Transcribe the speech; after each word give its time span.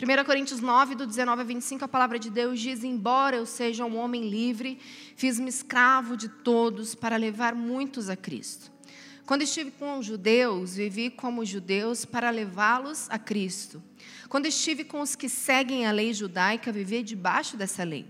1 0.00 0.24
Coríntios 0.24 0.60
9, 0.60 0.94
do 0.94 1.04
19 1.04 1.40
a 1.40 1.44
25, 1.44 1.84
a 1.84 1.88
palavra 1.88 2.20
de 2.20 2.30
Deus 2.30 2.60
diz: 2.60 2.84
Embora 2.84 3.34
eu 3.34 3.44
seja 3.44 3.84
um 3.84 3.96
homem 3.96 4.28
livre, 4.28 4.78
fiz-me 5.16 5.48
escravo 5.48 6.16
de 6.16 6.28
todos 6.28 6.94
para 6.94 7.16
levar 7.16 7.52
muitos 7.52 8.08
a 8.08 8.14
Cristo. 8.14 8.70
Quando 9.26 9.42
estive 9.42 9.72
com 9.72 9.98
os 9.98 10.06
judeus, 10.06 10.76
vivi 10.76 11.10
como 11.10 11.44
judeus 11.44 12.04
para 12.04 12.30
levá-los 12.30 13.10
a 13.10 13.18
Cristo. 13.18 13.82
Quando 14.28 14.46
estive 14.46 14.84
com 14.84 15.00
os 15.00 15.16
que 15.16 15.28
seguem 15.28 15.84
a 15.84 15.90
lei 15.90 16.14
judaica, 16.14 16.70
vivi 16.70 17.02
debaixo 17.02 17.56
dessa 17.56 17.82
lei. 17.82 18.06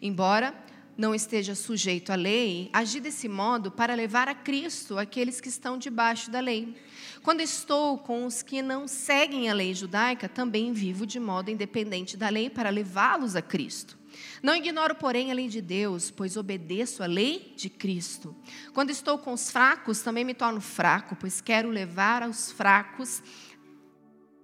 Embora 0.00 0.54
não 0.96 1.14
esteja 1.14 1.54
sujeito 1.54 2.12
à 2.12 2.14
lei, 2.14 2.68
agi 2.72 3.00
desse 3.00 3.28
modo 3.28 3.70
para 3.70 3.94
levar 3.94 4.28
a 4.28 4.34
Cristo 4.34 4.98
aqueles 4.98 5.40
que 5.40 5.48
estão 5.48 5.78
debaixo 5.78 6.30
da 6.30 6.40
lei. 6.40 6.76
Quando 7.22 7.40
estou 7.40 7.98
com 7.98 8.26
os 8.26 8.42
que 8.42 8.60
não 8.60 8.86
seguem 8.86 9.48
a 9.48 9.54
lei 9.54 9.74
judaica, 9.74 10.28
também 10.28 10.72
vivo 10.72 11.06
de 11.06 11.18
modo 11.18 11.50
independente 11.50 12.16
da 12.16 12.28
lei 12.28 12.50
para 12.50 12.68
levá-los 12.68 13.36
a 13.36 13.42
Cristo. 13.42 13.98
Não 14.42 14.54
ignoro, 14.54 14.94
porém, 14.94 15.30
a 15.30 15.34
lei 15.34 15.48
de 15.48 15.60
Deus, 15.60 16.10
pois 16.10 16.36
obedeço 16.36 17.02
à 17.02 17.06
lei 17.06 17.54
de 17.56 17.70
Cristo. 17.70 18.36
Quando 18.74 18.90
estou 18.90 19.16
com 19.16 19.32
os 19.32 19.50
fracos, 19.50 20.00
também 20.00 20.24
me 20.24 20.34
torno 20.34 20.60
fraco, 20.60 21.16
pois 21.16 21.40
quero 21.40 21.70
levar 21.70 22.22
aos 22.22 22.52
fracos. 22.52 23.22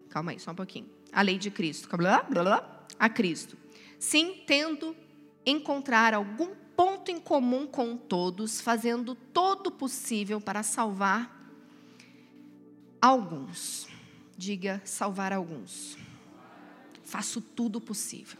Calma 0.08 0.30
aí, 0.30 0.40
só 0.40 0.52
um 0.52 0.54
pouquinho. 0.54 0.88
A 1.12 1.20
lei 1.20 1.36
de 1.36 1.50
Cristo. 1.50 1.88
A 2.98 3.08
Cristo. 3.08 3.56
Sim, 3.98 4.42
tendo 4.46 4.96
encontrar 5.48 6.14
algum 6.14 6.54
ponto 6.76 7.10
em 7.10 7.18
comum 7.18 7.66
com 7.66 7.96
todos, 7.96 8.60
fazendo 8.60 9.14
todo 9.14 9.68
o 9.68 9.72
possível 9.72 10.40
para 10.40 10.62
salvar 10.62 11.38
alguns. 13.00 13.88
Diga, 14.36 14.80
salvar 14.84 15.32
alguns. 15.32 15.96
Faço 17.02 17.40
tudo 17.40 17.80
possível. 17.80 18.38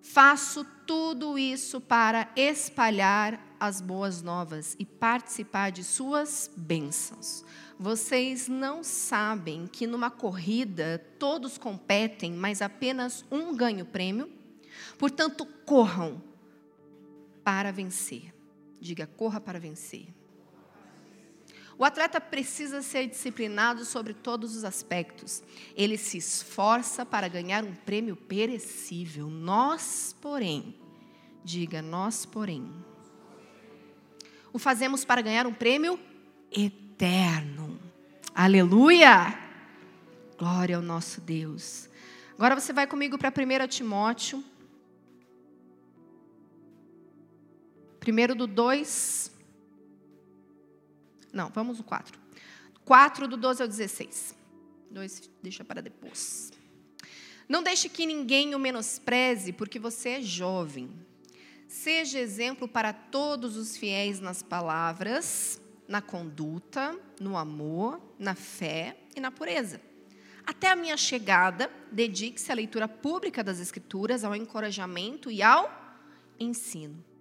Faço 0.00 0.64
tudo 0.86 1.38
isso 1.38 1.80
para 1.80 2.28
espalhar 2.34 3.40
as 3.58 3.80
boas 3.80 4.20
novas 4.20 4.74
e 4.78 4.84
participar 4.84 5.70
de 5.70 5.84
suas 5.84 6.50
bênçãos. 6.56 7.44
Vocês 7.78 8.48
não 8.48 8.82
sabem 8.82 9.66
que 9.66 9.86
numa 9.86 10.10
corrida 10.10 11.04
todos 11.18 11.58
competem, 11.58 12.32
mas 12.32 12.60
apenas 12.60 13.24
um 13.30 13.54
ganha 13.54 13.84
o 13.84 13.86
prêmio? 13.86 14.41
Portanto, 15.02 15.44
corram 15.66 16.22
para 17.42 17.72
vencer. 17.72 18.32
Diga, 18.80 19.04
corra 19.04 19.40
para 19.40 19.58
vencer. 19.58 20.06
O 21.76 21.84
atleta 21.84 22.20
precisa 22.20 22.82
ser 22.82 23.08
disciplinado 23.08 23.84
sobre 23.84 24.14
todos 24.14 24.54
os 24.54 24.62
aspectos. 24.62 25.42
Ele 25.74 25.98
se 25.98 26.18
esforça 26.18 27.04
para 27.04 27.26
ganhar 27.26 27.64
um 27.64 27.74
prêmio 27.74 28.14
perecível. 28.14 29.26
Nós, 29.26 30.14
porém, 30.20 30.78
diga, 31.42 31.82
nós, 31.82 32.24
porém, 32.24 32.72
o 34.52 34.58
fazemos 34.60 35.04
para 35.04 35.20
ganhar 35.20 35.48
um 35.48 35.52
prêmio 35.52 35.98
eterno. 36.48 37.76
Aleluia! 38.32 39.36
Glória 40.38 40.76
ao 40.76 40.82
nosso 40.82 41.20
Deus. 41.20 41.90
Agora 42.34 42.54
você 42.54 42.72
vai 42.72 42.86
comigo 42.86 43.18
para 43.18 43.30
1 43.30 43.66
Timóteo 43.66 44.51
Primeiro 48.02 48.34
do 48.34 48.48
2. 48.48 49.30
Não, 51.32 51.50
vamos 51.50 51.78
no 51.78 51.84
4. 51.84 52.18
4 52.84 53.28
do 53.28 53.36
12 53.36 53.62
ao 53.62 53.68
16. 53.68 54.34
2 54.90 55.30
deixa 55.40 55.64
para 55.64 55.80
depois. 55.80 56.52
Não 57.48 57.62
deixe 57.62 57.88
que 57.88 58.04
ninguém 58.04 58.56
o 58.56 58.58
menospreze, 58.58 59.52
porque 59.52 59.78
você 59.78 60.08
é 60.08 60.20
jovem. 60.20 60.90
Seja 61.68 62.18
exemplo 62.18 62.66
para 62.66 62.92
todos 62.92 63.56
os 63.56 63.76
fiéis 63.76 64.18
nas 64.18 64.42
palavras, 64.42 65.62
na 65.86 66.02
conduta, 66.02 66.98
no 67.20 67.36
amor, 67.36 68.02
na 68.18 68.34
fé 68.34 68.96
e 69.14 69.20
na 69.20 69.30
pureza. 69.30 69.80
Até 70.44 70.72
a 70.72 70.74
minha 70.74 70.96
chegada, 70.96 71.70
dedique-se 71.92 72.50
à 72.50 72.54
leitura 72.56 72.88
pública 72.88 73.44
das 73.44 73.60
Escrituras, 73.60 74.24
ao 74.24 74.34
encorajamento 74.34 75.30
e 75.30 75.40
ao 75.40 75.70
ensino. 76.40 77.11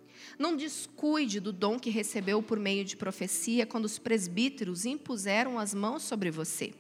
Não 0.42 0.56
descuide 0.56 1.40
do 1.40 1.54
dom 1.54 1.78
que 1.80 1.92
recebeu 1.92 2.42
por 2.42 2.60
meio 2.60 2.84
de 2.84 2.98
profecia 2.98 3.64
quando 3.64 3.86
os 3.86 4.00
presbíteros 4.00 4.86
impuseram 4.88 5.60
as 5.60 5.72
mãos 5.72 6.02
sobre 6.02 6.32
você. 6.32 6.74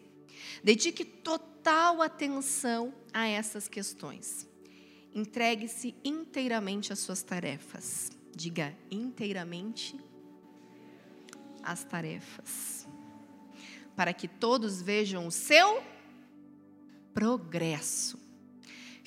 Dedique 0.64 1.06
total 1.06 2.02
atenção 2.02 2.92
a 3.14 3.28
essas 3.28 3.68
questões. 3.68 4.48
Entregue-se 5.14 5.94
inteiramente 6.04 6.92
às 6.92 6.98
suas 6.98 7.22
tarefas. 7.22 8.10
Diga 8.36 8.76
inteiramente 8.90 9.96
as 11.62 11.84
tarefas. 11.84 12.88
Para 13.96 14.12
que 14.12 14.28
todos 14.28 14.82
vejam 14.82 15.28
o 15.28 15.32
seu 15.32 15.84
progresso. 17.14 18.18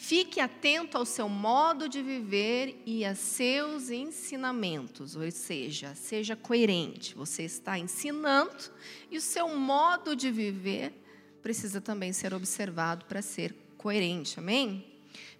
Fique 0.06 0.38
atento 0.38 0.98
ao 0.98 1.06
seu 1.06 1.30
modo 1.30 1.88
de 1.88 2.02
viver 2.02 2.78
e 2.84 3.06
a 3.06 3.14
seus 3.14 3.88
ensinamentos, 3.88 5.16
ou 5.16 5.30
seja, 5.30 5.94
seja 5.94 6.36
coerente. 6.36 7.14
Você 7.14 7.44
está 7.44 7.78
ensinando 7.78 8.70
e 9.10 9.16
o 9.16 9.20
seu 9.22 9.56
modo 9.56 10.14
de 10.14 10.30
viver 10.30 10.92
precisa 11.40 11.80
também 11.80 12.12
ser 12.12 12.34
observado 12.34 13.06
para 13.06 13.22
ser 13.22 13.54
coerente, 13.78 14.38
amém? 14.38 14.84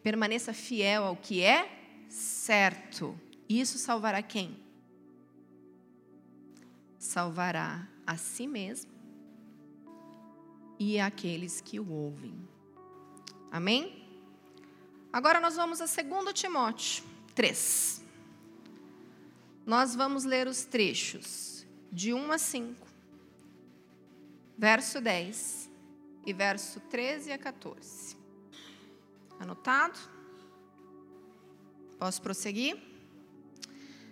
Permaneça 0.02 0.54
fiel 0.54 1.04
ao 1.04 1.16
que 1.16 1.42
é 1.42 2.06
certo. 2.08 3.20
Isso 3.46 3.76
salvará 3.76 4.22
quem? 4.22 4.56
Salvará 6.98 7.86
a 8.06 8.16
si 8.16 8.46
mesmo 8.46 8.90
e 10.78 10.98
aqueles 10.98 11.60
que 11.60 11.78
o 11.78 11.92
ouvem. 11.92 12.34
Amém? 13.52 14.03
Agora 15.14 15.38
nós 15.38 15.54
vamos 15.54 15.80
a 15.80 15.86
2 15.86 16.32
Timóteo 16.34 17.04
3. 17.36 18.02
Nós 19.64 19.94
vamos 19.94 20.24
ler 20.24 20.48
os 20.48 20.64
trechos 20.64 21.64
de 21.92 22.12
1 22.12 22.32
a 22.32 22.36
5, 22.36 22.84
verso 24.58 25.00
10 25.00 25.70
e 26.26 26.32
verso 26.32 26.80
13 26.90 27.30
a 27.30 27.38
14. 27.38 28.16
Anotado? 29.38 30.00
Posso 31.96 32.20
prosseguir? 32.20 32.76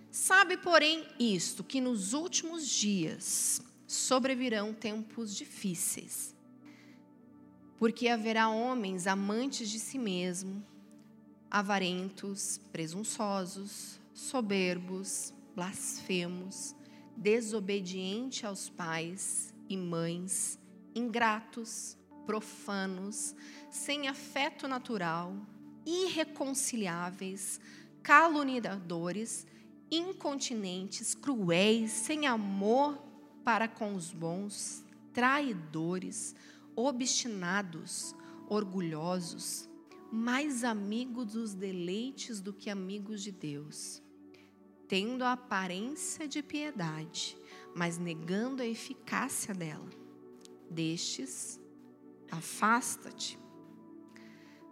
Sabe, 0.09 0.55
porém, 0.55 1.05
isto, 1.19 1.65
que 1.65 1.81
nos 1.81 2.13
últimos 2.13 2.65
dias 2.65 3.61
sobrevirão 3.85 4.73
tempos 4.73 5.35
difíceis, 5.35 6.33
porque 7.77 8.07
haverá 8.07 8.47
homens 8.47 9.05
amantes 9.05 9.69
de 9.69 9.79
si 9.79 9.99
mesmos 9.99 10.71
avarentos, 11.53 12.59
presunçosos, 12.71 13.99
soberbos, 14.11 15.31
blasfemos, 15.55 16.75
desobedientes 17.15 18.43
aos 18.43 18.69
pais 18.69 19.53
e 19.69 19.77
mães, 19.77 20.57
ingratos, 20.95 21.95
profanos, 22.25 23.35
sem 23.69 24.07
afeto 24.07 24.67
natural, 24.67 25.35
irreconciliáveis, 25.85 27.61
caluniadores, 28.01 29.45
incontinentes, 29.91 31.13
cruéis, 31.13 31.91
sem 31.91 32.25
amor 32.25 32.97
para 33.43 33.67
com 33.67 33.93
os 33.93 34.11
bons, 34.11 34.83
traidores, 35.13 36.33
obstinados, 36.75 38.15
orgulhosos, 38.49 39.69
mais 40.13 40.63
amigos 40.63 41.33
dos 41.33 41.55
deleites 41.55 42.39
do 42.39 42.53
que 42.53 42.69
amigos 42.69 43.23
de 43.23 43.31
Deus, 43.31 43.99
tendo 44.87 45.23
a 45.23 45.31
aparência 45.31 46.27
de 46.27 46.43
piedade, 46.43 47.35
mas 47.73 47.97
negando 47.97 48.61
a 48.61 48.65
eficácia 48.67 49.55
dela. 49.55 49.89
Destes, 50.69 51.59
afasta-te. 52.29 53.39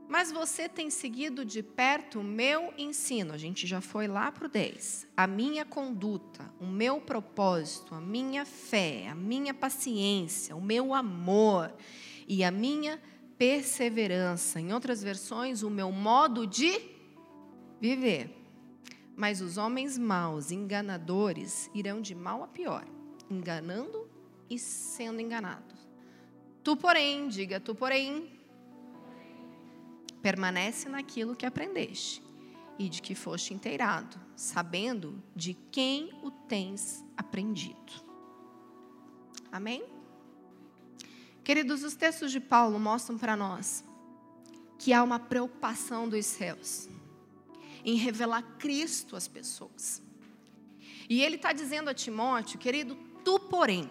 Mas 0.08 0.32
você 0.32 0.70
tem 0.70 0.92
seguido 0.92 1.44
de 1.44 1.64
perto 1.64 2.20
o 2.20 2.24
meu 2.24 2.72
ensino, 2.78 3.34
a 3.34 3.38
gente 3.38 3.66
já 3.66 3.82
foi 3.82 4.08
lá 4.08 4.32
para 4.32 4.46
o 4.46 4.50
10. 4.50 5.08
A 5.18 5.26
minha 5.26 5.66
conduta, 5.66 6.54
o 6.60 6.68
meu 6.68 7.02
propósito, 7.02 7.96
a 7.96 8.02
minha 8.02 8.46
fé, 8.46 9.08
a 9.08 9.16
minha 9.16 9.56
paciência, 9.56 10.56
o 10.56 10.62
meu 10.62 10.94
amor 10.94 11.74
e 12.28 12.44
a 12.44 12.52
minha 12.52 13.02
perseverança. 13.42 14.62
Em 14.62 14.72
outras 14.72 15.02
versões, 15.02 15.64
o 15.64 15.70
meu 15.72 15.92
modo 15.92 16.46
de 16.46 16.80
viver. 17.80 18.30
Mas 19.16 19.42
os 19.42 19.58
homens 19.58 19.98
maus, 19.98 20.52
enganadores, 20.52 21.68
irão 21.74 22.00
de 22.00 22.14
mal 22.14 22.44
a 22.44 22.48
pior, 22.48 22.86
enganando 23.32 24.08
e 24.48 24.60
sendo 24.60 25.20
enganados. 25.20 25.76
Tu, 26.64 26.78
porém, 26.78 27.28
diga 27.30 27.60
tu, 27.60 27.74
porém, 27.74 28.30
permanece 30.22 30.88
naquilo 30.88 31.36
que 31.36 31.48
aprendeste 31.48 32.22
e 32.78 32.88
de 32.88 33.02
que 33.02 33.16
foste 33.16 33.56
inteirado, 33.56 34.20
sabendo 34.36 35.20
de 35.36 35.56
quem 35.72 36.14
o 36.22 36.30
tens 36.30 37.04
aprendido. 37.18 37.92
Amém? 39.52 39.84
Queridos, 41.44 41.84
os 41.84 41.96
textos 41.96 42.32
de 42.32 42.40
Paulo 42.40 42.80
mostram 42.80 43.18
para 43.18 43.36
nós 43.36 43.84
que 44.78 44.94
há 44.94 45.04
uma 45.04 45.20
preocupação 45.20 46.08
dos 46.08 46.26
céus 46.26 46.88
em 47.84 47.96
revelar 47.96 48.44
Cristo 48.60 49.16
às 49.16 49.28
pessoas. 49.28 50.02
E 51.10 51.22
ele 51.22 51.36
está 51.36 51.52
dizendo 51.52 51.90
a 51.90 51.94
Timóteo, 51.94 52.60
querido, 52.60 52.96
tu, 53.24 53.40
porém, 53.40 53.90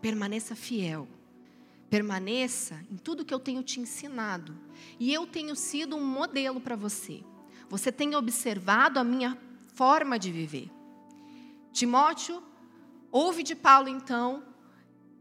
permaneça 0.00 0.54
fiel, 0.54 1.08
permaneça 1.88 2.84
em 2.90 2.96
tudo 2.96 3.24
que 3.24 3.32
eu 3.32 3.40
tenho 3.40 3.62
te 3.62 3.80
ensinado, 3.80 4.56
e 5.00 5.12
eu 5.12 5.26
tenho 5.26 5.56
sido 5.56 5.96
um 5.96 6.04
modelo 6.04 6.60
para 6.60 6.76
você. 6.76 7.22
Você 7.68 7.90
tem 7.90 8.14
observado 8.14 8.98
a 8.98 9.04
minha 9.04 9.38
forma 9.74 10.18
de 10.18 10.30
viver. 10.30 10.70
Timóteo, 11.72 12.42
ouve 13.10 13.42
de 13.42 13.54
Paulo 13.54 13.88
então 13.88 14.53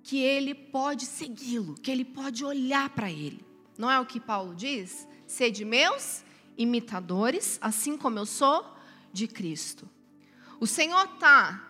que 0.03 0.19
ele 0.19 0.53
pode 0.53 1.05
segui-lo, 1.05 1.75
que 1.75 1.89
ele 1.89 2.03
pode 2.03 2.43
olhar 2.43 2.89
para 2.89 3.09
ele. 3.09 3.43
Não 3.77 3.89
é 3.89 3.99
o 3.99 4.05
que 4.05 4.19
Paulo 4.19 4.53
diz? 4.53 5.07
Sede 5.25 5.63
meus 5.63 6.23
imitadores, 6.57 7.57
assim 7.61 7.97
como 7.97 8.19
eu 8.19 8.25
sou 8.25 8.65
de 9.11 9.27
Cristo. 9.27 9.89
O 10.59 10.67
Senhor 10.67 11.05
está 11.05 11.69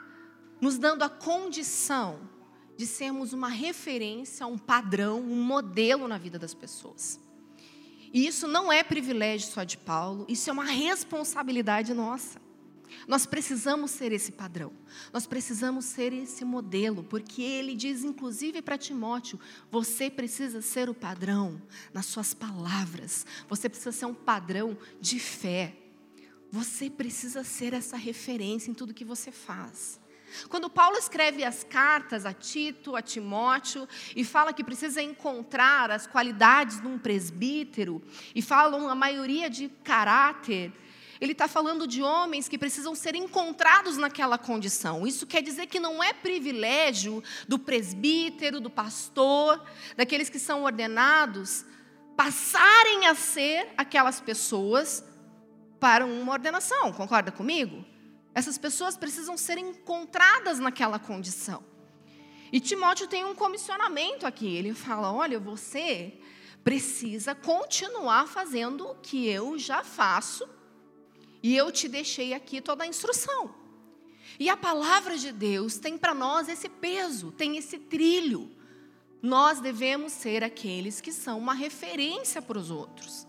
nos 0.59 0.77
dando 0.77 1.03
a 1.03 1.09
condição 1.09 2.29
de 2.75 2.87
sermos 2.87 3.33
uma 3.33 3.49
referência, 3.49 4.47
um 4.47 4.57
padrão, 4.57 5.21
um 5.21 5.43
modelo 5.43 6.07
na 6.07 6.17
vida 6.17 6.39
das 6.39 6.53
pessoas. 6.53 7.19
E 8.11 8.25
isso 8.27 8.47
não 8.47 8.71
é 8.71 8.83
privilégio 8.83 9.51
só 9.51 9.63
de 9.63 9.77
Paulo, 9.77 10.25
isso 10.27 10.49
é 10.49 10.53
uma 10.53 10.65
responsabilidade 10.65 11.93
nossa. 11.93 12.41
Nós 13.07 13.25
precisamos 13.25 13.91
ser 13.91 14.11
esse 14.11 14.31
padrão, 14.31 14.71
nós 15.11 15.25
precisamos 15.27 15.85
ser 15.85 16.13
esse 16.13 16.45
modelo, 16.45 17.03
porque 17.03 17.41
ele 17.41 17.75
diz, 17.75 18.03
inclusive 18.03 18.61
para 18.61 18.77
Timóteo: 18.77 19.39
você 19.69 20.09
precisa 20.09 20.61
ser 20.61 20.89
o 20.89 20.93
padrão 20.93 21.61
nas 21.93 22.05
suas 22.05 22.33
palavras, 22.33 23.25
você 23.49 23.67
precisa 23.67 23.91
ser 23.91 24.05
um 24.05 24.13
padrão 24.13 24.77
de 25.01 25.19
fé, 25.19 25.75
você 26.51 26.89
precisa 26.89 27.43
ser 27.43 27.73
essa 27.73 27.97
referência 27.97 28.71
em 28.71 28.73
tudo 28.73 28.93
que 28.93 29.05
você 29.05 29.31
faz. 29.31 29.99
Quando 30.49 30.69
Paulo 30.69 30.97
escreve 30.97 31.43
as 31.43 31.63
cartas 31.63 32.25
a 32.25 32.33
Tito, 32.33 32.95
a 32.95 33.01
Timóteo, 33.01 33.87
e 34.15 34.23
fala 34.23 34.53
que 34.53 34.63
precisa 34.63 35.01
encontrar 35.01 35.91
as 35.91 36.07
qualidades 36.07 36.81
de 36.81 36.87
um 36.87 36.97
presbítero, 36.97 38.01
e 38.33 38.41
falam 38.41 38.89
a 38.89 38.95
maioria 38.95 39.49
de 39.49 39.69
caráter, 39.83 40.71
ele 41.23 41.31
está 41.31 41.47
falando 41.47 41.87
de 41.87 42.03
homens 42.03 42.49
que 42.49 42.57
precisam 42.57 42.93
ser 42.93 43.15
encontrados 43.15 43.95
naquela 43.95 44.37
condição. 44.37 45.07
Isso 45.07 45.25
quer 45.25 45.41
dizer 45.41 45.67
que 45.67 45.79
não 45.79 46.03
é 46.03 46.11
privilégio 46.11 47.23
do 47.47 47.57
presbítero, 47.57 48.59
do 48.59 48.69
pastor, 48.69 49.63
daqueles 49.95 50.27
que 50.27 50.37
são 50.37 50.63
ordenados, 50.63 51.63
passarem 52.17 53.07
a 53.07 53.15
ser 53.15 53.69
aquelas 53.77 54.19
pessoas 54.19 55.01
para 55.79 56.05
uma 56.05 56.33
ordenação. 56.33 56.91
Concorda 56.91 57.31
comigo? 57.31 57.85
Essas 58.35 58.57
pessoas 58.57 58.97
precisam 58.97 59.37
ser 59.37 59.57
encontradas 59.57 60.59
naquela 60.59 60.99
condição. 60.99 61.63
E 62.51 62.59
Timóteo 62.59 63.07
tem 63.07 63.23
um 63.23 63.33
comissionamento 63.33 64.27
aqui. 64.27 64.57
Ele 64.57 64.73
fala: 64.73 65.09
olha, 65.13 65.39
você 65.39 66.19
precisa 66.65 67.33
continuar 67.33 68.27
fazendo 68.27 68.89
o 68.89 68.95
que 68.95 69.25
eu 69.25 69.57
já 69.57 69.85
faço 69.85 70.45
e 71.43 71.57
eu 71.57 71.69
te 71.71 71.89
deixei 71.89 72.33
aqui 72.33 72.61
toda 72.61 72.85
a 72.85 72.87
instrução. 72.87 73.53
E 74.39 74.49
a 74.49 74.55
palavra 74.55 75.17
de 75.17 75.31
Deus 75.31 75.77
tem 75.77 75.97
para 75.97 76.13
nós 76.13 76.47
esse 76.47 76.69
peso, 76.69 77.31
tem 77.33 77.57
esse 77.57 77.77
trilho. 77.77 78.49
Nós 79.21 79.59
devemos 79.59 80.13
ser 80.13 80.43
aqueles 80.43 81.01
que 81.01 81.11
são 81.11 81.37
uma 81.37 81.53
referência 81.53 82.41
para 82.41 82.57
os 82.57 82.71
outros. 82.71 83.27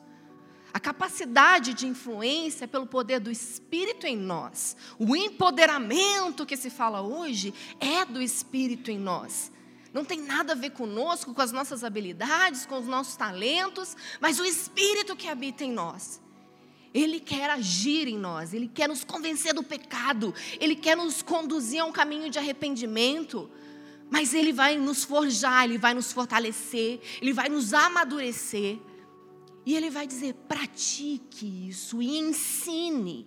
A 0.72 0.81
capacidade 0.81 1.75
de 1.75 1.87
influência 1.87 2.66
pelo 2.66 2.87
poder 2.87 3.20
do 3.20 3.31
Espírito 3.31 4.06
em 4.06 4.16
nós, 4.16 4.76
o 4.99 5.14
empoderamento 5.14 6.46
que 6.46 6.56
se 6.56 6.70
fala 6.70 7.00
hoje 7.00 7.52
é 7.78 8.05
do 8.05 8.20
Espírito 8.22 8.90
em 8.90 8.99
nós. 8.99 9.52
Não 9.93 10.05
tem 10.05 10.20
nada 10.20 10.52
a 10.52 10.56
ver 10.56 10.70
conosco, 10.70 11.32
com 11.32 11.40
as 11.40 11.52
nossas 11.52 11.84
habilidades, 11.84 12.66
com 12.66 12.78
os 12.78 12.87
nossos 12.87 13.14
talentos, 13.14 13.96
mas 14.20 14.40
o 14.40 14.44
Espírito 14.44 15.14
que 15.14 15.28
habita 15.28 15.62
em 15.62 15.70
nós. 15.70 16.20
Ele 16.94 17.19
quer 17.19 17.50
agir 17.50 18.06
em 18.06 18.17
nós, 18.17 18.55
Ele 18.55 18.69
quer 18.69 18.88
nos 18.88 19.02
convencer 19.02 19.52
do 19.52 19.64
pecado, 19.64 20.32
Ele 20.61 20.76
quer 20.76 20.96
nos 20.96 21.23
conduzir 21.23 21.82
a 21.82 21.85
um 21.85 21.91
caminho 21.91 22.31
de 22.31 22.38
arrependimento. 22.38 23.50
Mas 24.08 24.32
Ele 24.32 24.52
vai 24.52 24.76
nos 24.76 25.02
forjar, 25.02 25.64
Ele 25.64 25.76
vai 25.76 25.93
nos 25.93 26.12
fortalecer, 26.12 27.00
Ele 27.20 27.32
vai 27.32 27.49
nos 27.49 27.75
amadurecer. 27.75 28.79
E 29.67 29.75
Ele 29.75 29.91
vai 29.91 30.06
dizer: 30.06 30.35
pratique 30.46 31.69
isso 31.69 32.00
e 32.00 32.17
ensine. 32.17 33.26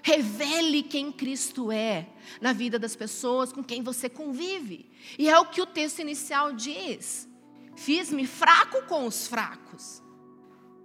Revele 0.00 0.84
quem 0.84 1.10
Cristo 1.10 1.72
é 1.72 2.08
na 2.40 2.52
vida 2.52 2.78
das 2.78 2.94
pessoas 2.94 3.52
com 3.52 3.64
quem 3.64 3.82
você 3.82 4.08
convive. 4.08 4.88
E 5.18 5.28
é 5.28 5.36
o 5.40 5.46
que 5.46 5.60
o 5.60 5.66
texto 5.66 5.98
inicial 5.98 6.52
diz: 6.52 7.28
Fiz-me 7.74 8.28
fraco 8.28 8.82
com 8.86 9.06
os 9.06 9.26
fracos 9.26 10.01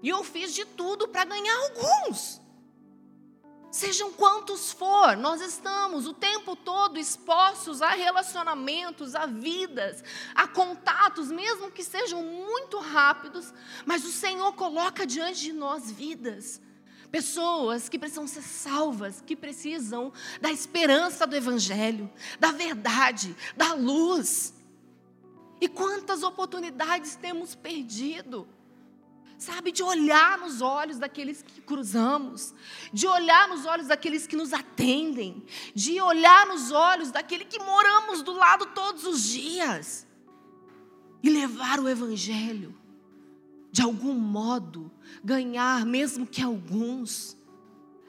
e 0.01 0.09
eu 0.09 0.23
fiz 0.23 0.53
de 0.53 0.65
tudo 0.65 1.07
para 1.07 1.25
ganhar 1.25 1.55
alguns. 1.55 2.41
Sejam 3.69 4.13
quantos 4.13 4.71
for, 4.71 5.17
nós 5.17 5.41
estamos 5.41 6.07
o 6.07 6.13
tempo 6.13 6.55
todo 6.55 6.97
expostos 6.97 7.81
a 7.81 7.89
relacionamentos, 7.89 9.13
a 9.13 9.25
vidas, 9.25 10.03
a 10.33 10.47
contatos, 10.47 11.29
mesmo 11.29 11.69
que 11.69 11.83
sejam 11.83 12.23
muito 12.23 12.79
rápidos, 12.79 13.53
mas 13.85 14.05
o 14.05 14.11
Senhor 14.11 14.53
coloca 14.53 15.05
diante 15.05 15.41
de 15.41 15.53
nós 15.53 15.91
vidas, 15.91 16.61
pessoas 17.11 17.89
que 17.89 17.99
precisam 17.99 18.25
ser 18.25 18.41
salvas, 18.41 19.21
que 19.21 19.35
precisam 19.35 20.13
da 20.39 20.49
esperança 20.49 21.27
do 21.27 21.35
Evangelho, 21.35 22.09
da 22.39 22.51
verdade, 22.51 23.35
da 23.55 23.73
luz. 23.73 24.53
E 25.59 25.67
quantas 25.67 26.23
oportunidades 26.23 27.15
temos 27.15 27.53
perdido? 27.53 28.47
Sabe, 29.37 29.71
de 29.71 29.83
olhar 29.83 30.37
nos 30.39 30.61
olhos 30.61 30.97
daqueles 30.97 31.41
que 31.41 31.61
cruzamos, 31.61 32.53
de 32.91 33.05
olhar 33.05 33.47
nos 33.47 33.65
olhos 33.65 33.87
daqueles 33.87 34.25
que 34.25 34.35
nos 34.35 34.51
atendem, 34.51 35.45
de 35.75 36.01
olhar 36.01 36.47
nos 36.47 36.71
olhos 36.71 37.11
daquele 37.11 37.45
que 37.45 37.59
moramos 37.59 38.23
do 38.23 38.33
lado 38.33 38.65
todos 38.67 39.05
os 39.05 39.23
dias 39.23 40.07
e 41.21 41.29
levar 41.29 41.79
o 41.79 41.87
Evangelho, 41.87 42.75
de 43.71 43.81
algum 43.81 44.13
modo, 44.13 44.91
ganhar, 45.23 45.85
mesmo 45.85 46.25
que 46.25 46.41
alguns. 46.41 47.37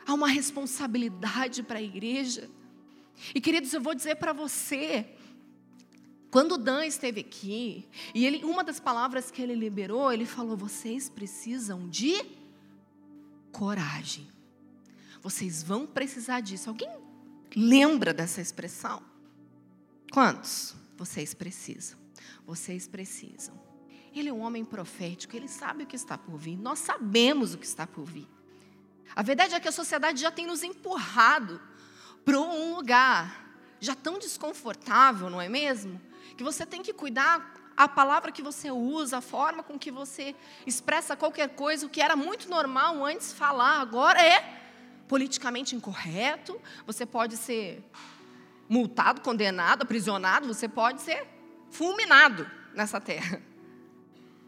Há 0.07 0.15
uma 0.15 0.29
responsabilidade 0.29 1.63
para 1.63 1.79
a 1.79 1.83
igreja. 1.83 2.51
E 3.35 3.41
queridos, 3.41 3.73
eu 3.75 3.81
vou 3.81 3.95
dizer 3.95 4.17
para 4.17 4.33
você, 4.33 5.18
quando 6.31 6.53
o 6.53 6.59
Dan 6.59 6.85
esteve 6.85 7.21
aqui, 7.21 7.89
e 8.15 8.27
ele, 8.27 8.45
uma 8.45 8.63
das 8.63 8.79
palavras 8.79 9.31
que 9.31 9.41
ele 9.41 9.55
liberou, 9.55 10.13
ele 10.13 10.27
falou: 10.27 10.57
vocês 10.57 11.09
precisam 11.09 11.89
de 11.89 12.23
coragem. 13.51 14.29
Vocês 15.23 15.63
vão 15.63 15.87
precisar 15.87 16.41
disso. 16.41 16.69
Alguém 16.69 16.91
lembra 17.57 18.13
dessa 18.13 18.41
expressão? 18.41 19.03
Quantos? 20.13 20.75
Vocês 20.97 21.33
precisam. 21.35 21.99
Vocês 22.47 22.87
precisam. 22.87 23.59
Ele 24.15 24.29
é 24.29 24.33
um 24.33 24.41
homem 24.41 24.65
profético, 24.65 25.37
ele 25.37 25.49
sabe 25.49 25.85
o 25.85 25.87
que 25.87 25.97
está 25.97 26.19
por 26.19 26.37
vir. 26.37 26.57
Nós 26.57 26.79
sabemos 26.79 27.55
o 27.55 27.59
que 27.59 27.67
está 27.67 27.87
por 27.87 28.05
vir. 28.05 28.27
A 29.15 29.23
verdade 29.23 29.55
é 29.55 29.61
que 29.61 29.69
a 29.69 29.73
sociedade 29.73 30.21
já 30.21 30.31
tem 30.31 30.47
nos 30.47 30.63
empurrado 30.63 31.61
para 32.25 32.39
um 32.39 32.75
lugar 32.75 33.47
já 33.81 33.95
tão 33.95 34.19
desconfortável, 34.19 35.31
não 35.31 35.41
é 35.41 35.49
mesmo? 35.49 36.01
Que 36.39 36.45
você 36.45 36.65
tem 36.65 36.83
que 36.83 36.93
cuidar 36.93 37.53
a 37.77 37.89
palavra 37.89 38.31
que 38.31 38.41
você 38.41 38.71
usa, 38.71 39.19
a 39.19 39.21
forma 39.21 39.61
com 39.61 39.77
que 39.77 39.91
você 39.91 40.37
expressa 40.65 41.17
qualquer 41.17 41.49
coisa, 41.49 41.85
o 41.85 41.89
que 41.89 42.01
era 42.01 42.15
muito 42.15 42.49
normal 42.49 43.05
antes 43.05 43.33
falar, 43.33 43.81
agora 43.81 44.23
é 44.23 44.61
politicamente 45.09 45.75
incorreto. 45.75 46.61
Você 46.87 47.05
pode 47.05 47.37
ser 47.37 47.83
multado, 48.69 49.21
condenado, 49.21 49.83
aprisionado, 49.83 50.47
você 50.47 50.69
pode 50.69 51.03
ser 51.03 51.27
fulminado 51.71 52.49
nessa 52.73 53.01
terra. 53.01 53.43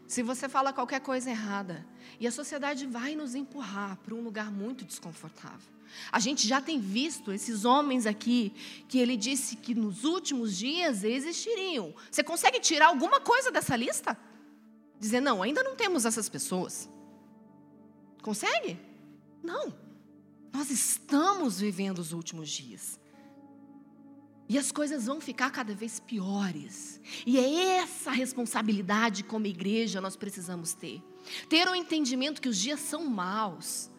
Se 0.07 0.23
você 0.23 0.47
fala 0.47 0.71
qualquer 0.71 1.01
coisa 1.01 1.29
errada. 1.29 1.85
E 2.21 2.27
a 2.27 2.31
sociedade 2.31 2.85
vai 2.85 3.15
nos 3.15 3.35
empurrar 3.35 3.97
para 3.97 4.13
um 4.13 4.21
lugar 4.21 4.49
muito 4.49 4.85
desconfortável. 4.85 5.73
A 6.11 6.19
gente 6.19 6.47
já 6.47 6.61
tem 6.61 6.79
visto 6.79 7.31
esses 7.31 7.65
homens 7.65 8.05
aqui, 8.05 8.53
que 8.87 8.97
ele 8.97 9.15
disse 9.17 9.55
que 9.55 9.73
nos 9.75 10.03
últimos 10.03 10.57
dias 10.57 11.03
existiriam. 11.03 11.93
Você 12.09 12.23
consegue 12.23 12.59
tirar 12.59 12.87
alguma 12.87 13.19
coisa 13.19 13.51
dessa 13.51 13.75
lista? 13.75 14.17
Dizer, 14.99 15.19
não, 15.19 15.41
ainda 15.41 15.63
não 15.63 15.75
temos 15.75 16.05
essas 16.05 16.29
pessoas. 16.29 16.89
Consegue? 18.21 18.79
Não. 19.43 19.73
Nós 20.53 20.69
estamos 20.69 21.59
vivendo 21.59 21.99
os 21.99 22.13
últimos 22.13 22.49
dias. 22.49 22.99
E 24.49 24.57
as 24.57 24.71
coisas 24.71 25.05
vão 25.05 25.21
ficar 25.21 25.49
cada 25.49 25.73
vez 25.73 25.99
piores. 25.99 26.99
E 27.25 27.37
é 27.37 27.77
essa 27.77 28.11
responsabilidade 28.11 29.23
como 29.23 29.47
igreja 29.47 30.01
nós 30.01 30.15
precisamos 30.15 30.73
ter. 30.73 31.01
Ter 31.47 31.67
o 31.67 31.71
um 31.71 31.75
entendimento 31.75 32.41
que 32.41 32.49
os 32.49 32.59
dias 32.59 32.79
são 32.79 33.05
maus. 33.05 33.89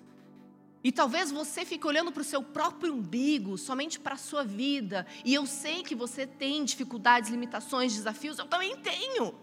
E 0.85 0.91
talvez 0.91 1.31
você 1.31 1.65
fique 1.65 1.87
olhando 1.87 2.11
para 2.11 2.23
o 2.23 2.25
seu 2.25 2.43
próprio 2.43 2.95
umbigo, 2.95 3.57
somente 3.57 4.01
para 4.01 4.15
a 4.15 4.19
sua 4.19 4.45
vida. 4.45 5.07
E 5.25 5.33
eu 5.33 5.47
sei 5.47 5.83
que 5.83 5.95
você 5.95 6.27
tem 6.27 6.65
dificuldades, 6.65 7.31
limitações, 7.31 7.95
desafios, 7.95 8.39
eu 8.39 8.47
também 8.47 8.77
tenho. 8.79 9.35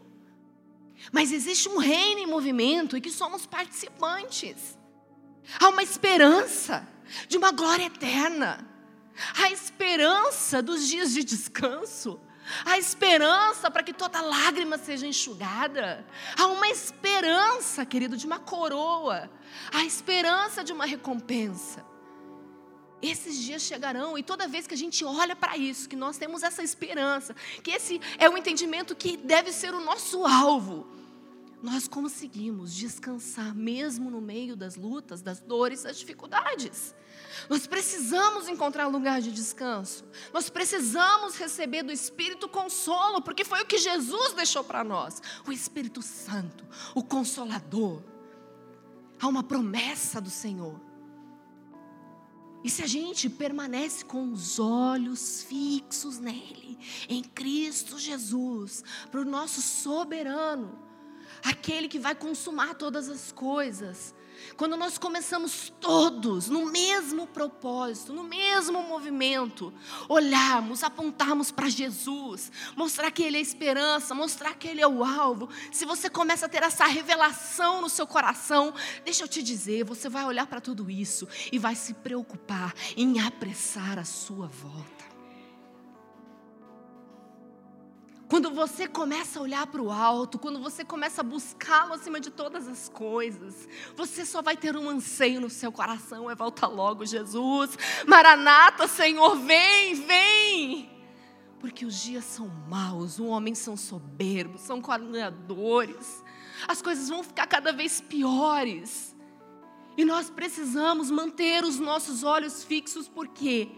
Mas 1.12 1.32
existe 1.32 1.70
um 1.70 1.78
reino 1.78 2.20
em 2.20 2.28
movimento 2.28 2.98
e 2.98 3.02
que 3.02 3.10
somos 3.10 3.46
participantes. 3.46 4.78
Há 5.60 5.70
uma 5.70 5.82
esperança 5.82 6.88
de 7.28 7.38
uma 7.38 7.52
glória 7.52 7.86
eterna 7.86 8.70
a 9.38 9.52
esperança 9.52 10.62
dos 10.62 10.88
dias 10.88 11.14
de 11.14 11.24
descanso, 11.24 12.20
a 12.66 12.78
esperança 12.78 13.70
para 13.70 13.84
que 13.84 13.94
toda 13.94 14.22
lágrima 14.22 14.78
seja 14.78 15.06
enxugada, 15.06 16.06
há 16.38 16.48
uma 16.48 16.68
esperança, 16.70 17.86
querido, 17.86 18.18
de 18.18 18.26
uma 18.26 18.40
coroa, 18.40 19.30
a 19.74 19.86
esperança 19.86 20.64
de 20.64 20.74
uma 20.74 20.86
recompensa. 20.86 21.86
Esses 23.02 23.38
dias 23.38 23.62
chegarão 23.62 24.18
e 24.18 24.24
toda 24.24 24.48
vez 24.48 24.68
que 24.68 24.74
a 24.74 24.78
gente 24.78 25.06
olha 25.06 25.36
para 25.36 25.58
isso, 25.58 25.88
que 25.88 25.96
nós 25.96 26.18
temos 26.18 26.44
essa 26.44 26.62
esperança, 26.62 27.34
que 27.64 27.72
esse 27.72 28.02
é 28.18 28.30
o 28.30 28.38
entendimento 28.38 28.96
que 28.96 29.16
deve 29.16 29.54
ser 29.54 29.74
o 29.74 29.80
nosso 29.80 30.26
alvo, 30.26 30.86
nós 31.62 31.88
conseguimos 31.88 32.74
descansar 32.74 33.54
mesmo 33.54 34.10
no 34.10 34.22
meio 34.22 34.56
das 34.56 34.76
lutas, 34.76 35.22
das 35.22 35.40
dores, 35.42 35.84
das 35.84 35.98
dificuldades. 35.98 36.96
Nós 37.50 37.68
precisamos 37.68 38.48
encontrar 38.48 38.88
lugar 38.88 39.22
de 39.22 39.32
descanso. 39.32 40.06
Nós 40.34 40.50
precisamos 40.50 41.36
receber 41.36 41.84
do 41.84 41.92
Espírito 41.92 42.48
consolo, 42.48 43.22
porque 43.22 43.44
foi 43.44 43.62
o 43.62 43.66
que 43.66 43.78
Jesus 43.78 44.34
deixou 44.34 44.64
para 44.64 44.84
nós 44.84 45.22
o 45.46 45.52
Espírito 45.52 46.02
Santo, 46.02 46.66
o 46.96 47.04
Consolador. 47.04 48.02
Há 49.20 49.28
uma 49.28 49.44
promessa 49.44 50.22
do 50.22 50.30
Senhor. 50.30 50.80
E 52.64 52.70
se 52.70 52.84
a 52.84 52.88
gente 52.88 53.30
permanece 53.30 54.04
com 54.04 54.32
os 54.32 54.60
olhos 54.60 55.44
fixos 55.44 56.20
nele, 56.20 56.78
em 57.08 57.24
Cristo 57.24 57.98
Jesus, 57.98 58.84
para 59.10 59.22
o 59.22 59.26
nosso 59.26 59.62
soberano, 59.62 60.78
aquele 61.44 61.88
que 61.88 62.00
vai 62.00 62.14
consumar 62.14 62.76
todas 62.76 63.08
as 63.08 63.32
coisas, 63.32 64.14
quando 64.58 64.76
nós 64.78 64.98
começamos 64.98 65.72
todos 65.80 66.50
no 66.50 66.66
mesmo 66.66 67.28
propósito, 67.28 68.14
no 68.14 68.24
mesmo 68.24 68.82
movimento, 68.84 69.74
olharmos, 70.08 70.84
apontarmos 70.84 71.52
para 71.52 71.70
Jesus, 71.70 72.52
mostrar 72.76 73.12
que 73.12 73.24
Ele 73.24 73.38
é 73.38 73.40
a 73.40 73.44
esperança, 73.44 74.14
mostrar 74.14 74.56
que 74.56 74.68
Ele 74.68 74.82
é 74.82 74.88
o 74.88 75.04
alvo. 75.04 75.50
Se 75.72 75.86
você 75.86 76.10
começa 76.10 76.46
a 76.46 76.50
ter 76.50 76.64
essa 76.64 76.86
revelação 76.86 77.82
no 77.82 77.90
seu 77.90 78.06
coração, 78.06 78.74
deixa 79.04 79.24
eu 79.24 79.28
te 79.28 79.42
dizer, 79.42 79.84
você 79.84 80.10
vai 80.10 80.26
olhar 80.26 80.48
para 80.48 80.62
tudo 80.62 80.90
isso 80.90 81.28
e 81.52 81.58
vai 81.58 81.76
se 81.76 81.94
preocupar 81.94 82.74
em 82.96 83.20
apressar 83.20 83.98
a 83.98 84.06
sua 84.06 84.48
volta. 84.48 84.99
Quando 88.30 88.52
você 88.52 88.88
começa 88.88 89.40
a 89.40 89.42
olhar 89.42 89.66
para 89.66 89.82
o 89.82 89.92
alto, 89.92 90.38
quando 90.38 90.60
você 90.60 90.86
começa 90.86 91.22
a 91.22 91.24
buscá-lo 91.24 91.96
acima 91.96 92.20
de 92.20 92.30
todas 92.30 92.68
as 92.68 92.88
coisas, 92.88 93.68
você 93.96 94.24
só 94.24 94.40
vai 94.40 94.56
ter 94.56 94.78
um 94.78 94.88
anseio 94.88 95.42
no 95.42 95.50
seu 95.50 95.72
coração: 95.72 96.30
é 96.30 96.36
volta 96.36 96.68
logo, 96.68 97.04
Jesus. 97.08 97.76
Maranata, 98.06 98.88
Senhor, 98.88 99.36
vem, 99.36 99.96
vem. 100.06 100.90
Porque 101.60 101.84
os 101.84 102.04
dias 102.04 102.24
são 102.24 102.48
maus, 102.70 103.18
os 103.18 103.20
homens 103.20 103.58
são 103.58 103.76
soberbos, 103.76 104.62
são 104.62 104.80
caluniadores, 104.80 106.24
as 106.68 106.84
coisas 106.84 107.10
vão 107.10 107.24
ficar 107.24 107.48
cada 107.48 107.74
vez 107.74 108.00
piores. 108.00 109.16
E 109.98 110.06
nós 110.06 110.30
precisamos 110.30 111.10
manter 111.10 111.64
os 111.66 111.80
nossos 111.80 112.24
olhos 112.24 112.64
fixos, 112.64 113.10
porque 113.10 113.72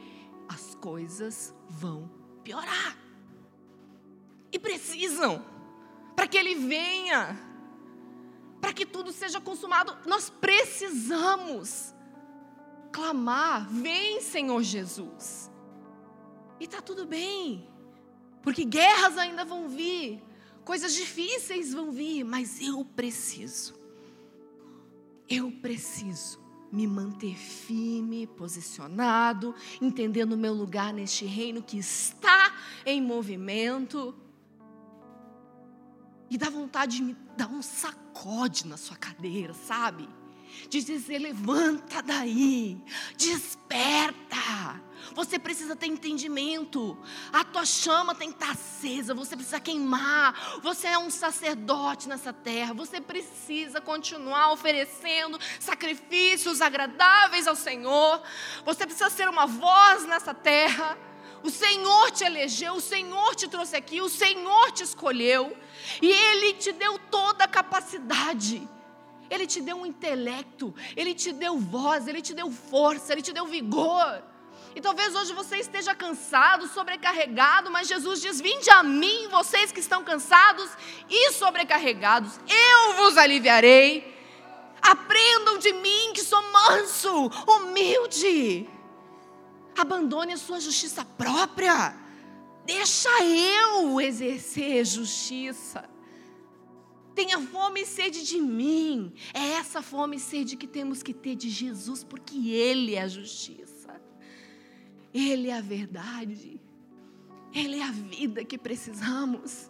as 0.50 0.76
coisas 0.76 1.56
vão 1.70 2.12
piorar 2.44 3.11
e 4.52 4.60
precisam, 4.60 5.46
para 6.16 6.28
que 6.28 6.38
Ele 6.38 6.56
venha, 6.56 7.40
para 8.60 8.74
que 8.74 8.86
tudo 8.86 9.12
seja 9.12 9.40
consumado. 9.40 9.98
Nós 10.06 10.30
precisamos 10.30 11.94
clamar: 12.92 13.68
Vem, 13.70 14.22
Senhor 14.22 14.62
Jesus. 14.62 15.50
E 16.60 16.66
está 16.66 16.82
tudo 16.82 17.08
bem, 17.08 17.68
porque 18.44 18.64
guerras 18.64 19.18
ainda 19.18 19.44
vão 19.44 19.68
vir, 19.68 20.22
coisas 20.64 20.94
difíceis 20.94 21.74
vão 21.74 21.92
vir, 21.92 22.24
mas 22.24 22.62
eu 22.62 22.86
preciso, 22.86 23.74
eu 25.28 25.52
preciso 25.54 26.40
me 26.72 26.86
manter 26.86 27.36
firme, 27.36 28.28
posicionado, 28.28 29.56
entendendo 29.82 30.34
o 30.34 30.38
meu 30.38 30.54
lugar 30.54 30.94
neste 30.94 31.26
reino 31.26 31.64
que 31.64 31.80
está 31.80 32.56
em 32.86 33.02
movimento 33.02 34.16
e 36.32 36.38
dá 36.38 36.50
vontade 36.50 36.96
de 36.96 37.04
me 37.04 37.18
dar 37.36 37.48
um 37.48 37.62
sacode 37.62 38.66
na 38.66 38.78
sua 38.78 38.96
cadeira, 38.96 39.54
sabe? 39.54 40.08
De 40.70 40.82
dizer: 40.82 41.20
levanta 41.20 42.02
daí, 42.02 42.82
desperta. 43.18 44.82
Você 45.14 45.38
precisa 45.38 45.76
ter 45.76 45.88
entendimento. 45.88 46.98
A 47.34 47.44
tua 47.44 47.66
chama 47.66 48.16
tem 48.16 48.32
que 48.32 48.42
estar 48.42 48.52
acesa. 48.52 49.14
Você 49.14 49.36
precisa 49.36 49.60
queimar. 49.60 50.62
Você 50.62 50.88
é 50.88 50.98
um 50.98 51.10
sacerdote 51.10 52.08
nessa 52.08 52.32
terra. 52.32 52.74
Você 52.76 53.02
precisa 53.02 53.82
continuar 53.82 54.54
oferecendo 54.54 55.38
sacrifícios 55.60 56.62
agradáveis 56.62 57.46
ao 57.46 57.58
Senhor. 57.58 58.24
Você 58.64 58.86
precisa 58.86 59.10
ser 59.10 59.28
uma 59.28 59.46
voz 59.46 60.06
nessa 60.06 60.34
terra. 60.34 60.98
O 61.44 61.50
Senhor 61.50 62.12
te 62.12 62.24
elegeu, 62.24 62.76
o 62.76 62.82
Senhor 62.82 63.36
te 63.36 63.48
trouxe 63.48 63.76
aqui, 63.76 64.02
o 64.02 64.10
Senhor 64.10 64.72
te 64.72 64.84
escolheu. 64.84 65.58
E 66.02 66.12
Ele 66.12 66.54
te 66.54 66.72
deu 66.72 67.00
toda 67.10 67.46
a 67.46 67.48
capacidade. 67.48 68.68
Ele 69.30 69.48
te 69.48 69.62
deu 69.62 69.78
um 69.78 69.86
intelecto, 69.86 70.76
Ele 70.96 71.14
te 71.14 71.32
deu 71.32 71.58
voz, 71.58 72.08
Ele 72.08 72.22
te 72.22 72.34
deu 72.34 72.52
força, 72.52 73.14
Ele 73.14 73.22
te 73.22 73.32
deu 73.32 73.46
vigor. 73.46 74.22
E 74.76 74.82
talvez 74.82 75.16
hoje 75.16 75.34
você 75.34 75.58
esteja 75.58 75.94
cansado, 75.96 76.68
sobrecarregado, 76.68 77.72
mas 77.72 77.88
Jesus 77.88 78.22
diz: 78.22 78.40
Vinde 78.40 78.70
a 78.70 78.84
mim, 78.84 79.28
vocês 79.30 79.72
que 79.72 79.80
estão 79.80 80.04
cansados 80.04 80.70
e 81.10 81.32
sobrecarregados, 81.32 82.40
eu 82.48 82.94
vos 82.96 83.18
aliviarei. 83.18 84.20
Aprendam 84.82 85.60
de 85.60 85.74
mim, 85.74 86.12
que 86.14 86.24
sou 86.24 86.42
manso, 86.52 87.32
humilde. 87.48 88.68
Abandone 89.78 90.34
a 90.34 90.38
sua 90.38 90.60
justiça 90.60 91.04
própria. 91.04 91.96
Deixa 92.66 93.10
eu 93.24 94.00
exercer 94.00 94.86
justiça. 94.86 95.90
Tenha 97.16 97.40
fome 97.40 97.82
e 97.82 97.86
sede 97.86 98.26
de 98.26 98.40
mim. 98.40 99.14
É 99.34 99.54
essa 99.54 99.82
fome 99.82 100.18
e 100.18 100.20
sede 100.20 100.56
que 100.56 100.68
temos 100.68 101.04
que 101.04 101.14
ter 101.14 101.36
de 101.36 101.50
Jesus, 101.50 102.04
porque 102.04 102.50
Ele 102.50 102.96
é 102.96 103.02
a 103.02 103.08
justiça. 103.08 104.02
Ele 105.14 105.50
é 105.50 105.58
a 105.58 105.62
verdade. 105.62 106.62
Ele 107.54 107.80
é 107.80 107.84
a 107.84 107.92
vida 107.92 108.46
que 108.46 108.58
precisamos. 108.58 109.70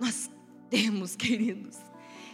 Nós 0.00 0.30
temos, 0.70 1.14
queridos, 1.14 1.76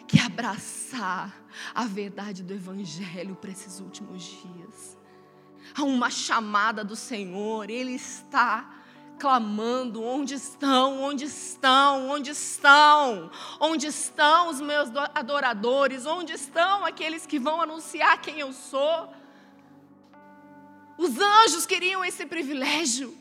que 0.07 0.21
abraçar 0.21 1.45
a 1.75 1.87
verdade 1.87 2.43
do 2.43 2.55
Evangelho 2.55 3.35
para 3.35 3.51
esses 3.51 3.81
últimos 3.81 4.23
dias 4.23 5.00
há 5.75 5.83
uma 5.83 6.11
chamada 6.11 6.85
do 6.85 6.97
Senhor, 6.97 7.71
Ele 7.71 7.93
está 7.93 8.81
clamando: 9.21 10.03
onde 10.03 10.35
estão, 10.35 11.03
onde 11.03 11.27
estão, 11.27 12.09
onde 12.09 12.31
estão, 12.31 13.31
onde 13.61 13.87
estão 13.87 14.49
os 14.49 14.61
meus 14.61 14.89
adoradores, 15.15 16.07
onde 16.07 16.33
estão 16.33 16.85
aqueles 16.85 17.27
que 17.27 17.39
vão 17.39 17.61
anunciar 17.61 18.21
quem 18.21 18.41
eu 18.41 18.53
sou? 18.53 19.12
Os 20.99 21.19
anjos 21.19 21.67
queriam 21.67 22.05
esse 22.05 22.27
privilégio, 22.27 23.17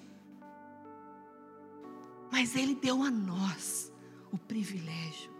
mas 2.31 2.55
Ele 2.55 2.75
deu 2.75 3.03
a 3.03 3.11
nós 3.11 3.91
o 4.31 4.37
privilégio, 4.37 5.31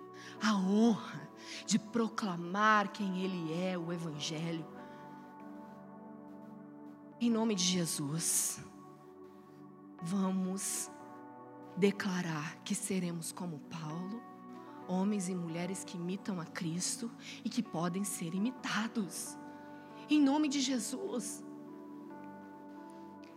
a 0.42 0.54
honra 0.56 1.30
de 1.66 1.78
proclamar 1.78 2.90
quem 2.92 3.24
Ele 3.24 3.54
é, 3.62 3.78
o 3.78 3.92
Evangelho. 3.92 4.79
Em 7.22 7.30
nome 7.30 7.54
de 7.54 7.66
Jesus, 7.66 8.60
vamos 10.02 10.90
declarar 11.76 12.58
que 12.64 12.74
seremos 12.74 13.34
como 13.34 13.60
Paulo, 13.60 14.24
homens 14.88 15.28
e 15.28 15.36
mulheres 15.36 15.84
que 15.84 15.98
imitam 15.98 16.40
a 16.40 16.46
Cristo 16.46 17.12
e 17.44 17.50
que 17.50 17.62
podem 17.62 18.06
ser 18.06 18.34
imitados. 18.34 19.38
Em 20.10 20.22
nome 20.22 20.48
de 20.48 20.62
Jesus. 20.62 21.44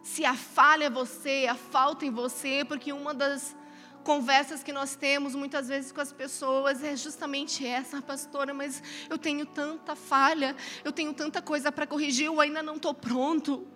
Se 0.00 0.24
a 0.24 0.36
falha 0.36 0.84
é 0.84 0.90
você, 0.90 1.48
a 1.50 1.56
falta 1.56 2.06
em 2.06 2.10
você, 2.12 2.64
porque 2.64 2.92
uma 2.92 3.12
das 3.12 3.56
conversas 4.04 4.62
que 4.62 4.72
nós 4.72 4.94
temos 4.94 5.34
muitas 5.34 5.68
vezes 5.68 5.90
com 5.90 6.00
as 6.00 6.12
pessoas 6.12 6.82
é 6.82 6.94
justamente 6.96 7.66
essa, 7.66 8.00
pastora, 8.02 8.52
mas 8.52 8.82
eu 9.08 9.18
tenho 9.18 9.46
tanta 9.46 9.96
falha, 9.96 10.54
eu 10.84 10.92
tenho 10.92 11.12
tanta 11.12 11.40
coisa 11.40 11.72
para 11.72 11.86
corrigir, 11.86 12.26
eu 12.26 12.40
ainda 12.40 12.62
não 12.62 12.76
estou 12.76 12.94
pronto. 12.94 13.66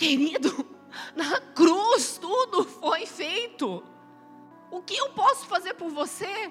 Querido, 0.00 0.66
na 1.14 1.38
cruz 1.54 2.16
tudo 2.16 2.64
foi 2.64 3.04
feito. 3.04 3.84
O 4.70 4.80
que 4.80 4.96
eu 4.96 5.10
posso 5.10 5.44
fazer 5.44 5.74
por 5.74 5.90
você? 5.90 6.50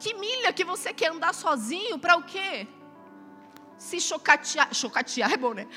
Que 0.00 0.12
milha 0.14 0.52
que 0.52 0.64
você 0.64 0.92
quer 0.92 1.12
andar 1.12 1.32
sozinho 1.32 1.96
para 1.96 2.16
o 2.16 2.24
quê? 2.24 2.66
Se 3.78 4.00
chocatear, 4.00 4.74
chocatear 4.74 5.32
é 5.32 5.36
bom, 5.36 5.54
né? 5.54 5.68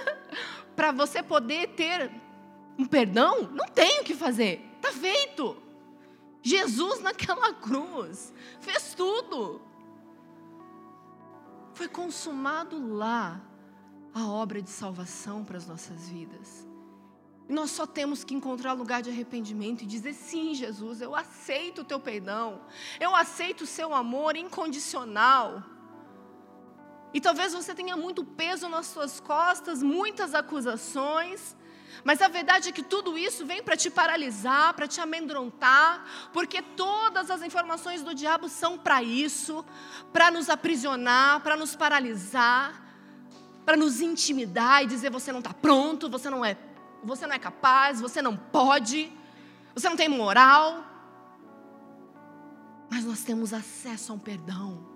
para 0.76 0.92
você 0.92 1.22
poder 1.22 1.68
ter 1.68 2.10
um 2.78 2.84
perdão, 2.84 3.44
não 3.54 3.64
tem 3.68 4.00
o 4.00 4.04
que 4.04 4.14
fazer. 4.14 4.62
Está 4.76 4.92
feito. 4.92 5.56
Jesus 6.42 7.00
naquela 7.00 7.54
cruz 7.54 8.34
fez 8.60 8.92
tudo. 8.92 9.62
Foi 11.72 11.88
consumado 11.88 12.94
lá 12.94 13.47
a 14.18 14.28
obra 14.28 14.60
de 14.60 14.70
salvação 14.70 15.44
para 15.44 15.56
as 15.56 15.66
nossas 15.66 16.08
vidas. 16.08 16.66
E 17.48 17.52
nós 17.52 17.70
só 17.70 17.86
temos 17.86 18.24
que 18.24 18.34
encontrar 18.34 18.74
lugar 18.74 19.00
de 19.00 19.10
arrependimento 19.10 19.82
e 19.82 19.86
dizer: 19.86 20.12
sim, 20.12 20.54
Jesus, 20.54 21.00
eu 21.00 21.14
aceito 21.14 21.80
o 21.80 21.84
teu 21.84 21.98
perdão, 21.98 22.60
eu 23.00 23.14
aceito 23.14 23.62
o 23.62 23.66
seu 23.66 23.94
amor 23.94 24.36
incondicional. 24.36 25.62
E 27.12 27.20
talvez 27.20 27.54
você 27.54 27.74
tenha 27.74 27.96
muito 27.96 28.22
peso 28.22 28.68
nas 28.68 28.86
suas 28.86 29.18
costas, 29.18 29.82
muitas 29.82 30.34
acusações, 30.34 31.56
mas 32.04 32.20
a 32.20 32.28
verdade 32.28 32.68
é 32.68 32.72
que 32.72 32.82
tudo 32.82 33.16
isso 33.16 33.46
vem 33.46 33.62
para 33.62 33.78
te 33.78 33.88
paralisar, 33.88 34.74
para 34.74 34.86
te 34.86 35.00
amedrontar, 35.00 36.04
porque 36.34 36.60
todas 36.60 37.30
as 37.30 37.42
informações 37.42 38.02
do 38.02 38.14
diabo 38.14 38.46
são 38.48 38.76
para 38.76 39.02
isso, 39.02 39.64
para 40.12 40.30
nos 40.30 40.50
aprisionar, 40.50 41.40
para 41.40 41.56
nos 41.56 41.74
paralisar, 41.74 42.87
para 43.68 43.76
nos 43.76 44.00
intimidar 44.00 44.82
e 44.82 44.86
dizer 44.86 45.10
você 45.10 45.30
não 45.30 45.40
está 45.40 45.52
pronto, 45.52 46.08
você 46.08 46.30
não 46.30 46.42
é 46.42 46.56
você 47.04 47.26
não 47.26 47.34
é 47.34 47.38
capaz, 47.38 48.00
você 48.00 48.22
não 48.22 48.34
pode, 48.34 49.12
você 49.74 49.86
não 49.90 49.94
tem 49.94 50.08
moral. 50.08 50.82
Mas 52.90 53.04
nós 53.04 53.22
temos 53.22 53.52
acesso 53.52 54.10
a 54.10 54.14
um 54.14 54.18
perdão. 54.18 54.86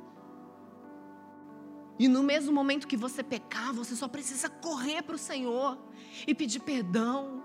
E 1.98 2.08
no 2.08 2.22
mesmo 2.22 2.50
momento 2.50 2.88
que 2.88 2.96
você 2.96 3.22
pecar, 3.22 3.74
você 3.74 3.94
só 3.94 4.08
precisa 4.08 4.48
correr 4.48 5.02
para 5.02 5.16
o 5.16 5.18
Senhor 5.18 5.76
e 6.26 6.34
pedir 6.34 6.60
perdão, 6.60 7.44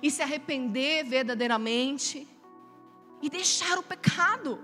e 0.00 0.08
se 0.08 0.22
arrepender 0.22 1.04
verdadeiramente, 1.04 2.28
e 3.20 3.28
deixar 3.28 3.76
o 3.76 3.82
pecado. 3.82 4.62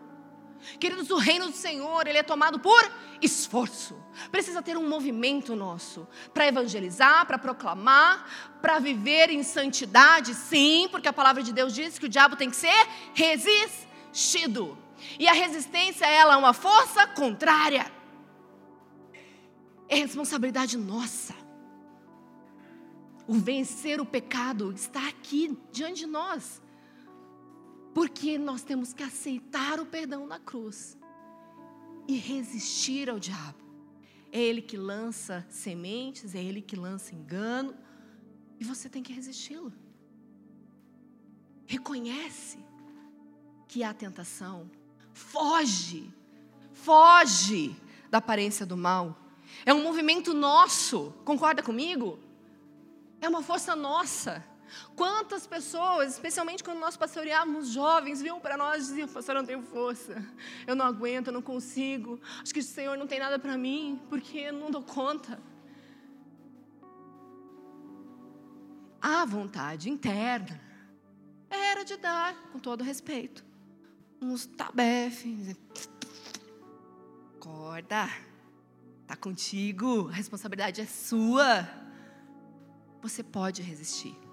Queridos, 0.79 1.11
o 1.11 1.17
reino 1.17 1.47
do 1.47 1.57
Senhor, 1.57 2.07
ele 2.07 2.19
é 2.19 2.23
tomado 2.23 2.59
por 2.59 2.93
esforço. 3.23 3.97
Precisa 4.31 4.63
ter 4.63 4.77
um 4.77 4.89
movimento 4.89 5.55
nosso 5.55 6.07
para 6.33 6.47
evangelizar, 6.47 7.27
para 7.27 7.39
proclamar, 7.39 8.59
para 8.61 8.79
viver 8.79 9.31
em 9.31 9.43
santidade, 9.43 10.35
sim, 10.35 10.89
porque 10.91 11.09
a 11.09 11.13
palavra 11.13 11.43
de 11.43 11.53
Deus 11.53 11.75
diz 11.75 11.99
que 11.99 12.07
o 12.07 12.09
diabo 12.09 12.37
tem 12.37 12.51
que 12.51 12.57
ser 12.57 12.87
resistido. 13.15 14.77
E 15.19 15.29
a 15.29 15.33
resistência, 15.33 16.07
ela 16.07 16.35
é 16.35 16.37
uma 16.37 16.53
força 16.53 17.07
contrária. 17.07 17.91
É 19.89 19.97
responsabilidade 19.97 20.77
nossa. 20.77 21.35
O 23.27 23.35
vencer 23.35 24.01
o 24.01 24.07
pecado 24.07 24.73
está 24.73 25.07
aqui 25.09 25.57
diante 25.73 26.01
de 26.01 26.07
nós. 26.07 26.63
Porque 27.97 28.37
nós 28.37 28.63
temos 28.63 28.93
que 28.93 29.03
aceitar 29.03 29.81
o 29.81 29.87
perdão 29.87 30.27
na 30.27 30.39
cruz 30.39 30.99
e 32.07 32.15
resistir 32.19 33.09
ao 33.09 33.19
diabo. 33.19 33.57
É 34.31 34.39
ele 34.39 34.61
que 34.61 34.77
lança 34.77 35.47
sementes, 35.49 36.35
é 36.35 36.45
ele 36.45 36.61
que 36.61 36.77
lança 36.77 37.15
engano, 37.15 37.75
e 38.61 38.65
você 38.65 38.91
tem 38.91 39.03
que 39.03 39.15
resisti-lo. 39.15 39.73
Reconhece 41.65 42.59
que 43.67 43.83
há 43.83 43.95
tentação, 43.95 44.71
foge, 45.15 46.13
foge 46.75 47.75
da 48.11 48.19
aparência 48.19 48.67
do 48.67 48.77
mal. 48.77 49.17
É 49.65 49.73
um 49.73 49.83
movimento 49.83 50.35
nosso, 50.35 51.15
concorda 51.25 51.63
comigo? 51.63 52.19
É 53.23 53.27
uma 53.27 53.43
força 53.43 53.75
nossa. 53.75 54.45
Quantas 54.95 55.47
pessoas, 55.47 56.15
especialmente 56.15 56.63
quando 56.63 56.79
nós 56.79 56.97
pastoreávamos 56.97 57.69
jovens, 57.69 58.21
viam 58.21 58.41
para 58.41 58.57
nós 58.57 58.85
e 58.85 58.89
diziam: 58.89 59.09
Pastor, 59.09 59.35
eu 59.35 59.43
não 59.43 59.47
tenho 59.47 59.63
força, 59.63 60.25
eu 60.67 60.75
não 60.75 60.87
aguento, 60.87 61.29
eu 61.29 61.33
não 61.33 61.43
consigo, 61.43 62.21
acho 62.43 62.53
que 62.53 62.61
o 62.61 62.63
Senhor 62.63 62.97
não 62.97 63.07
tem 63.07 63.19
nada 63.19 63.39
para 63.39 63.57
mim, 63.57 64.01
porque 64.09 64.39
eu 64.39 64.53
não 64.53 64.71
dou 64.71 64.83
conta. 64.83 65.41
A 69.01 69.25
vontade 69.25 69.89
interna 69.89 70.61
era 71.49 71.85
de 71.85 71.97
dar, 71.97 72.35
com 72.53 72.59
todo 72.59 72.83
respeito, 72.83 73.45
uns 74.21 74.47
tabefes. 74.47 75.57
Acorda, 77.37 78.09
está 79.03 79.15
contigo, 79.17 80.09
a 80.09 80.13
responsabilidade 80.13 80.81
é 80.81 80.87
sua. 80.87 81.69
Você 83.01 83.23
pode 83.23 83.63
resistir 83.63 84.26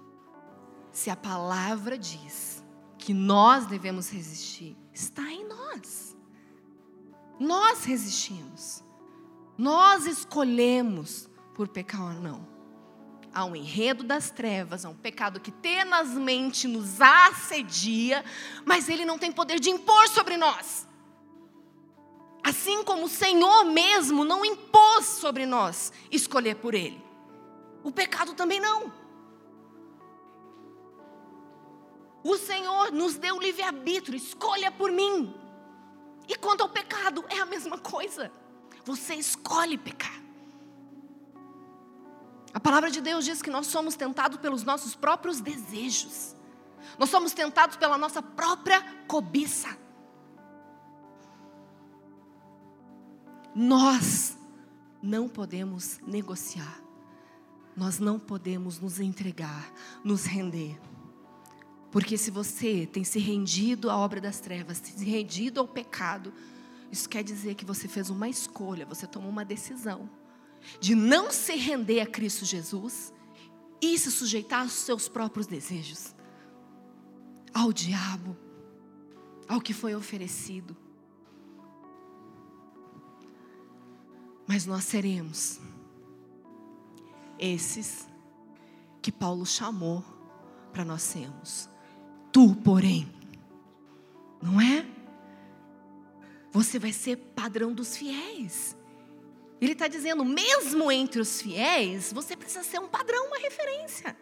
se 0.94 1.10
a 1.10 1.16
palavra 1.16 1.98
diz 1.98 2.64
que 2.96 3.12
nós 3.12 3.66
devemos 3.66 4.08
resistir, 4.08 4.76
está 4.92 5.22
em 5.22 5.44
nós. 5.44 6.16
Nós 7.38 7.84
resistimos. 7.84 8.82
Nós 9.58 10.06
escolhemos 10.06 11.28
por 11.52 11.66
pecar 11.66 12.00
ou 12.00 12.22
não. 12.22 12.46
Há 13.34 13.44
um 13.44 13.56
enredo 13.56 14.04
das 14.04 14.30
trevas, 14.30 14.84
há 14.84 14.88
um 14.88 14.94
pecado 14.94 15.40
que 15.40 15.50
tenazmente 15.50 16.68
nos 16.68 17.00
assedia, 17.00 18.24
mas 18.64 18.88
ele 18.88 19.04
não 19.04 19.18
tem 19.18 19.32
poder 19.32 19.58
de 19.58 19.70
impor 19.70 20.08
sobre 20.08 20.36
nós. 20.36 20.86
Assim 22.40 22.84
como 22.84 23.06
o 23.06 23.08
Senhor 23.08 23.64
mesmo 23.64 24.24
não 24.24 24.44
impôs 24.44 25.06
sobre 25.06 25.44
nós 25.44 25.92
escolher 26.08 26.54
por 26.54 26.72
ele. 26.72 27.02
O 27.82 27.90
pecado 27.90 28.32
também 28.34 28.60
não. 28.60 29.03
O 32.24 32.38
Senhor 32.38 32.90
nos 32.90 33.16
deu 33.16 33.38
livre-arbítrio, 33.38 34.16
escolha 34.16 34.72
por 34.72 34.90
mim. 34.90 35.34
E 36.26 36.34
quanto 36.36 36.62
ao 36.62 36.70
pecado, 36.70 37.22
é 37.28 37.38
a 37.38 37.44
mesma 37.44 37.76
coisa. 37.78 38.32
Você 38.86 39.14
escolhe 39.14 39.76
pecar. 39.76 40.24
A 42.54 42.58
palavra 42.58 42.90
de 42.90 43.02
Deus 43.02 43.26
diz 43.26 43.42
que 43.42 43.50
nós 43.50 43.66
somos 43.66 43.94
tentados 43.94 44.38
pelos 44.38 44.62
nossos 44.64 44.94
próprios 44.94 45.38
desejos. 45.38 46.34
Nós 46.98 47.10
somos 47.10 47.34
tentados 47.34 47.76
pela 47.76 47.98
nossa 47.98 48.22
própria 48.22 48.80
cobiça. 49.06 49.76
Nós 53.54 54.38
não 55.02 55.28
podemos 55.28 55.98
negociar. 56.06 56.80
Nós 57.76 57.98
não 57.98 58.18
podemos 58.18 58.80
nos 58.80 58.98
entregar, 58.98 59.70
nos 60.02 60.24
render. 60.24 60.80
Porque 61.94 62.18
se 62.18 62.28
você 62.28 62.88
tem 62.92 63.04
se 63.04 63.20
rendido 63.20 63.88
à 63.88 63.96
obra 63.96 64.20
das 64.20 64.40
trevas, 64.40 64.78
se 64.78 65.04
rendido 65.04 65.60
ao 65.60 65.68
pecado, 65.68 66.34
isso 66.90 67.08
quer 67.08 67.22
dizer 67.22 67.54
que 67.54 67.64
você 67.64 67.86
fez 67.86 68.10
uma 68.10 68.28
escolha, 68.28 68.84
você 68.84 69.06
tomou 69.06 69.30
uma 69.30 69.44
decisão 69.44 70.10
de 70.80 70.96
não 70.96 71.30
se 71.30 71.54
render 71.54 72.00
a 72.00 72.06
Cristo 72.06 72.44
Jesus 72.44 73.12
e 73.80 73.96
se 73.96 74.10
sujeitar 74.10 74.62
aos 74.62 74.72
seus 74.72 75.08
próprios 75.08 75.46
desejos, 75.46 76.12
ao 77.54 77.72
diabo, 77.72 78.36
ao 79.46 79.60
que 79.60 79.72
foi 79.72 79.94
oferecido. 79.94 80.76
Mas 84.48 84.66
nós 84.66 84.82
seremos 84.82 85.60
esses 87.38 88.08
que 89.00 89.12
Paulo 89.12 89.46
chamou 89.46 90.04
para 90.72 90.84
nós 90.84 91.00
sermos 91.00 91.72
Tu, 92.34 92.52
porém, 92.64 93.08
não 94.42 94.60
é? 94.60 94.84
Você 96.50 96.80
vai 96.80 96.92
ser 96.92 97.16
padrão 97.16 97.72
dos 97.72 97.96
fiéis. 97.96 98.76
Ele 99.60 99.70
está 99.70 99.86
dizendo, 99.86 100.24
mesmo 100.24 100.90
entre 100.90 101.20
os 101.20 101.40
fiéis, 101.40 102.12
você 102.12 102.36
precisa 102.36 102.64
ser 102.64 102.80
um 102.80 102.88
padrão, 102.88 103.28
uma 103.28 103.38
referência. 103.38 104.16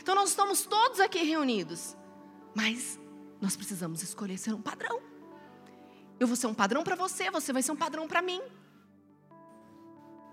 Então 0.00 0.14
nós 0.14 0.28
estamos 0.28 0.62
todos 0.62 1.00
aqui 1.00 1.24
reunidos, 1.24 1.96
mas 2.54 3.00
nós 3.40 3.56
precisamos 3.56 4.00
escolher 4.00 4.38
ser 4.38 4.54
um 4.54 4.62
padrão. 4.62 5.00
Eu 6.20 6.28
vou 6.28 6.36
ser 6.36 6.46
um 6.46 6.54
padrão 6.54 6.84
para 6.84 6.94
você, 6.94 7.32
você 7.32 7.52
vai 7.52 7.64
ser 7.64 7.72
um 7.72 7.76
padrão 7.76 8.06
para 8.06 8.22
mim. 8.22 8.40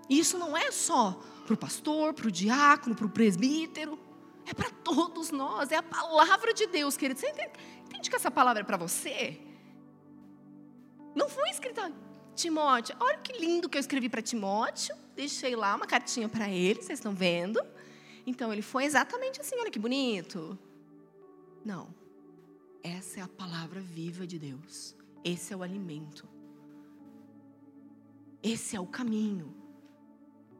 E 0.08 0.20
isso 0.20 0.38
não 0.38 0.56
é 0.56 0.70
só 0.70 1.20
para 1.44 1.54
o 1.54 1.56
pastor, 1.56 2.14
para 2.14 2.28
o 2.28 2.30
diácono, 2.30 2.94
para 2.94 3.06
o 3.06 3.10
presbítero. 3.10 3.98
É 4.46 4.52
para 4.52 4.70
todos 4.70 5.30
nós. 5.30 5.70
É 5.72 5.76
a 5.76 5.82
palavra 5.82 6.52
de 6.52 6.66
Deus, 6.66 6.96
querido. 6.96 7.18
Você 7.18 7.28
entende, 7.28 7.52
entende 7.86 8.10
que 8.10 8.16
essa 8.16 8.30
palavra 8.30 8.62
é 8.62 8.64
para 8.64 8.76
você? 8.76 9.40
Não 11.14 11.28
foi 11.28 11.48
escrita 11.50 11.92
Timóteo. 12.34 12.96
Olha 13.00 13.18
que 13.18 13.32
lindo 13.38 13.68
que 13.68 13.78
eu 13.78 13.80
escrevi 13.80 14.08
para 14.08 14.20
Timóteo. 14.20 14.94
Deixei 15.14 15.54
lá 15.54 15.74
uma 15.74 15.86
cartinha 15.86 16.28
para 16.28 16.48
ele, 16.48 16.82
vocês 16.82 16.98
estão 16.98 17.14
vendo? 17.14 17.60
Então 18.26 18.52
ele 18.52 18.62
foi 18.62 18.84
exatamente 18.84 19.40
assim. 19.40 19.56
Olha 19.58 19.70
que 19.70 19.78
bonito. 19.78 20.58
Não. 21.64 21.94
Essa 22.82 23.20
é 23.20 23.22
a 23.22 23.28
palavra 23.28 23.80
viva 23.80 24.26
de 24.26 24.38
Deus. 24.38 24.94
Esse 25.24 25.54
é 25.54 25.56
o 25.56 25.62
alimento. 25.62 26.28
Esse 28.42 28.76
é 28.76 28.80
o 28.80 28.86
caminho. 28.86 29.54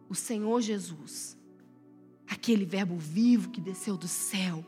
O 0.09 0.15
Senhor 0.15 0.61
Jesus, 0.61 1.37
aquele 2.29 2.65
Verbo 2.65 2.97
vivo 2.97 3.51
que 3.51 3.61
desceu 3.61 3.97
do 3.97 4.09
céu, 4.09 4.65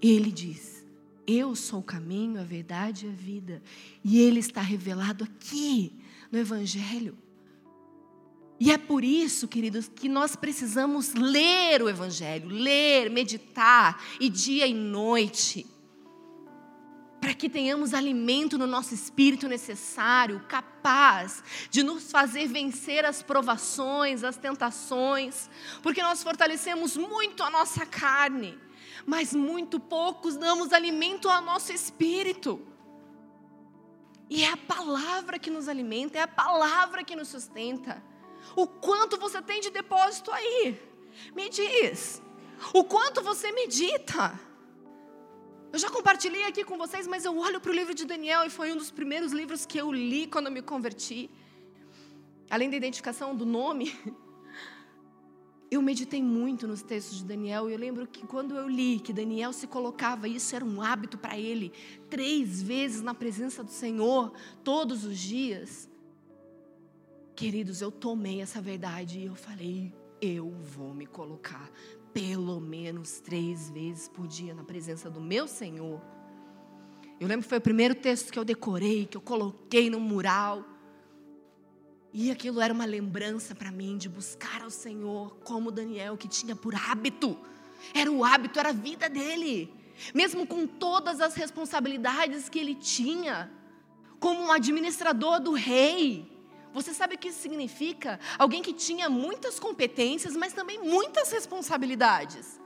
ele 0.00 0.32
diz: 0.32 0.84
Eu 1.26 1.54
sou 1.54 1.80
o 1.80 1.84
caminho, 1.84 2.40
a 2.40 2.44
verdade 2.44 3.06
e 3.06 3.08
a 3.08 3.12
vida. 3.12 3.62
E 4.02 4.20
ele 4.20 4.40
está 4.40 4.60
revelado 4.60 5.24
aqui 5.24 5.92
no 6.30 6.38
Evangelho. 6.38 7.16
E 8.58 8.70
é 8.70 8.78
por 8.78 9.02
isso, 9.02 9.48
queridos, 9.48 9.88
que 9.88 10.08
nós 10.08 10.36
precisamos 10.36 11.14
ler 11.14 11.82
o 11.82 11.88
Evangelho, 11.88 12.48
ler, 12.48 13.10
meditar, 13.10 14.00
e 14.20 14.28
dia 14.28 14.66
e 14.68 14.74
noite, 14.74 15.66
para 17.22 17.34
que 17.34 17.48
tenhamos 17.48 17.94
alimento 17.94 18.58
no 18.58 18.66
nosso 18.66 18.92
espírito 18.92 19.46
necessário, 19.46 20.44
capaz 20.48 21.40
de 21.70 21.84
nos 21.84 22.10
fazer 22.10 22.48
vencer 22.48 23.04
as 23.04 23.22
provações, 23.22 24.24
as 24.24 24.36
tentações, 24.36 25.48
porque 25.84 26.02
nós 26.02 26.20
fortalecemos 26.20 26.96
muito 26.96 27.44
a 27.44 27.48
nossa 27.48 27.86
carne, 27.86 28.58
mas 29.06 29.32
muito 29.32 29.78
poucos 29.78 30.36
damos 30.36 30.72
alimento 30.72 31.28
ao 31.28 31.40
nosso 31.40 31.72
espírito. 31.72 32.60
E 34.28 34.42
é 34.42 34.48
a 34.48 34.56
palavra 34.56 35.38
que 35.38 35.48
nos 35.48 35.68
alimenta, 35.68 36.18
é 36.18 36.22
a 36.22 36.26
palavra 36.26 37.04
que 37.04 37.14
nos 37.14 37.28
sustenta. 37.28 38.02
O 38.56 38.66
quanto 38.66 39.16
você 39.16 39.40
tem 39.40 39.60
de 39.60 39.70
depósito 39.70 40.32
aí? 40.32 40.76
Me 41.36 41.48
diz. 41.48 42.20
O 42.74 42.82
quanto 42.82 43.22
você 43.22 43.52
medita? 43.52 44.51
Eu 45.72 45.78
já 45.78 45.88
compartilhei 45.88 46.44
aqui 46.44 46.64
com 46.64 46.76
vocês, 46.76 47.06
mas 47.06 47.24
eu 47.24 47.34
olho 47.38 47.58
para 47.58 47.70
o 47.70 47.74
livro 47.74 47.94
de 47.94 48.04
Daniel 48.04 48.44
e 48.44 48.50
foi 48.50 48.70
um 48.70 48.76
dos 48.76 48.90
primeiros 48.90 49.32
livros 49.32 49.64
que 49.64 49.78
eu 49.78 49.90
li 49.90 50.26
quando 50.26 50.48
eu 50.48 50.52
me 50.52 50.60
converti. 50.60 51.30
Além 52.50 52.68
da 52.68 52.76
identificação 52.76 53.34
do 53.34 53.46
nome, 53.46 53.90
eu 55.72 55.80
meditei 55.80 56.22
muito 56.22 56.68
nos 56.68 56.82
textos 56.82 57.16
de 57.16 57.24
Daniel 57.24 57.70
e 57.70 57.72
eu 57.72 57.78
lembro 57.78 58.06
que 58.06 58.26
quando 58.26 58.54
eu 58.54 58.68
li 58.68 59.00
que 59.00 59.14
Daniel 59.14 59.50
se 59.50 59.66
colocava, 59.66 60.28
isso 60.28 60.54
era 60.54 60.62
um 60.62 60.82
hábito 60.82 61.16
para 61.16 61.38
ele, 61.38 61.72
três 62.10 62.62
vezes 62.62 63.00
na 63.00 63.14
presença 63.14 63.64
do 63.64 63.70
Senhor, 63.70 64.30
todos 64.62 65.06
os 65.06 65.18
dias. 65.18 65.88
Queridos, 67.34 67.80
eu 67.80 67.90
tomei 67.90 68.42
essa 68.42 68.60
verdade 68.60 69.20
e 69.20 69.24
eu 69.24 69.34
falei: 69.34 69.90
eu 70.20 70.50
vou 70.50 70.92
me 70.92 71.06
colocar 71.06 71.70
pelo 72.12 72.60
menos 72.60 73.20
três 73.20 73.70
vezes 73.70 74.08
por 74.08 74.26
dia 74.26 74.54
na 74.54 74.64
presença 74.64 75.10
do 75.10 75.20
meu 75.20 75.48
Senhor. 75.48 76.00
Eu 77.18 77.28
lembro 77.28 77.44
que 77.44 77.48
foi 77.48 77.58
o 77.58 77.62
primeiro 77.62 77.94
texto 77.94 78.32
que 78.32 78.38
eu 78.38 78.44
decorei, 78.44 79.06
que 79.06 79.16
eu 79.16 79.20
coloquei 79.20 79.88
no 79.88 80.00
mural. 80.00 80.64
E 82.12 82.30
aquilo 82.30 82.60
era 82.60 82.74
uma 82.74 82.84
lembrança 82.84 83.54
para 83.54 83.70
mim 83.70 83.96
de 83.96 84.08
buscar 84.08 84.62
ao 84.62 84.70
Senhor, 84.70 85.36
como 85.44 85.70
Daniel, 85.70 86.16
que 86.16 86.28
tinha 86.28 86.56
por 86.56 86.74
hábito. 86.74 87.38
Era 87.94 88.10
o 88.10 88.24
hábito, 88.24 88.58
era 88.58 88.70
a 88.70 88.72
vida 88.72 89.08
dele. 89.08 89.72
Mesmo 90.12 90.46
com 90.46 90.66
todas 90.66 91.20
as 91.20 91.34
responsabilidades 91.34 92.48
que 92.48 92.58
ele 92.58 92.74
tinha, 92.74 93.50
como 94.18 94.40
um 94.40 94.52
administrador 94.52 95.40
do 95.40 95.52
rei. 95.52 96.31
Você 96.72 96.94
sabe 96.94 97.14
o 97.14 97.18
que 97.18 97.28
isso 97.28 97.40
significa? 97.40 98.18
Alguém 98.38 98.62
que 98.62 98.72
tinha 98.72 99.08
muitas 99.08 99.60
competências, 99.60 100.34
mas 100.34 100.52
também 100.52 100.78
muitas 100.78 101.30
responsabilidades. 101.30 102.60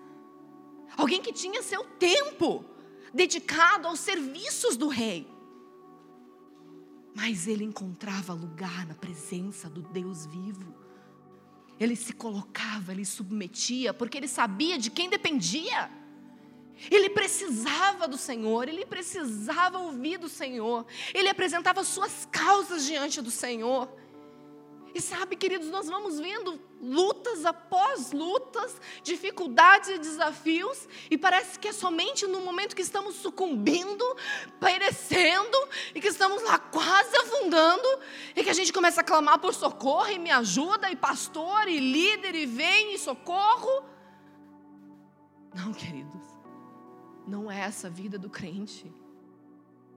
Alguém 0.97 1.21
que 1.21 1.33
tinha 1.33 1.63
seu 1.63 1.85
tempo 1.85 2.65
dedicado 3.13 3.89
aos 3.89 4.01
serviços 4.01 4.77
do 4.77 4.89
rei. 4.89 5.27
Mas 7.15 7.49
ele 7.49 7.65
encontrava 7.65 8.33
lugar 8.33 8.87
na 8.87 8.95
presença 8.95 9.69
do 9.69 9.83
Deus 9.83 10.27
vivo. 10.27 10.75
Ele 11.81 11.97
se 11.97 12.13
colocava, 12.13 12.93
ele 12.93 13.05
submetia, 13.05 13.93
porque 13.93 14.17
ele 14.17 14.29
sabia 14.29 14.79
de 14.79 14.91
quem 14.91 15.09
dependia. 15.09 15.91
Ele 16.91 17.11
precisava 17.11 18.07
do 18.07 18.19
Senhor, 18.19 18.69
ele 18.69 18.85
precisava 18.85 19.79
ouvir 19.79 20.19
do 20.19 20.29
Senhor, 20.29 20.85
ele 21.15 21.29
apresentava 21.29 21.83
suas 21.85 22.29
causas 22.31 22.85
diante 22.85 23.23
do 23.23 23.31
Senhor. 23.31 23.89
E 24.95 25.01
sabe, 25.01 25.37
queridos, 25.37 25.69
nós 25.69 25.87
vamos 25.89 26.19
vendo 26.19 26.59
lutas 26.81 27.45
após 27.45 28.13
lutas, 28.13 28.81
dificuldades 29.03 29.91
e 29.91 29.99
desafios, 29.99 30.89
e 31.11 31.19
parece 31.19 31.59
que 31.59 31.69
é 31.69 31.73
somente 31.73 32.27
no 32.27 32.41
momento 32.41 32.75
que 32.75 32.81
estamos 32.81 33.17
sucumbindo, 33.17 34.05
perecendo, 34.59 35.69
e 35.95 36.01
que 36.01 36.09
estamos 36.09 36.43
lá 36.43 36.59
quase 36.59 37.15
afundando, 37.15 37.87
e 38.35 38.43
que 38.43 38.49
a 38.49 38.55
gente 38.55 38.73
começa 38.73 39.03
a 39.03 39.05
clamar 39.05 39.39
por 39.39 39.53
socorro, 39.53 40.09
e 40.09 40.19
me 40.19 40.31
ajuda, 40.31 40.91
e 40.91 40.97
pastor, 40.97 41.69
e 41.69 41.79
líder, 41.79 42.35
e 42.35 42.47
vem, 42.47 42.95
e 42.95 42.99
socorro. 42.99 43.85
Não, 45.55 45.75
queridos. 45.75 46.36
Não 47.27 47.51
é 47.51 47.61
essa 47.61 47.89
a 47.89 47.91
vida 47.91 48.19
do 48.19 48.31
crente. 48.31 48.93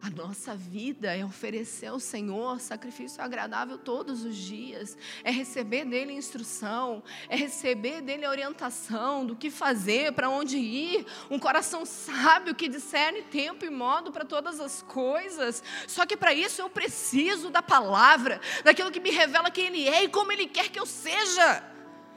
A 0.01 0.09
nossa 0.09 0.55
vida 0.55 1.13
é 1.13 1.25
oferecer 1.25 1.87
ao 1.87 1.99
Senhor 1.99 2.61
sacrifício 2.61 3.21
agradável 3.21 3.77
todos 3.77 4.23
os 4.23 4.33
dias, 4.33 4.97
é 5.25 5.29
receber 5.29 5.83
dele 5.83 6.13
instrução, 6.13 7.03
é 7.27 7.35
receber 7.35 8.01
dele 8.01 8.25
orientação 8.25 9.25
do 9.25 9.35
que 9.35 9.51
fazer, 9.51 10.13
para 10.13 10.29
onde 10.29 10.57
ir, 10.57 11.05
um 11.29 11.37
coração 11.37 11.85
sábio 11.85 12.55
que 12.55 12.69
discerne 12.69 13.23
tempo 13.23 13.65
e 13.65 13.69
modo 13.69 14.09
para 14.09 14.23
todas 14.23 14.61
as 14.61 14.81
coisas. 14.81 15.61
Só 15.85 16.05
que 16.05 16.15
para 16.15 16.33
isso 16.33 16.61
eu 16.61 16.69
preciso 16.69 17.49
da 17.49 17.61
palavra, 17.61 18.39
daquilo 18.63 18.91
que 18.91 19.01
me 19.01 19.11
revela 19.11 19.51
quem 19.51 19.65
ele 19.65 19.85
é 19.85 20.05
e 20.05 20.09
como 20.09 20.31
ele 20.31 20.47
quer 20.47 20.69
que 20.69 20.79
eu 20.79 20.85
seja. 20.85 21.61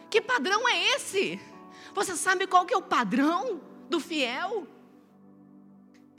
Que 0.09 0.21
padrão 0.21 0.69
é 0.69 0.95
esse? 0.95 1.41
Você 1.95 2.15
sabe 2.15 2.47
qual 2.47 2.65
que 2.65 2.75
é 2.75 2.77
o 2.77 2.83
padrão 2.83 3.61
do 3.91 3.99
fiel? 3.99 4.69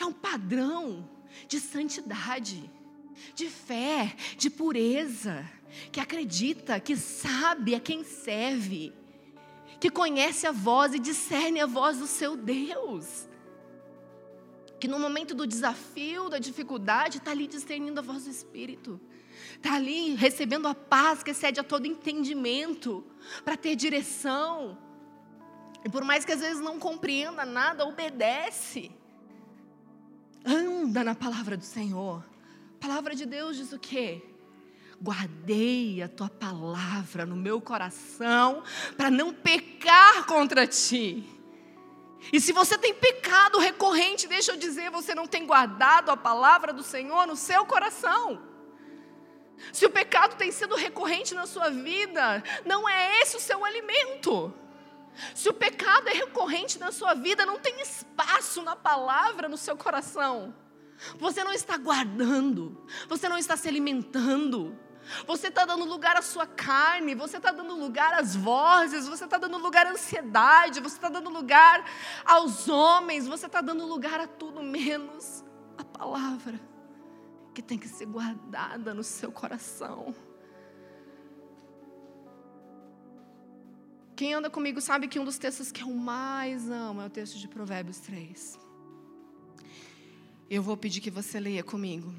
É 0.04 0.06
um 0.06 0.12
padrão 0.12 1.10
de 1.48 1.62
santidade, 1.62 2.70
de 3.34 3.48
fé, 3.50 4.14
de 4.38 4.50
pureza, 4.50 5.50
que 5.94 6.00
acredita, 6.02 6.78
que 6.78 6.98
sabe 6.98 7.74
a 7.74 7.80
quem 7.80 8.04
serve, 8.04 8.92
que 9.80 9.90
conhece 9.90 10.46
a 10.46 10.52
voz 10.52 10.94
e 10.94 11.00
discerne 11.00 11.62
a 11.62 11.66
voz 11.66 12.00
do 12.00 12.06
seu 12.06 12.36
Deus. 12.36 13.30
Que 14.78 14.90
no 14.90 15.00
momento 15.00 15.34
do 15.34 15.48
desafio, 15.48 16.28
da 16.28 16.38
dificuldade, 16.38 17.20
está 17.20 17.32
ali 17.32 17.48
discernindo 17.48 18.02
a 18.02 18.04
voz 18.04 18.26
do 18.26 18.30
Espírito. 18.30 19.00
Está 19.56 19.76
ali 19.76 20.16
recebendo 20.16 20.68
a 20.68 20.76
paz 20.76 21.24
que 21.24 21.32
excede 21.32 21.62
a 21.62 21.64
todo 21.64 21.88
entendimento, 21.88 23.06
para 23.46 23.56
ter 23.56 23.78
direção. 23.78 24.78
E 25.86 25.88
por 25.88 26.04
mais 26.04 26.26
que 26.26 26.34
às 26.34 26.42
vezes 26.42 26.62
não 26.62 26.78
compreenda 26.78 27.46
nada, 27.46 27.86
obedece 27.86 28.92
anda 30.46 31.04
na 31.04 31.16
palavra 31.16 31.58
do 31.58 31.64
Senhor. 31.64 32.24
A 32.80 32.88
palavra 32.88 33.16
de 33.16 33.26
Deus 33.26 33.58
diz 33.58 33.72
o 33.72 33.80
quê? 33.80 34.22
Guardei 35.02 36.02
a 36.02 36.08
tua 36.08 36.30
palavra 36.30 37.26
no 37.26 37.36
meu 37.36 37.60
coração 37.60 38.64
para 38.96 39.10
não 39.10 39.34
pecar 39.34 40.26
contra 40.26 40.66
ti. 40.68 41.24
E 42.32 42.40
se 42.40 42.54
você 42.54 42.78
tem 42.78 42.94
pecado 42.94 43.60
recorrente, 43.60 44.28
deixa 44.28 44.52
eu 44.52 44.58
dizer, 44.58 44.90
você 44.90 45.14
não 45.14 45.28
tem 45.28 45.46
guardado 45.46 46.10
a 46.10 46.16
palavra 46.16 46.72
do 46.72 46.84
Senhor 46.84 47.28
no 47.28 47.36
seu 47.36 47.66
coração. 47.66 48.42
Se 49.72 49.86
o 49.86 49.90
pecado 49.90 50.36
tem 50.36 50.52
sido 50.52 50.76
recorrente 50.76 51.34
na 51.34 51.46
sua 51.46 51.70
vida, 51.70 52.44
não 52.66 52.88
é 52.88 53.22
esse 53.22 53.36
o 53.36 53.40
seu 53.40 53.64
alimento. 53.64 54.54
Se 55.36 55.50
o 55.50 55.54
pecado 55.54 56.10
é 56.10 56.14
recorrente 56.14 56.80
na 56.80 56.92
sua 56.92 57.14
vida, 57.14 57.46
não 57.46 57.60
tem 57.60 57.82
espaço 57.82 58.62
na 58.62 58.76
palavra 58.76 59.48
no 59.48 59.58
seu 59.58 59.78
coração. 59.78 60.54
Você 61.18 61.44
não 61.44 61.52
está 61.52 61.78
guardando, 61.78 62.86
você 63.08 63.28
não 63.28 63.38
está 63.38 63.58
se 63.58 63.68
alimentando. 63.68 64.78
Você 65.28 65.50
está 65.50 65.66
dando 65.66 65.84
lugar 65.84 66.16
à 66.16 66.22
sua 66.22 66.48
carne, 66.48 67.14
você 67.14 67.36
está 67.36 67.52
dando 67.52 67.76
lugar 67.76 68.14
às 68.14 68.36
vozes, 68.36 69.06
você 69.06 69.26
está 69.26 69.38
dando 69.38 69.58
lugar 69.58 69.86
à 69.86 69.92
ansiedade, 69.92 70.80
você 70.80 70.96
está 70.96 71.10
dando 71.10 71.30
lugar 71.30 71.84
aos 72.24 72.70
homens, 72.70 73.28
você 73.28 73.48
está 73.48 73.60
dando 73.60 73.86
lugar 73.86 74.22
a 74.22 74.28
tudo 74.28 74.64
menos 74.64 75.44
a 75.78 75.84
palavra. 75.84 76.60
que 77.54 77.62
tem 77.62 77.78
que 77.78 77.88
ser 77.88 78.06
guardada 78.06 78.94
no 78.94 79.04
seu 79.04 79.32
coração. 79.32 80.16
Quem 84.16 84.34
anda 84.34 84.50
comigo 84.50 84.80
sabe 84.80 85.08
que 85.08 85.18
um 85.18 85.26
dos 85.26 85.40
textos 85.40 85.72
que 85.72 85.82
eu 85.82 85.90
mais 85.90 86.70
amo 86.70 87.02
é 87.02 87.06
o 87.06 87.10
texto 87.10 87.38
de 87.40 87.48
Provérbios 87.48 87.98
3. 88.00 88.60
Eu 90.50 90.62
vou 90.62 90.78
pedir 90.78 91.02
que 91.02 91.10
você 91.10 91.40
leia 91.40 91.64
comigo. 91.64 92.14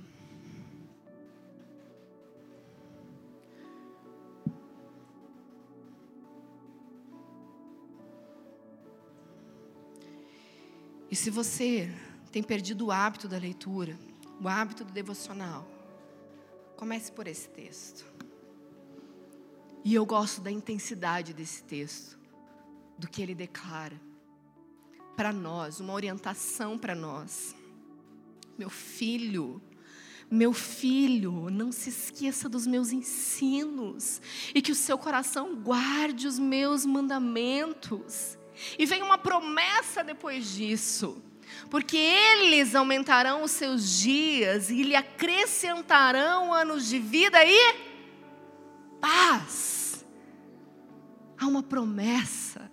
E 11.08 11.14
se 11.14 11.30
você 11.30 11.88
tem 12.32 12.42
perdido 12.42 12.86
o 12.86 12.90
hábito 12.90 13.28
da 13.28 13.38
leitura, 13.38 13.96
o 14.40 14.48
hábito 14.48 14.84
do 14.84 14.92
devocional, 14.92 15.64
comece 16.76 17.12
por 17.12 17.28
esse 17.28 17.48
texto. 17.48 18.13
E 19.84 19.94
eu 19.94 20.06
gosto 20.06 20.40
da 20.40 20.50
intensidade 20.50 21.34
desse 21.34 21.62
texto, 21.62 22.18
do 22.98 23.06
que 23.06 23.20
ele 23.20 23.34
declara 23.34 24.00
para 25.14 25.32
nós, 25.32 25.78
uma 25.78 25.92
orientação 25.92 26.78
para 26.78 26.94
nós. 26.94 27.54
Meu 28.58 28.70
filho, 28.70 29.60
meu 30.30 30.52
filho, 30.52 31.50
não 31.50 31.70
se 31.70 31.90
esqueça 31.90 32.48
dos 32.48 32.66
meus 32.66 32.92
ensinos 32.92 34.20
e 34.54 34.62
que 34.62 34.72
o 34.72 34.74
seu 34.74 34.96
coração 34.96 35.54
guarde 35.56 36.26
os 36.26 36.38
meus 36.38 36.86
mandamentos. 36.86 38.38
E 38.78 38.86
vem 38.86 39.02
uma 39.02 39.18
promessa 39.18 40.02
depois 40.02 40.54
disso. 40.54 41.22
Porque 41.70 41.96
eles 41.96 42.74
aumentarão 42.74 43.42
os 43.42 43.50
seus 43.50 43.98
dias 43.98 44.70
e 44.70 44.82
lhe 44.82 44.96
acrescentarão 44.96 46.52
anos 46.52 46.88
de 46.88 46.98
vida 46.98 47.44
e 47.44 47.83
paz. 49.04 50.02
Há 51.38 51.46
uma 51.46 51.62
promessa. 51.62 52.72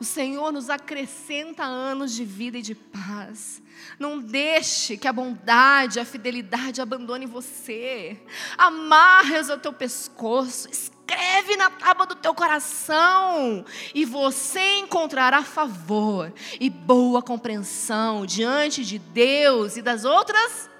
O 0.00 0.04
Senhor 0.04 0.50
nos 0.50 0.68
acrescenta 0.68 1.62
anos 1.62 2.12
de 2.14 2.24
vida 2.24 2.58
e 2.58 2.62
de 2.62 2.74
paz. 2.74 3.62
Não 3.98 4.18
deixe 4.18 4.96
que 4.96 5.06
a 5.06 5.12
bondade, 5.12 6.00
a 6.00 6.04
fidelidade 6.04 6.80
abandone 6.80 7.26
você. 7.26 8.20
Amarre-os 8.58 9.50
ao 9.50 9.58
teu 9.58 9.72
pescoço 9.72 10.68
escreve 10.68 11.56
na 11.56 11.70
tábua 11.70 12.06
do 12.06 12.14
teu 12.14 12.32
coração, 12.32 13.64
e 13.92 14.04
você 14.04 14.78
encontrará 14.78 15.42
favor 15.42 16.32
e 16.60 16.70
boa 16.70 17.20
compreensão 17.20 18.24
diante 18.24 18.84
de 18.84 18.98
Deus 18.98 19.76
e 19.76 19.82
das 19.82 20.04
outras 20.04 20.70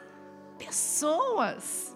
pessoas. 0.57 1.90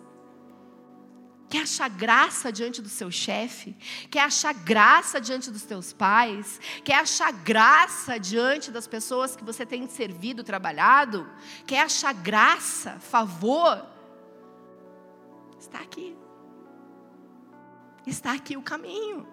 Quer 1.55 1.63
achar 1.63 1.89
graça 1.89 2.51
diante 2.51 2.83
do 2.83 2.89
seu 2.89 3.13
chefe? 3.13 3.77
Quer 4.11 4.23
achar 4.23 4.53
graça 4.53 5.21
diante 5.21 5.53
dos 5.53 5.63
teus 5.63 5.93
pais? 5.93 6.61
Quer 6.83 6.97
achar 6.97 7.33
graça 7.33 8.19
diante 8.19 8.73
das 8.73 8.89
pessoas 8.89 9.37
que 9.37 9.45
você 9.45 9.65
tem 9.65 9.87
servido, 9.87 10.43
trabalhado? 10.43 11.31
Quer 11.65 11.83
achar 11.83 12.13
graça, 12.13 12.99
favor? 12.99 13.87
Está 15.57 15.79
aqui. 15.79 16.17
Está 18.05 18.33
aqui 18.33 18.57
o 18.57 18.63
caminho. 18.63 19.25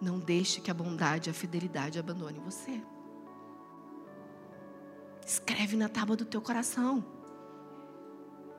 Não 0.00 0.20
deixe 0.20 0.60
que 0.60 0.70
a 0.70 0.74
bondade 0.74 1.28
e 1.28 1.32
a 1.32 1.34
fidelidade 1.34 1.98
abandone 1.98 2.38
você. 2.38 2.80
Escreve 5.26 5.76
na 5.76 5.88
tábua 5.88 6.14
do 6.14 6.24
teu 6.24 6.40
coração. 6.40 7.21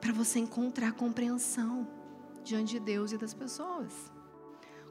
Para 0.04 0.12
você 0.12 0.38
encontrar 0.38 0.92
compreensão 0.92 1.88
diante 2.44 2.72
de 2.74 2.80
Deus 2.80 3.10
e 3.10 3.16
das 3.16 3.32
pessoas. 3.32 3.90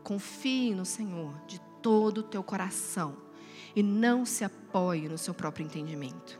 Confie 0.03 0.73
no 0.73 0.85
Senhor 0.85 1.39
de 1.45 1.61
todo 1.83 2.17
o 2.17 2.23
teu 2.23 2.41
coração 2.41 3.15
e 3.75 3.83
não 3.83 4.25
se 4.25 4.43
apoie 4.43 5.07
no 5.07 5.15
seu 5.19 5.31
próprio 5.31 5.63
entendimento. 5.63 6.39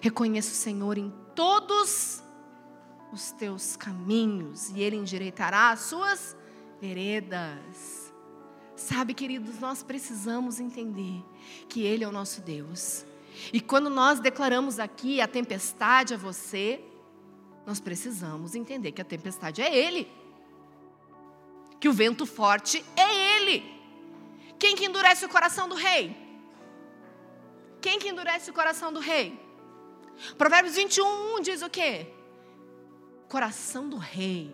Reconheça 0.00 0.50
o 0.50 0.56
Senhor 0.56 0.98
em 0.98 1.14
todos 1.36 2.20
os 3.12 3.30
teus 3.30 3.76
caminhos 3.76 4.70
e 4.70 4.80
Ele 4.80 4.96
endireitará 4.96 5.70
as 5.70 5.82
suas 5.82 6.36
veredas. 6.80 8.12
Sabe, 8.74 9.14
queridos, 9.14 9.60
nós 9.60 9.84
precisamos 9.84 10.58
entender 10.58 11.24
que 11.68 11.82
Ele 11.82 12.02
é 12.02 12.08
o 12.08 12.12
nosso 12.12 12.40
Deus. 12.40 13.06
E 13.52 13.60
quando 13.60 13.88
nós 13.88 14.18
declaramos 14.18 14.80
aqui 14.80 15.20
a 15.20 15.28
tempestade 15.28 16.12
a 16.12 16.16
você, 16.16 16.89
nós 17.66 17.80
precisamos 17.80 18.54
entender 18.54 18.92
que 18.92 19.02
a 19.02 19.04
tempestade 19.04 19.62
é 19.62 19.74
Ele. 19.74 20.10
Que 21.78 21.88
o 21.88 21.92
vento 21.92 22.26
forte 22.26 22.84
é 22.96 23.36
Ele. 23.36 23.64
Quem 24.58 24.76
que 24.76 24.86
endurece 24.86 25.24
o 25.24 25.28
coração 25.28 25.68
do 25.68 25.74
rei? 25.74 26.16
Quem 27.80 27.98
que 27.98 28.08
endurece 28.08 28.50
o 28.50 28.54
coração 28.54 28.92
do 28.92 29.00
rei? 29.00 29.38
Provérbios 30.36 30.76
21 30.76 31.40
diz 31.40 31.62
o 31.62 31.70
quê? 31.70 32.14
coração 33.30 33.88
do 33.88 33.96
rei 33.96 34.52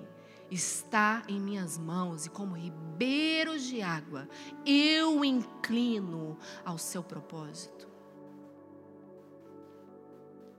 está 0.51 1.23
em 1.27 1.41
minhas 1.41 1.79
mãos 1.79 2.27
e 2.27 2.31
como 2.31 2.55
ribeiros 2.55 3.63
de 3.65 3.81
água 3.81 4.29
eu 4.67 5.25
inclino 5.25 6.39
ao 6.63 6.77
seu 6.77 7.03
propósito. 7.03 7.86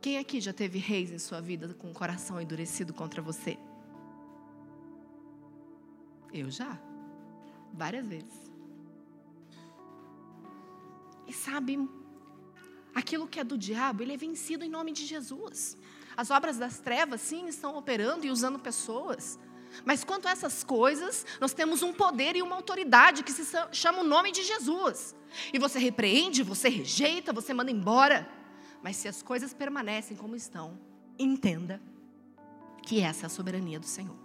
Quem 0.07 0.17
aqui 0.17 0.39
já 0.39 0.53
teve 0.53 0.79
reis 0.79 1.11
em 1.11 1.19
sua 1.19 1.41
vida 1.41 1.75
com 1.77 1.91
o 1.91 1.93
coração 1.93 2.39
endurecido 2.39 2.93
contra 2.93 3.21
você? 3.21 3.57
Eu 6.33 6.49
já, 6.49 6.79
várias 7.73 8.07
vezes. 8.07 8.49
E 11.27 11.33
sabe, 11.33 11.77
aquilo 12.95 13.27
que 13.27 13.37
é 13.37 13.43
do 13.43 13.57
diabo, 13.57 14.01
ele 14.01 14.13
é 14.13 14.17
vencido 14.17 14.63
em 14.63 14.69
nome 14.69 14.93
de 14.93 15.05
Jesus. 15.05 15.77
As 16.15 16.31
obras 16.31 16.57
das 16.57 16.79
trevas, 16.79 17.19
sim, 17.19 17.45
estão 17.49 17.75
operando 17.75 18.25
e 18.25 18.31
usando 18.31 18.57
pessoas. 18.57 19.37
Mas 19.83 20.05
quanto 20.05 20.29
a 20.29 20.31
essas 20.31 20.63
coisas, 20.63 21.25
nós 21.41 21.53
temos 21.53 21.83
um 21.83 21.91
poder 21.91 22.37
e 22.37 22.41
uma 22.41 22.55
autoridade 22.55 23.23
que 23.23 23.31
se 23.33 23.43
chama 23.73 23.99
o 23.99 24.07
nome 24.07 24.31
de 24.31 24.41
Jesus. 24.41 25.13
E 25.51 25.59
você 25.59 25.77
repreende, 25.77 26.43
você 26.43 26.69
rejeita, 26.69 27.33
você 27.33 27.53
manda 27.53 27.71
embora. 27.71 28.36
Mas 28.83 28.95
se 28.95 29.07
as 29.07 29.21
coisas 29.21 29.53
permanecem 29.53 30.15
como 30.15 30.35
estão, 30.35 30.79
entenda 31.17 31.81
que 32.83 33.01
essa 33.01 33.25
é 33.25 33.27
a 33.27 33.29
soberania 33.29 33.79
do 33.79 33.85
Senhor. 33.85 34.15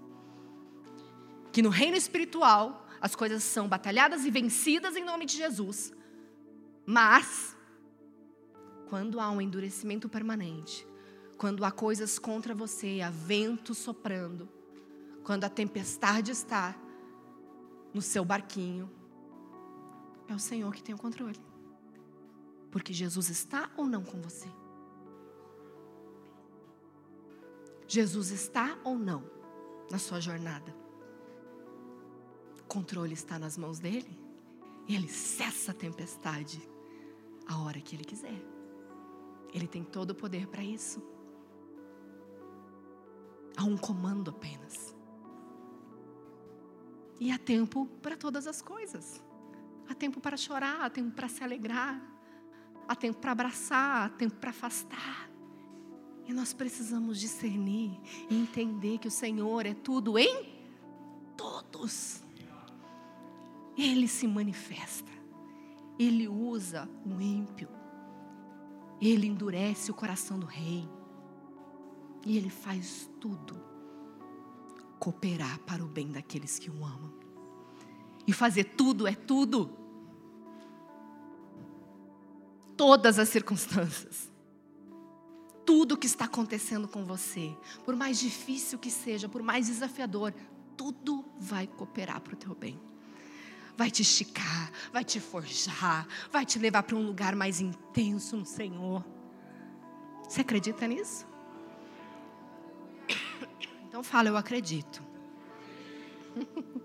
Que 1.50 1.62
no 1.62 1.68
reino 1.68 1.96
espiritual 1.96 2.86
as 3.00 3.16
coisas 3.16 3.42
são 3.42 3.68
batalhadas 3.68 4.24
e 4.24 4.30
vencidas 4.30 4.94
em 4.94 5.04
nome 5.04 5.26
de 5.26 5.36
Jesus. 5.36 5.92
Mas, 6.86 7.56
quando 8.88 9.18
há 9.18 9.30
um 9.30 9.40
endurecimento 9.40 10.08
permanente, 10.08 10.86
quando 11.36 11.64
há 11.64 11.72
coisas 11.72 12.18
contra 12.18 12.54
você, 12.54 13.00
há 13.00 13.10
vento 13.10 13.74
soprando, 13.74 14.48
quando 15.24 15.44
a 15.44 15.48
tempestade 15.48 16.30
está 16.30 16.76
no 17.92 18.00
seu 18.00 18.24
barquinho, 18.24 18.88
é 20.28 20.34
o 20.34 20.38
Senhor 20.38 20.72
que 20.72 20.82
tem 20.82 20.94
o 20.94 20.98
controle. 20.98 21.40
Porque 22.72 22.92
Jesus 22.94 23.28
está 23.28 23.70
ou 23.76 23.84
não 23.84 24.02
com 24.02 24.20
você? 24.22 24.48
Jesus 27.86 28.30
está 28.30 28.78
ou 28.82 28.98
não 28.98 29.22
na 29.90 29.98
sua 29.98 30.18
jornada? 30.18 30.74
O 32.58 32.64
controle 32.64 33.12
está 33.12 33.38
nas 33.38 33.58
mãos 33.58 33.78
dele? 33.78 34.18
E 34.88 34.96
ele 34.96 35.08
cessa 35.08 35.72
a 35.72 35.74
tempestade 35.74 36.66
a 37.46 37.58
hora 37.58 37.78
que 37.78 37.94
ele 37.94 38.04
quiser. 38.04 38.42
Ele 39.52 39.68
tem 39.68 39.84
todo 39.84 40.12
o 40.12 40.14
poder 40.14 40.46
para 40.46 40.64
isso. 40.64 41.02
Há 43.54 43.64
um 43.64 43.76
comando 43.76 44.30
apenas. 44.30 44.96
E 47.20 47.30
há 47.30 47.36
tempo 47.36 47.84
para 48.00 48.16
todas 48.16 48.46
as 48.46 48.62
coisas. 48.62 49.22
Há 49.86 49.94
tempo 49.94 50.22
para 50.22 50.38
chorar, 50.38 50.80
há 50.80 50.88
tempo 50.88 51.14
para 51.14 51.28
se 51.28 51.44
alegrar, 51.44 52.11
há 52.88 52.94
tempo 52.94 53.18
para 53.18 53.32
abraçar, 53.32 54.06
há 54.06 54.08
tempo 54.08 54.36
para 54.36 54.50
afastar. 54.50 55.30
E 56.26 56.32
nós 56.32 56.52
precisamos 56.52 57.18
discernir 57.18 57.98
e 58.30 58.40
entender 58.40 58.98
que 58.98 59.08
o 59.08 59.10
Senhor 59.10 59.66
é 59.66 59.74
tudo 59.74 60.18
em 60.18 60.62
todos. 61.36 62.22
Ele 63.76 64.06
se 64.06 64.26
manifesta, 64.28 65.10
ele 65.98 66.28
usa 66.28 66.88
o 67.04 67.20
ímpio, 67.20 67.68
ele 69.00 69.26
endurece 69.26 69.90
o 69.90 69.94
coração 69.94 70.38
do 70.38 70.46
rei. 70.46 70.88
E 72.24 72.36
Ele 72.36 72.50
faz 72.50 73.10
tudo 73.20 73.60
cooperar 74.98 75.58
para 75.60 75.84
o 75.84 75.88
bem 75.88 76.12
daqueles 76.12 76.58
que 76.58 76.70
o 76.70 76.84
amam. 76.84 77.12
E 78.26 78.32
fazer 78.32 78.64
tudo 78.76 79.06
é 79.06 79.14
tudo. 79.14 79.76
Todas 82.82 83.16
as 83.16 83.28
circunstâncias. 83.28 84.28
tudo 85.64 85.96
que 85.96 86.08
está 86.08 86.24
acontecendo 86.24 86.88
com 86.88 87.04
você, 87.04 87.56
por 87.84 87.94
mais 87.94 88.18
difícil 88.18 88.76
que 88.76 88.90
seja, 88.90 89.28
por 89.28 89.40
mais 89.40 89.68
desafiador, 89.68 90.34
tudo 90.76 91.24
vai 91.38 91.68
cooperar 91.68 92.20
para 92.20 92.34
o 92.34 92.36
teu 92.36 92.56
bem. 92.56 92.80
Vai 93.76 93.88
te 93.88 94.02
esticar, 94.02 94.72
vai 94.92 95.04
te 95.04 95.20
forjar, 95.20 96.08
vai 96.32 96.44
te 96.44 96.58
levar 96.58 96.82
para 96.82 96.96
um 96.96 97.06
lugar 97.06 97.36
mais 97.36 97.60
intenso 97.60 98.36
no 98.36 98.44
Senhor. 98.44 99.04
Você 100.28 100.40
acredita 100.40 100.84
nisso? 100.88 101.24
Então 103.86 104.02
fala, 104.02 104.28
eu 104.28 104.36
acredito. 104.36 105.00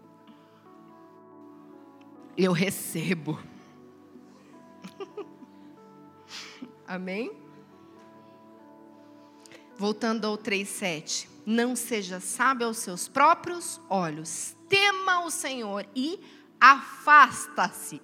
Eu 2.38 2.52
recebo. 2.52 3.40
Amém? 6.88 7.32
Voltando 9.76 10.26
ao 10.26 10.38
3,7. 10.38 11.28
Não 11.46 11.76
seja 11.76 12.20
sábio 12.20 12.68
aos 12.68 12.78
seus 12.78 13.08
próprios 13.08 13.80
olhos. 13.90 14.56
Tema 14.70 15.26
o 15.26 15.30
Senhor 15.30 15.86
e 15.96 16.20
afasta-se. 16.60 18.02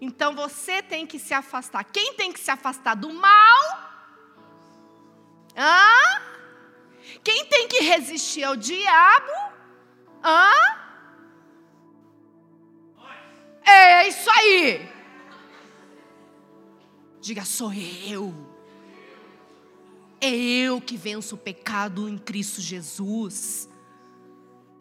Então 0.00 0.34
você 0.34 0.82
tem 0.82 1.06
que 1.06 1.18
se 1.18 1.32
afastar. 1.32 1.84
Quem 1.84 2.14
tem 2.14 2.32
que 2.32 2.38
se 2.38 2.50
afastar 2.50 2.94
do 2.94 3.12
mal? 3.12 3.86
Hã? 5.56 6.22
Quem 7.24 7.46
tem 7.46 7.66
que 7.66 7.80
resistir 7.80 8.44
ao 8.44 8.56
diabo? 8.56 9.32
Hã? 10.22 10.50
É 13.64 14.08
isso 14.08 14.30
aí. 14.30 14.95
Diga, 17.26 17.44
sou 17.44 17.72
eu. 17.74 18.32
É 20.20 20.30
eu 20.30 20.80
que 20.80 20.96
venço 20.96 21.34
o 21.34 21.38
pecado 21.38 22.08
em 22.08 22.16
Cristo 22.16 22.60
Jesus. 22.60 23.68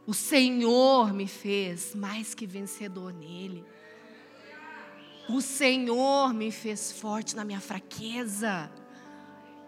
O 0.06 0.14
Senhor 0.14 1.12
me 1.12 1.26
fez 1.26 1.96
mais 1.96 2.36
que 2.36 2.46
vencedor 2.46 3.12
nele. 3.12 3.66
O 5.28 5.42
Senhor 5.42 6.36
me 6.36 6.52
fez 6.52 6.92
forte 6.92 7.36
na 7.36 7.44
minha 7.44 7.60
fraqueza. 7.60 8.72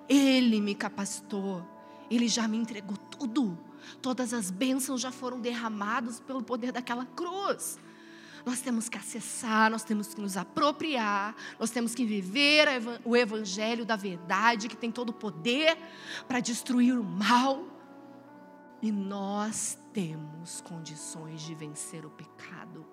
Ele 0.08 0.62
me 0.62 0.76
capacitou. 0.76 1.68
Ele 2.12 2.28
já 2.28 2.48
me 2.48 2.58
entregou 2.58 2.96
tudo. 2.96 3.58
Todas 4.04 4.36
as 4.36 4.52
bênçãos 4.52 5.02
já 5.02 5.12
foram 5.12 5.42
derramadas 5.42 6.20
pelo 6.20 6.44
poder 6.44 6.72
daquela 6.72 7.08
cruz. 7.08 7.80
Nós 8.48 8.62
temos 8.62 8.88
que 8.88 8.98
acessar, 8.98 9.70
nós 9.70 9.84
temos 9.84 10.14
que 10.14 10.22
nos 10.22 10.38
apropriar, 10.38 11.36
nós 11.60 11.70
temos 11.70 11.94
que 11.94 12.06
viver 12.06 12.66
o 13.04 13.14
evangelho 13.14 13.86
da 13.86 13.98
verdade, 13.98 14.70
que 14.70 14.78
tem 14.78 14.90
todo 14.90 15.10
o 15.10 15.14
poder 15.14 15.78
para 16.30 16.40
destruir 16.40 16.98
o 16.98 17.04
mal. 17.04 17.68
E 18.82 18.90
nós 18.90 19.78
temos 19.92 20.62
condições 20.62 21.42
de 21.42 21.54
vencer 21.54 22.06
o 22.06 22.10
pecado. 22.10 22.86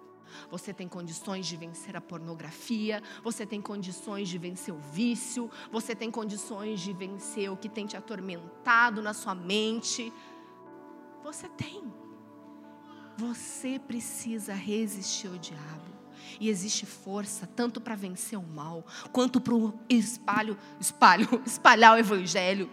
Você 0.50 0.74
tem 0.74 0.88
condições 0.88 1.46
de 1.46 1.56
vencer 1.56 1.96
a 1.96 2.00
pornografia, 2.00 3.00
você 3.22 3.46
tem 3.46 3.62
condições 3.62 4.28
de 4.28 4.36
vencer 4.38 4.74
o 4.74 4.78
vício, 4.78 5.48
você 5.70 5.94
tem 5.94 6.10
condições 6.10 6.80
de 6.80 6.92
vencer 6.92 7.48
o 7.48 7.56
que 7.56 7.68
tem 7.68 7.86
te 7.86 7.96
atormentado 7.96 9.00
na 9.00 9.14
sua 9.14 9.36
mente. 9.36 10.12
Você 11.22 11.48
tem. 11.50 12.03
Você 13.16 13.78
precisa 13.78 14.54
resistir 14.54 15.28
ao 15.28 15.38
diabo. 15.38 15.94
E 16.40 16.48
existe 16.48 16.84
força 16.84 17.46
tanto 17.46 17.80
para 17.80 17.94
vencer 17.94 18.38
o 18.38 18.42
mal, 18.42 18.84
quanto 19.12 19.40
para 19.40 19.54
espalho, 19.88 20.58
espalho, 20.80 21.28
espalhar 21.46 21.94
o 21.94 21.98
evangelho, 21.98 22.68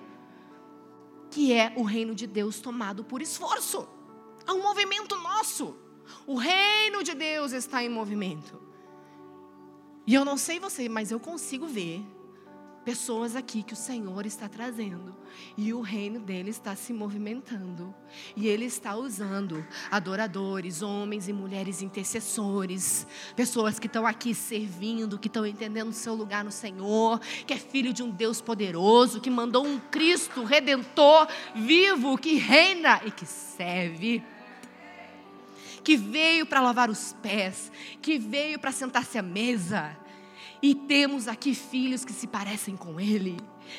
que 1.30 1.54
é 1.54 1.72
o 1.76 1.84
reino 1.84 2.16
de 2.16 2.26
Deus 2.26 2.60
tomado 2.60 3.04
por 3.04 3.22
esforço. 3.22 3.88
É 4.48 4.52
um 4.52 4.64
movimento 4.64 5.16
nosso. 5.18 5.76
O 6.26 6.36
reino 6.36 7.04
de 7.04 7.14
Deus 7.14 7.52
está 7.52 7.84
em 7.84 7.90
movimento. 7.90 8.60
E 10.08 10.14
eu 10.14 10.26
não 10.26 10.38
sei 10.38 10.60
você, 10.60 10.90
mas 10.90 11.12
eu 11.12 11.20
consigo 11.20 11.68
ver 11.68 12.04
pessoas 12.84 13.36
aqui 13.36 13.64
que 13.64 13.74
o 13.74 13.78
Senhor 13.78 14.26
está 14.26 14.50
trazendo. 14.50 15.16
E 15.58 15.74
o 15.74 15.82
reino 15.82 16.20
dele 16.20 16.50
está 16.50 16.76
se 16.76 16.92
movimentando. 16.92 17.94
E 18.36 18.48
ele 18.48 18.66
está 18.66 18.96
usando 18.96 19.66
adoradores, 19.90 20.82
homens 20.82 21.28
e 21.28 21.34
mulheres 21.34 21.82
intercessores, 21.82 23.06
pessoas 23.36 23.80
que 23.80 23.88
estão 23.88 24.06
aqui 24.06 24.34
servindo, 24.34 25.20
que 25.20 25.28
estão 25.28 25.46
entendendo 25.46 25.90
o 25.90 25.94
seu 25.94 26.14
lugar 26.14 26.44
no 26.44 26.52
Senhor, 26.52 27.20
que 27.46 27.54
é 27.54 27.58
filho 27.58 27.94
de 27.94 28.04
um 28.04 28.10
Deus 28.10 28.42
poderoso, 28.42 29.22
que 29.22 29.30
mandou 29.30 29.66
um 29.66 29.80
Cristo 29.80 30.44
redentor 30.44 31.28
vivo 31.56 32.18
que 32.18 32.36
reina 32.36 33.02
e 33.06 33.12
que 33.12 33.26
serve. 33.26 34.24
Que 35.84 35.98
veio 35.98 36.46
para 36.46 36.62
lavar 36.62 36.90
os 36.90 37.14
pés, 37.24 37.72
que 38.02 38.20
veio 38.20 38.60
para 38.60 38.72
sentar-se 38.72 39.18
à 39.18 39.22
mesa. 39.24 39.98
E 40.62 40.76
temos 40.76 41.28
aqui 41.28 41.56
filhos 41.56 42.06
que 42.06 42.14
se 42.14 42.28
parecem 42.28 42.78
com 42.78 43.00
Ele, 43.00 43.38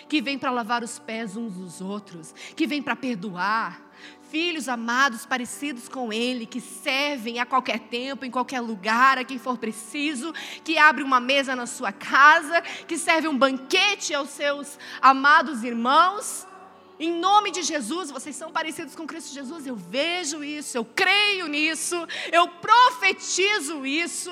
que 0.09 0.21
vêm 0.21 0.39
para 0.39 0.51
lavar 0.51 0.83
os 0.83 0.99
pés 0.99 1.37
uns 1.37 1.55
dos 1.55 1.81
outros, 1.81 2.35
que 2.57 2.67
vêm 2.67 2.83
para 2.83 2.97
perdoar. 2.97 3.81
Filhos 4.31 4.69
amados, 4.69 5.25
parecidos 5.25 5.89
com 5.89 6.13
Ele, 6.13 6.45
que 6.45 6.61
servem 6.61 7.39
a 7.39 7.47
qualquer 7.47 7.79
tempo, 7.79 8.25
em 8.25 8.31
qualquer 8.31 8.61
lugar, 8.61 9.19
a 9.19 9.25
quem 9.25 9.39
for 9.39 9.59
preciso, 9.59 10.33
que 10.65 10.77
abre 10.77 11.05
uma 11.05 11.21
mesa 11.21 11.55
na 11.55 11.67
sua 11.67 11.93
casa, 11.93 12.63
que 12.89 12.99
serve 12.99 13.29
um 13.29 13.37
banquete 13.37 14.13
aos 14.13 14.31
seus 14.31 14.79
amados 15.01 15.63
irmãos. 15.63 16.49
Em 16.99 17.13
nome 17.13 17.51
de 17.51 17.63
Jesus, 17.63 18.11
vocês 18.11 18.37
são 18.37 18.53
parecidos 18.53 18.95
com 18.95 19.07
Cristo 19.07 19.33
Jesus. 19.33 19.67
Eu 19.67 19.75
vejo 19.75 20.45
isso, 20.45 20.77
eu 20.77 20.85
creio 20.85 21.49
nisso, 21.49 21.97
eu 22.31 22.47
profetizo 22.49 23.85
isso. 23.87 24.31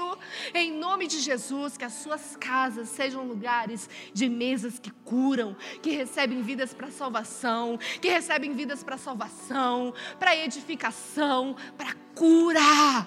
Em 0.55 0.73
nome 0.73 1.07
de 1.07 1.20
Jesus, 1.20 1.77
que 1.77 1.85
as 1.85 1.94
suas 1.94 2.37
casas 2.37 2.88
sejam 2.88 3.25
lugares 3.25 3.88
de 4.12 4.29
mesas 4.29 4.79
que 4.79 4.90
curam, 5.05 5.57
que 5.83 5.90
recebem 5.90 6.42
vidas 6.42 6.75
para 6.75 6.90
salvação, 6.90 7.79
que 8.01 8.09
recebem 8.09 8.53
vidas 8.53 8.85
para 8.85 8.99
salvação, 8.99 9.94
para 10.18 10.37
edificação, 10.37 11.57
para 11.77 11.94
cura. 12.14 13.07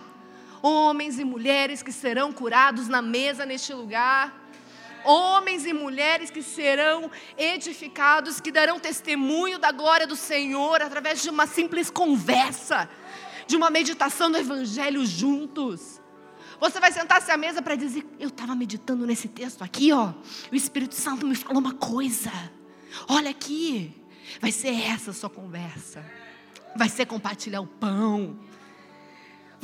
Homens 0.62 1.20
e 1.20 1.24
mulheres 1.24 1.84
que 1.84 1.92
serão 1.92 2.32
curados 2.32 2.88
na 2.88 3.02
mesa 3.02 3.46
neste 3.46 3.74
lugar 3.74 4.43
homens 5.06 5.66
e 5.66 5.74
mulheres 5.74 6.30
que 6.30 6.42
serão 6.42 7.10
edificados, 7.38 8.40
que 8.40 8.52
darão 8.52 8.80
testemunho 8.80 9.60
da 9.60 9.72
glória 9.72 10.08
do 10.08 10.16
Senhor 10.16 10.82
através 10.82 11.22
de 11.22 11.30
uma 11.30 11.48
simples 11.48 11.90
conversa, 11.90 12.90
de 13.48 13.56
uma 13.56 13.70
meditação 13.70 14.32
do 14.32 14.38
Evangelho 14.38 15.06
juntos. 15.06 16.02
Você 16.60 16.80
vai 16.80 16.92
sentar-se 16.92 17.30
à 17.32 17.38
mesa 17.38 17.62
para 17.62 17.76
dizer: 17.76 18.06
Eu 18.20 18.30
estava 18.30 18.56
meditando 18.56 19.06
nesse 19.06 19.28
texto 19.28 19.64
aqui, 19.64 19.92
ó. 19.92 20.14
O 20.52 20.56
Espírito 20.56 20.96
Santo 20.96 21.28
me 21.28 21.36
falou 21.36 21.60
uma 21.60 21.74
coisa. 21.74 22.32
Olha 23.08 23.30
aqui. 23.30 23.94
Vai 24.40 24.52
ser 24.52 24.74
essa 24.74 25.12
a 25.12 25.14
sua 25.14 25.30
conversa. 25.30 26.04
Vai 26.76 26.90
ser 26.90 27.06
compartilhar 27.06 27.62
o 27.62 27.68
pão 27.68 28.40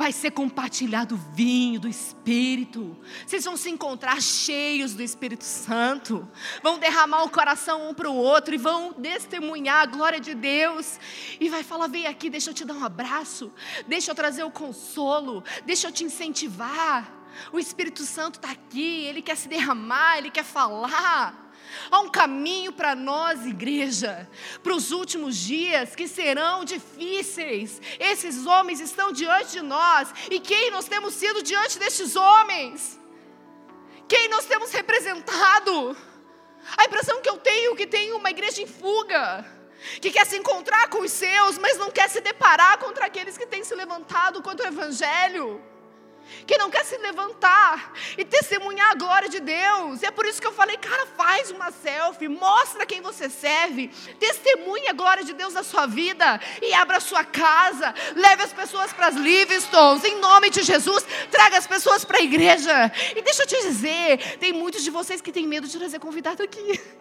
vai 0.00 0.12
ser 0.12 0.30
compartilhado 0.30 1.14
o 1.14 1.18
vinho 1.34 1.78
do 1.78 1.86
Espírito. 1.86 2.96
Vocês 3.26 3.44
vão 3.44 3.54
se 3.54 3.68
encontrar 3.68 4.18
cheios 4.22 4.94
do 4.94 5.02
Espírito 5.02 5.44
Santo. 5.44 6.26
Vão 6.62 6.78
derramar 6.78 7.22
o 7.22 7.28
coração 7.28 7.90
um 7.90 7.92
para 7.92 8.08
o 8.08 8.16
outro 8.16 8.54
e 8.54 8.56
vão 8.56 8.94
testemunhar 8.94 9.82
a 9.82 9.84
glória 9.84 10.18
de 10.18 10.34
Deus. 10.34 10.98
E 11.38 11.50
vai 11.50 11.62
falar: 11.62 11.86
vem 11.86 12.06
aqui, 12.06 12.30
deixa 12.30 12.48
eu 12.48 12.54
te 12.54 12.64
dar 12.64 12.72
um 12.72 12.82
abraço. 12.82 13.52
Deixa 13.86 14.10
eu 14.10 14.14
trazer 14.14 14.42
o 14.42 14.50
consolo. 14.50 15.44
Deixa 15.66 15.88
eu 15.88 15.92
te 15.92 16.02
incentivar. 16.02 17.12
O 17.52 17.58
Espírito 17.58 18.02
Santo 18.04 18.36
está 18.36 18.52
aqui, 18.52 19.04
ele 19.04 19.20
quer 19.20 19.36
se 19.36 19.48
derramar, 19.48 20.16
ele 20.16 20.30
quer 20.30 20.44
falar. 20.44 21.49
Há 21.90 22.00
um 22.00 22.08
caminho 22.08 22.72
para 22.72 22.94
nós, 22.94 23.46
igreja, 23.46 24.28
para 24.62 24.74
os 24.74 24.90
últimos 24.90 25.36
dias 25.36 25.94
que 25.94 26.08
serão 26.08 26.64
difíceis. 26.64 27.80
Esses 27.98 28.46
homens 28.46 28.80
estão 28.80 29.12
diante 29.12 29.52
de 29.52 29.62
nós. 29.62 30.12
E 30.30 30.40
quem 30.40 30.70
nós 30.70 30.86
temos 30.86 31.14
sido 31.14 31.42
diante 31.42 31.78
destes 31.78 32.16
homens? 32.16 32.98
Quem 34.08 34.28
nós 34.28 34.44
temos 34.44 34.72
representado? 34.72 35.96
A 36.76 36.84
impressão 36.84 37.20
que 37.22 37.28
eu 37.28 37.38
tenho 37.38 37.72
é 37.72 37.76
que 37.76 37.86
tem 37.86 38.12
uma 38.12 38.30
igreja 38.30 38.60
em 38.60 38.66
fuga, 38.66 39.44
que 40.00 40.10
quer 40.10 40.26
se 40.26 40.36
encontrar 40.36 40.88
com 40.88 41.00
os 41.02 41.12
seus, 41.12 41.56
mas 41.58 41.78
não 41.78 41.90
quer 41.90 42.08
se 42.08 42.20
deparar 42.20 42.78
contra 42.78 43.06
aqueles 43.06 43.38
que 43.38 43.46
têm 43.46 43.64
se 43.64 43.74
levantado 43.74 44.42
contra 44.42 44.66
o 44.66 44.72
Evangelho 44.72 45.62
que 46.46 46.58
não 46.58 46.70
quer 46.70 46.84
se 46.84 46.96
levantar 46.98 47.92
e 48.16 48.24
testemunhar 48.24 48.90
a 48.90 48.94
glória 48.94 49.28
de 49.28 49.40
Deus. 49.40 50.02
E 50.02 50.06
é 50.06 50.10
por 50.10 50.26
isso 50.26 50.40
que 50.40 50.46
eu 50.46 50.52
falei, 50.52 50.76
cara, 50.76 51.06
faz 51.16 51.50
uma 51.50 51.70
selfie, 51.70 52.28
mostra 52.28 52.86
quem 52.86 53.00
você 53.00 53.28
serve, 53.28 53.88
testemunhe 54.18 54.88
a 54.88 54.92
glória 54.92 55.24
de 55.24 55.32
Deus 55.32 55.54
na 55.54 55.62
sua 55.62 55.86
vida 55.86 56.40
e 56.62 56.72
abra 56.74 56.96
a 56.98 57.00
sua 57.00 57.24
casa, 57.24 57.94
leve 58.14 58.42
as 58.42 58.52
pessoas 58.52 58.92
para 58.92 59.08
as 59.08 59.14
Livingstons, 59.14 60.04
em 60.04 60.20
nome 60.20 60.50
de 60.50 60.62
Jesus, 60.62 61.04
traga 61.30 61.58
as 61.58 61.66
pessoas 61.66 62.04
para 62.04 62.18
a 62.18 62.22
igreja. 62.22 62.92
E 63.16 63.22
deixa 63.22 63.42
eu 63.42 63.46
te 63.46 63.60
dizer, 63.62 64.38
tem 64.38 64.52
muitos 64.52 64.82
de 64.82 64.90
vocês 64.90 65.20
que 65.20 65.32
têm 65.32 65.46
medo 65.46 65.66
de 65.66 65.78
trazer 65.78 65.98
convidado 65.98 66.42
aqui. 66.42 66.80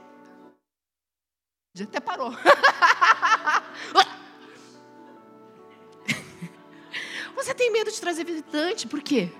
Já 1.75 1.85
até 1.85 1.99
parou. 1.99 2.33
Você 7.39 7.53
tem 7.53 7.71
medo 7.71 7.89
de 7.89 8.01
trazer 8.01 8.25
visitante, 8.25 8.85
por 8.85 9.01
quê? 9.01 9.31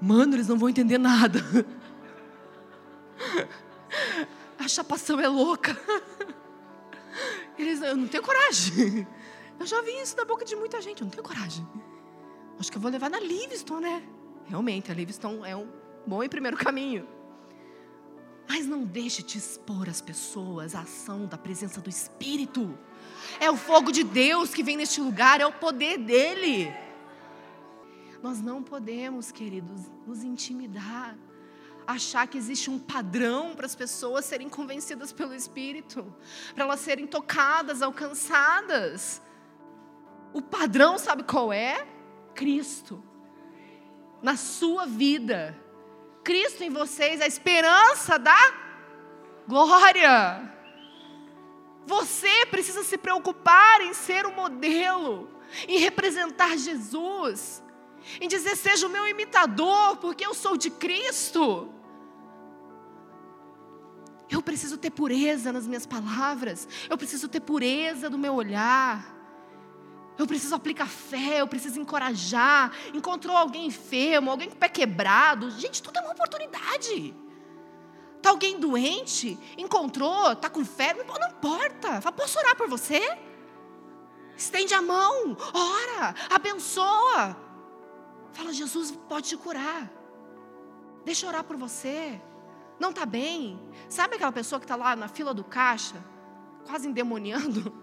Mano, 0.00 0.34
eles 0.34 0.48
não 0.48 0.58
vão 0.58 0.70
entender 0.70 0.96
nada. 0.96 1.38
A 4.58 4.66
chapação 4.66 5.20
é 5.20 5.28
louca. 5.28 5.78
Eles, 7.58 7.82
eu 7.82 7.94
não 7.94 8.08
tenho 8.08 8.22
coragem. 8.22 9.06
Eu 9.60 9.66
já 9.66 9.82
vi 9.82 10.00
isso 10.00 10.16
da 10.16 10.24
boca 10.24 10.46
de 10.46 10.56
muita 10.56 10.80
gente, 10.80 11.02
eu 11.02 11.04
não 11.04 11.10
tenho 11.10 11.22
coragem. 11.22 11.68
Acho 12.58 12.72
que 12.72 12.78
eu 12.78 12.82
vou 12.82 12.90
levar 12.90 13.10
na 13.10 13.20
Livingston, 13.20 13.78
né? 13.78 14.02
Realmente, 14.46 14.90
a 14.90 14.94
Livingston 14.94 15.44
é 15.44 15.54
um 15.54 15.68
bom 16.06 16.24
e 16.24 16.28
primeiro 16.28 16.56
caminho. 16.56 17.06
Mas 18.48 18.66
não 18.66 18.82
deixe 18.82 19.22
te 19.22 19.36
expor 19.36 19.90
as 19.90 20.00
pessoas 20.00 20.74
à 20.74 20.80
ação 20.80 21.26
da 21.26 21.36
presença 21.36 21.82
do 21.82 21.90
Espírito. 21.90 22.76
É 23.40 23.50
o 23.50 23.56
fogo 23.56 23.90
de 23.90 24.04
Deus 24.04 24.54
que 24.54 24.62
vem 24.62 24.76
neste 24.76 25.00
lugar, 25.00 25.40
é 25.40 25.46
o 25.46 25.52
poder 25.52 25.98
dele. 25.98 26.72
Nós 28.22 28.40
não 28.40 28.62
podemos, 28.62 29.32
queridos, 29.32 29.90
nos 30.06 30.22
intimidar, 30.22 31.16
achar 31.86 32.26
que 32.28 32.38
existe 32.38 32.70
um 32.70 32.78
padrão 32.78 33.54
para 33.56 33.66
as 33.66 33.74
pessoas 33.74 34.24
serem 34.24 34.48
convencidas 34.48 35.12
pelo 35.12 35.34
Espírito, 35.34 36.14
para 36.54 36.64
elas 36.64 36.80
serem 36.80 37.06
tocadas, 37.06 37.82
alcançadas. 37.82 39.20
O 40.32 40.40
padrão, 40.40 40.98
sabe 40.98 41.24
qual 41.24 41.52
é? 41.52 41.86
Cristo. 42.34 43.02
Na 44.22 44.36
sua 44.36 44.86
vida. 44.86 45.58
Cristo 46.22 46.62
em 46.62 46.70
vocês, 46.70 47.20
a 47.20 47.26
esperança 47.26 48.18
da 48.18 48.54
glória. 49.48 50.51
Você 51.86 52.46
precisa 52.46 52.82
se 52.82 52.96
preocupar 52.96 53.80
em 53.80 53.92
ser 53.92 54.24
o 54.26 54.32
modelo, 54.32 55.28
em 55.66 55.78
representar 55.78 56.56
Jesus, 56.56 57.62
em 58.20 58.28
dizer: 58.28 58.56
seja 58.56 58.86
o 58.86 58.90
meu 58.90 59.06
imitador, 59.06 59.96
porque 59.96 60.24
eu 60.24 60.34
sou 60.34 60.56
de 60.56 60.70
Cristo. 60.70 61.68
Eu 64.30 64.40
preciso 64.40 64.78
ter 64.78 64.90
pureza 64.90 65.52
nas 65.52 65.66
minhas 65.66 65.84
palavras, 65.84 66.66
eu 66.88 66.96
preciso 66.96 67.28
ter 67.28 67.40
pureza 67.40 68.08
no 68.08 68.16
meu 68.16 68.34
olhar. 68.34 69.12
Eu 70.18 70.26
preciso 70.26 70.54
aplicar 70.54 70.86
fé, 70.86 71.40
eu 71.40 71.48
preciso 71.48 71.80
encorajar. 71.80 72.72
Encontrou 72.92 73.36
alguém 73.36 73.66
enfermo, 73.66 74.30
alguém 74.30 74.48
com 74.48 74.54
o 74.54 74.58
pé 74.58 74.68
quebrado. 74.68 75.50
Gente, 75.50 75.82
tudo 75.82 75.98
é 75.98 76.02
uma 76.02 76.12
oportunidade. 76.12 77.14
Está 78.22 78.30
alguém 78.30 78.56
doente? 78.56 79.36
Encontrou? 79.58 80.30
Está 80.30 80.48
com 80.48 80.64
febre? 80.64 81.02
Não 81.02 81.28
importa. 81.28 82.00
Fala, 82.00 82.14
posso 82.14 82.38
orar 82.38 82.54
por 82.54 82.68
você? 82.68 83.18
Estende 84.36 84.72
a 84.74 84.80
mão, 84.80 85.36
ora, 85.52 86.14
abençoa. 86.30 87.36
Fala, 88.30 88.52
Jesus 88.52 88.92
pode 89.08 89.28
te 89.28 89.36
curar. 89.36 89.90
Deixa 91.04 91.26
eu 91.26 91.30
orar 91.30 91.42
por 91.42 91.56
você. 91.56 92.22
Não 92.78 92.90
está 92.90 93.04
bem? 93.04 93.58
Sabe 93.88 94.14
aquela 94.14 94.30
pessoa 94.30 94.60
que 94.60 94.66
está 94.66 94.76
lá 94.76 94.94
na 94.94 95.08
fila 95.08 95.34
do 95.34 95.42
caixa, 95.42 95.96
quase 96.64 96.86
endemoniando? 96.86 97.74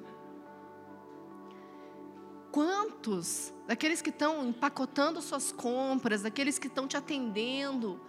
Quantos 2.50 3.54
daqueles 3.68 4.02
que 4.02 4.10
estão 4.10 4.48
empacotando 4.48 5.22
suas 5.22 5.52
compras, 5.52 6.22
daqueles 6.22 6.58
que 6.58 6.68
estão 6.68 6.88
te 6.88 6.96
atendendo, 6.96 8.00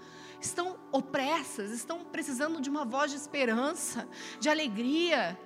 estão 0.40 0.78
opressas, 0.90 1.70
estão 1.70 2.04
precisando 2.04 2.60
de 2.60 2.70
uma 2.70 2.84
voz 2.84 3.10
de 3.10 3.16
esperança, 3.16 4.08
de 4.38 4.48
alegria, 4.48 5.38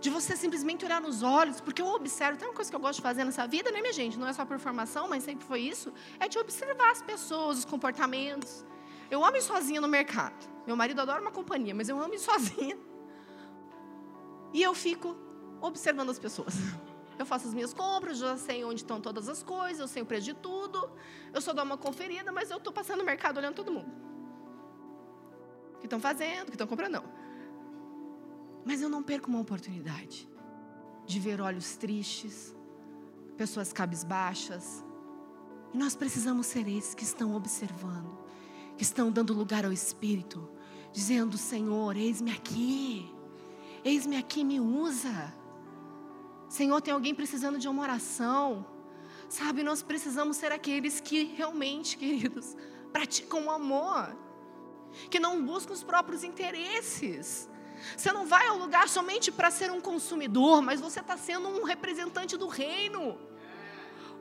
de 0.00 0.08
você 0.08 0.34
simplesmente 0.34 0.84
olhar 0.84 1.00
nos 1.00 1.22
olhos, 1.22 1.60
porque 1.60 1.82
eu 1.82 1.86
observo, 1.86 2.38
tem 2.38 2.48
uma 2.48 2.54
coisa 2.54 2.70
que 2.70 2.76
eu 2.76 2.80
gosto 2.80 2.96
de 2.96 3.02
fazer 3.02 3.22
nessa 3.24 3.46
vida, 3.46 3.70
né, 3.70 3.80
minha 3.80 3.92
gente? 3.92 4.18
Não 4.18 4.26
é 4.26 4.32
só 4.32 4.46
por 4.46 4.58
formação, 4.58 5.08
mas 5.08 5.22
sempre 5.22 5.44
foi 5.44 5.60
isso, 5.60 5.92
é 6.18 6.26
de 6.26 6.38
observar 6.38 6.90
as 6.90 7.02
pessoas, 7.02 7.58
os 7.58 7.64
comportamentos. 7.64 8.64
Eu 9.10 9.24
amo 9.24 9.36
ir 9.36 9.42
sozinha 9.42 9.80
no 9.80 9.88
mercado. 9.88 10.48
Meu 10.66 10.76
marido 10.76 11.00
adora 11.00 11.20
uma 11.20 11.30
companhia, 11.30 11.74
mas 11.74 11.88
eu 11.88 12.00
amo 12.00 12.14
ir 12.14 12.18
sozinha. 12.20 12.78
E 14.52 14.62
eu 14.62 14.74
fico 14.74 15.16
observando 15.60 16.10
as 16.10 16.18
pessoas. 16.18 16.54
Eu 17.18 17.26
faço 17.26 17.48
as 17.48 17.52
minhas 17.52 17.74
compras, 17.74 18.16
já 18.16 18.38
sei 18.38 18.64
onde 18.64 18.80
estão 18.80 18.98
todas 18.98 19.28
as 19.28 19.42
coisas, 19.42 19.78
eu 19.78 19.86
sei 19.86 20.00
o 20.00 20.06
preço 20.06 20.24
de 20.24 20.32
tudo. 20.32 20.90
Eu 21.34 21.42
só 21.42 21.52
dou 21.52 21.62
uma 21.62 21.76
conferida, 21.76 22.32
mas 22.32 22.50
eu 22.50 22.56
estou 22.56 22.72
passando 22.72 23.00
no 23.00 23.04
mercado 23.04 23.36
olhando 23.36 23.56
todo 23.56 23.70
mundo. 23.70 24.09
Que 25.80 25.86
estão 25.86 26.00
fazendo, 26.00 26.46
que 26.46 26.52
estão 26.52 26.66
comprando, 26.66 26.92
não. 26.92 27.04
Mas 28.64 28.82
eu 28.82 28.88
não 28.88 29.02
perco 29.02 29.28
uma 29.28 29.40
oportunidade 29.40 30.28
de 31.06 31.18
ver 31.18 31.40
olhos 31.40 31.76
tristes, 31.76 32.54
pessoas 33.36 33.72
cabisbaixas. 33.72 34.84
E 35.72 35.78
nós 35.78 35.96
precisamos 35.96 36.46
ser 36.46 36.68
esses 36.68 36.94
que 36.94 37.04
estão 37.04 37.34
observando, 37.34 38.18
que 38.76 38.82
estão 38.82 39.10
dando 39.10 39.32
lugar 39.32 39.64
ao 39.64 39.72
Espírito, 39.72 40.48
dizendo: 40.92 41.38
Senhor, 41.38 41.96
eis-me 41.96 42.30
aqui, 42.30 43.12
eis-me 43.84 44.16
aqui, 44.16 44.44
me 44.44 44.60
usa. 44.60 45.34
Senhor, 46.48 46.80
tem 46.80 46.92
alguém 46.92 47.14
precisando 47.14 47.58
de 47.58 47.68
uma 47.68 47.82
oração. 47.82 48.66
Sabe, 49.28 49.62
nós 49.62 49.82
precisamos 49.82 50.36
ser 50.36 50.50
aqueles 50.50 51.00
que 51.00 51.22
realmente, 51.22 51.96
queridos, 51.96 52.56
praticam 52.92 53.46
o 53.46 53.50
amor, 53.50 54.16
que 55.10 55.20
não 55.20 55.44
buscam 55.44 55.72
os 55.72 55.82
próprios 55.82 56.24
interesses. 56.24 57.48
Você 57.96 58.12
não 58.12 58.26
vai 58.26 58.46
ao 58.46 58.56
lugar 58.56 58.88
somente 58.88 59.32
para 59.32 59.50
ser 59.50 59.70
um 59.70 59.80
consumidor, 59.80 60.60
mas 60.62 60.80
você 60.80 61.00
está 61.00 61.16
sendo 61.16 61.48
um 61.48 61.64
representante 61.64 62.36
do 62.36 62.46
reino. 62.46 63.18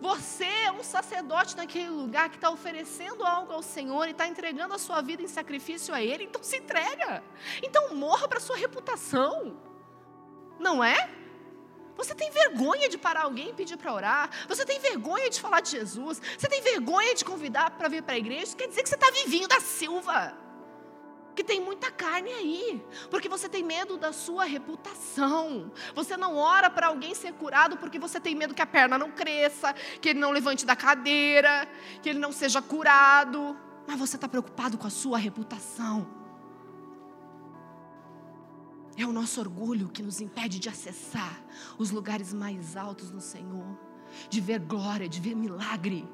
Você 0.02 0.46
é 0.46 0.72
um 0.72 0.82
sacerdote 0.82 1.58
naquele 1.58 1.90
lugar 1.90 2.30
que 2.30 2.38
está 2.38 2.50
oferecendo 2.50 3.26
algo 3.26 3.52
ao 3.52 3.62
Senhor 3.62 4.08
e 4.08 4.12
está 4.12 4.28
entregando 4.28 4.74
a 4.74 4.78
sua 4.78 5.02
vida 5.02 5.22
em 5.22 5.28
sacrifício 5.28 5.94
a 5.94 6.02
Ele, 6.02 6.24
então 6.24 6.42
se 6.42 6.56
entrega. 6.58 7.22
Então 7.62 7.94
morra 7.96 8.28
para 8.28 8.38
a 8.38 8.42
sua 8.42 8.56
reputação. 8.56 9.58
Não 10.58 10.82
é? 10.82 11.10
Você 11.98 12.16
tem 12.16 12.32
vergonha 12.32 12.88
de 12.88 12.98
parar 12.98 13.24
alguém 13.24 13.50
e 13.50 13.54
pedir 13.54 13.76
para 13.76 13.94
orar? 13.94 14.30
Você 14.48 14.66
tem 14.66 14.80
vergonha 14.80 15.30
de 15.30 15.42
falar 15.42 15.60
de 15.60 15.72
Jesus? 15.72 16.22
Você 16.38 16.48
tem 16.48 16.62
vergonha 16.62 17.14
de 17.14 17.26
convidar 17.26 17.72
para 17.72 17.90
vir 17.90 18.02
para 18.02 18.16
a 18.16 18.18
igreja? 18.18 18.44
Isso 18.44 18.56
quer 18.56 18.70
dizer 18.70 18.84
que 18.84 18.88
você 18.88 18.96
está 18.96 19.12
vivinho 19.12 19.50
da 19.50 19.60
Silva. 19.60 20.49
Que 21.40 21.44
tem 21.46 21.62
muita 21.62 21.90
carne 21.90 22.30
aí, 22.32 22.86
porque 23.10 23.30
você 23.30 23.48
tem 23.48 23.64
medo 23.64 23.96
da 23.96 24.12
sua 24.12 24.44
reputação. 24.44 25.72
Você 25.96 26.18
não 26.18 26.36
ora 26.36 26.70
para 26.70 26.88
alguém 26.88 27.16
ser 27.16 27.32
curado 27.32 27.78
porque 27.78 27.98
você 27.98 28.20
tem 28.20 28.36
medo 28.36 28.54
que 28.54 28.62
a 28.62 28.66
perna 28.66 28.98
não 28.98 29.10
cresça, 29.10 29.72
que 30.02 30.10
ele 30.10 30.20
não 30.20 30.32
levante 30.32 30.66
da 30.66 30.76
cadeira, 30.76 31.66
que 32.02 32.10
ele 32.10 32.20
não 32.20 32.34
seja 32.34 32.62
curado. 32.62 33.56
Mas 33.88 33.98
você 33.98 34.18
está 34.18 34.28
preocupado 34.28 34.78
com 34.78 34.86
a 34.86 34.90
sua 34.90 35.18
reputação. 35.18 36.06
É 38.98 39.06
o 39.06 39.14
nosso 39.14 39.40
orgulho 39.40 39.88
que 39.88 40.04
nos 40.04 40.20
impede 40.20 40.60
de 40.60 40.68
acessar 40.68 41.42
os 41.78 41.90
lugares 41.90 42.34
mais 42.34 42.76
altos 42.76 43.12
no 43.12 43.22
Senhor, 43.22 43.80
de 44.30 44.42
ver 44.42 44.60
glória, 44.60 45.08
de 45.08 45.22
ver 45.22 45.38
milagre, 45.38 46.06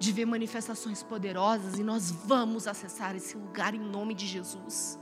de 0.00 0.10
ver 0.10 0.24
manifestações 0.24 1.02
poderosas, 1.02 1.78
e 1.78 1.84
nós 1.84 2.10
vamos 2.10 2.66
acessar 2.66 3.14
esse 3.14 3.36
lugar 3.36 3.74
em 3.74 3.78
nome 3.78 4.14
de 4.14 4.26
Jesus. 4.26 4.98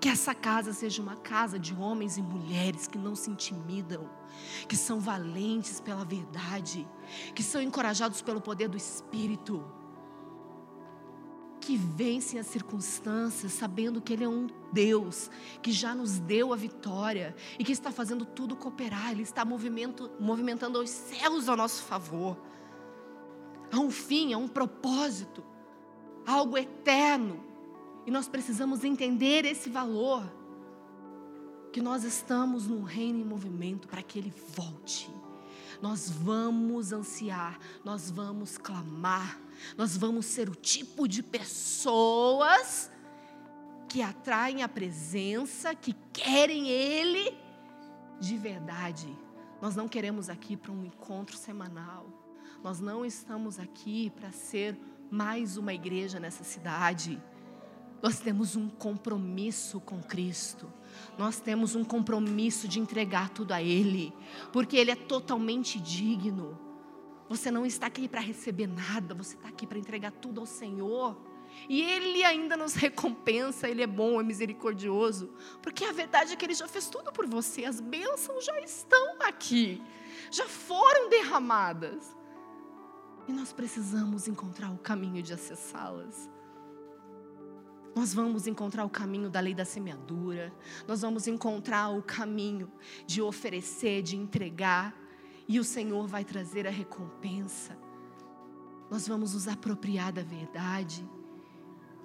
Que 0.00 0.08
essa 0.08 0.34
casa 0.34 0.72
seja 0.72 1.02
uma 1.02 1.16
casa 1.16 1.58
de 1.58 1.74
homens 1.74 2.16
e 2.16 2.22
mulheres 2.22 2.86
que 2.86 2.96
não 2.96 3.14
se 3.14 3.30
intimidam, 3.30 4.10
que 4.66 4.76
são 4.76 4.98
valentes 4.98 5.78
pela 5.78 6.04
verdade, 6.04 6.88
que 7.34 7.42
são 7.42 7.60
encorajados 7.60 8.22
pelo 8.22 8.40
poder 8.40 8.68
do 8.68 8.76
Espírito 8.76 9.62
que 11.66 11.76
vencem 11.76 12.38
as 12.38 12.46
circunstâncias, 12.46 13.52
sabendo 13.52 14.00
que 14.00 14.12
Ele 14.12 14.22
é 14.22 14.28
um 14.28 14.46
Deus 14.72 15.28
que 15.60 15.72
já 15.72 15.96
nos 15.96 16.16
deu 16.16 16.52
a 16.52 16.56
vitória 16.56 17.34
e 17.58 17.64
que 17.64 17.72
está 17.72 17.90
fazendo 17.90 18.24
tudo 18.24 18.54
cooperar, 18.54 19.10
Ele 19.10 19.22
está 19.22 19.44
movimentando 19.44 20.80
os 20.80 20.88
céus 20.88 21.48
a 21.48 21.56
nosso 21.56 21.82
favor. 21.82 22.38
Há 23.70 23.78
um 23.78 23.90
fim, 23.90 24.32
há 24.32 24.38
um 24.38 24.48
propósito, 24.48 25.44
algo 26.26 26.56
eterno, 26.56 27.44
e 28.06 28.10
nós 28.10 28.28
precisamos 28.28 28.84
entender 28.84 29.44
esse 29.44 29.68
valor. 29.68 30.22
Que 31.72 31.80
nós 31.80 32.04
estamos 32.04 32.66
num 32.66 32.82
reino 32.82 33.18
em 33.18 33.24
movimento 33.24 33.86
para 33.86 34.02
que 34.02 34.18
Ele 34.18 34.32
volte. 34.54 35.10
Nós 35.82 36.08
vamos 36.08 36.92
ansiar, 36.92 37.58
nós 37.84 38.10
vamos 38.10 38.56
clamar 38.56 39.38
nós 39.76 39.96
vamos 39.96 40.26
ser 40.26 40.48
o 40.48 40.54
tipo 40.54 41.06
de 41.08 41.22
pessoas 41.22 42.90
que 43.88 44.02
atraem 44.02 44.62
a 44.62 44.68
presença, 44.68 45.74
que 45.74 45.94
querem 46.12 46.68
Ele 46.68 47.36
de 48.20 48.36
verdade. 48.36 49.08
Nós 49.60 49.74
não 49.74 49.88
queremos 49.88 50.28
aqui 50.28 50.56
para 50.56 50.72
um 50.72 50.84
encontro 50.84 51.36
semanal. 51.36 52.06
Nós 52.62 52.80
não 52.80 53.04
estamos 53.04 53.58
aqui 53.58 54.10
para 54.10 54.32
ser 54.32 54.78
mais 55.10 55.56
uma 55.56 55.72
igreja 55.72 56.18
nessa 56.18 56.42
cidade. 56.42 57.22
Nós 58.02 58.18
temos 58.18 58.56
um 58.56 58.68
compromisso 58.68 59.80
com 59.80 60.02
Cristo. 60.02 60.72
Nós 61.18 61.40
temos 61.40 61.74
um 61.74 61.84
compromisso 61.84 62.66
de 62.66 62.80
entregar 62.80 63.30
tudo 63.30 63.52
a 63.52 63.62
Ele, 63.62 64.12
porque 64.52 64.76
Ele 64.76 64.90
é 64.90 64.96
totalmente 64.96 65.80
digno. 65.80 66.58
Você 67.28 67.50
não 67.50 67.66
está 67.66 67.86
aqui 67.86 68.08
para 68.08 68.20
receber 68.20 68.66
nada, 68.66 69.14
você 69.14 69.34
está 69.34 69.48
aqui 69.48 69.66
para 69.66 69.78
entregar 69.78 70.12
tudo 70.12 70.40
ao 70.40 70.46
Senhor. 70.46 71.16
E 71.68 71.82
Ele 71.82 72.24
ainda 72.24 72.56
nos 72.56 72.74
recompensa, 72.74 73.68
Ele 73.68 73.82
é 73.82 73.86
bom, 73.86 74.20
é 74.20 74.24
misericordioso, 74.24 75.32
porque 75.62 75.84
a 75.84 75.92
verdade 75.92 76.32
é 76.32 76.36
que 76.36 76.44
Ele 76.44 76.54
já 76.54 76.68
fez 76.68 76.88
tudo 76.88 77.12
por 77.12 77.26
você, 77.26 77.64
as 77.64 77.80
bênçãos 77.80 78.44
já 78.44 78.60
estão 78.60 79.16
aqui, 79.22 79.82
já 80.30 80.46
foram 80.46 81.08
derramadas. 81.08 82.15
E 83.28 83.32
nós 83.32 83.52
precisamos 83.52 84.28
encontrar 84.28 84.70
o 84.70 84.78
caminho 84.78 85.22
de 85.22 85.32
acessá-las. 85.32 86.30
Nós 87.94 88.12
vamos 88.12 88.46
encontrar 88.46 88.84
o 88.84 88.90
caminho 88.90 89.30
da 89.30 89.40
lei 89.40 89.54
da 89.54 89.64
semeadura, 89.64 90.52
nós 90.86 91.00
vamos 91.00 91.26
encontrar 91.26 91.88
o 91.88 92.02
caminho 92.02 92.70
de 93.06 93.22
oferecer, 93.22 94.02
de 94.02 94.16
entregar, 94.16 94.94
e 95.48 95.58
o 95.58 95.64
Senhor 95.64 96.06
vai 96.06 96.22
trazer 96.22 96.66
a 96.66 96.70
recompensa. 96.70 97.76
Nós 98.90 99.08
vamos 99.08 99.32
nos 99.32 99.48
apropriar 99.48 100.12
da 100.12 100.22
verdade, 100.22 101.08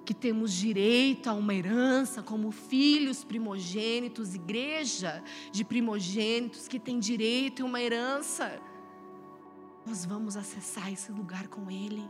que 0.04 0.14
temos 0.14 0.52
direito 0.52 1.28
a 1.28 1.34
uma 1.34 1.54
herança 1.54 2.22
como 2.22 2.50
filhos 2.50 3.22
primogênitos, 3.22 4.34
igreja 4.34 5.22
de 5.52 5.62
primogênitos 5.62 6.66
que 6.66 6.80
tem 6.80 6.98
direito 6.98 7.62
a 7.62 7.66
uma 7.66 7.80
herança. 7.80 8.60
Nós 9.84 10.04
vamos 10.04 10.36
acessar 10.36 10.92
esse 10.92 11.10
lugar 11.10 11.48
com 11.48 11.70
Ele. 11.70 12.08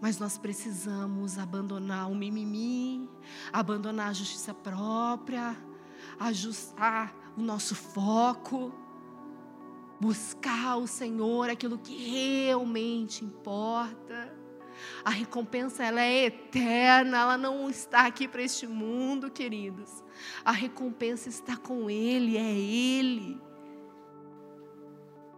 Mas 0.00 0.18
nós 0.18 0.36
precisamos 0.36 1.38
abandonar 1.38 2.10
o 2.10 2.14
mimimi, 2.14 3.08
abandonar 3.52 4.08
a 4.08 4.12
justiça 4.12 4.52
própria, 4.52 5.56
ajustar 6.18 7.14
o 7.36 7.40
nosso 7.40 7.74
foco, 7.74 8.72
buscar 10.00 10.76
o 10.76 10.86
Senhor, 10.86 11.48
aquilo 11.48 11.78
que 11.78 11.96
realmente 11.96 13.24
importa. 13.24 14.34
A 15.04 15.10
recompensa 15.10 15.84
ela 15.84 16.02
é 16.02 16.26
eterna, 16.26 17.18
ela 17.18 17.38
não 17.38 17.70
está 17.70 18.06
aqui 18.06 18.26
para 18.26 18.42
este 18.42 18.66
mundo, 18.66 19.30
queridos. 19.30 20.04
A 20.44 20.50
recompensa 20.52 21.28
está 21.28 21.56
com 21.56 21.88
Ele, 21.88 22.36
é 22.36 22.52
Ele. 22.52 23.40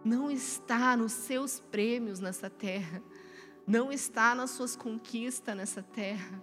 Não 0.07 0.31
está 0.31 0.95
nos 0.95 1.11
seus 1.11 1.59
prêmios 1.59 2.21
nessa 2.21 2.49
terra, 2.49 3.03
não 3.67 3.91
está 3.91 4.33
nas 4.33 4.51
suas 4.51 4.73
conquistas 4.73 5.53
nessa 5.53 5.83
terra. 5.83 6.41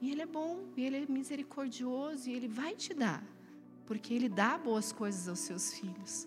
E 0.00 0.10
Ele 0.10 0.22
é 0.22 0.26
bom, 0.26 0.64
e 0.76 0.84
Ele 0.84 0.96
é 0.96 1.06
misericordioso, 1.06 2.28
e 2.28 2.32
Ele 2.32 2.48
vai 2.48 2.74
te 2.74 2.92
dar, 2.94 3.24
porque 3.86 4.12
Ele 4.12 4.28
dá 4.28 4.58
boas 4.58 4.92
coisas 4.92 5.28
aos 5.28 5.38
seus 5.38 5.72
filhos. 5.72 6.26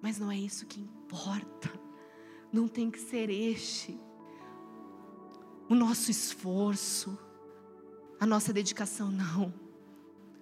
Mas 0.00 0.20
não 0.20 0.30
é 0.30 0.38
isso 0.38 0.66
que 0.66 0.78
importa. 0.78 1.72
Não 2.52 2.68
tem 2.68 2.88
que 2.88 3.00
ser 3.00 3.28
este 3.28 3.98
o 5.68 5.74
nosso 5.74 6.12
esforço, 6.12 7.18
a 8.20 8.24
nossa 8.24 8.52
dedicação, 8.52 9.10
não. 9.10 9.52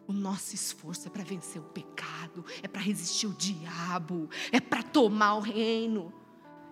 O 0.06 0.12
nosso 0.12 0.54
esforço 0.54 1.08
é 1.08 1.10
para 1.10 1.24
vencer 1.24 1.60
o 1.60 1.64
pecado, 1.64 2.44
é 2.62 2.68
para 2.68 2.80
resistir 2.80 3.26
o 3.26 3.32
diabo, 3.32 4.28
é 4.52 4.60
para 4.60 4.82
tomar 4.82 5.36
o 5.36 5.40
reino, 5.40 6.12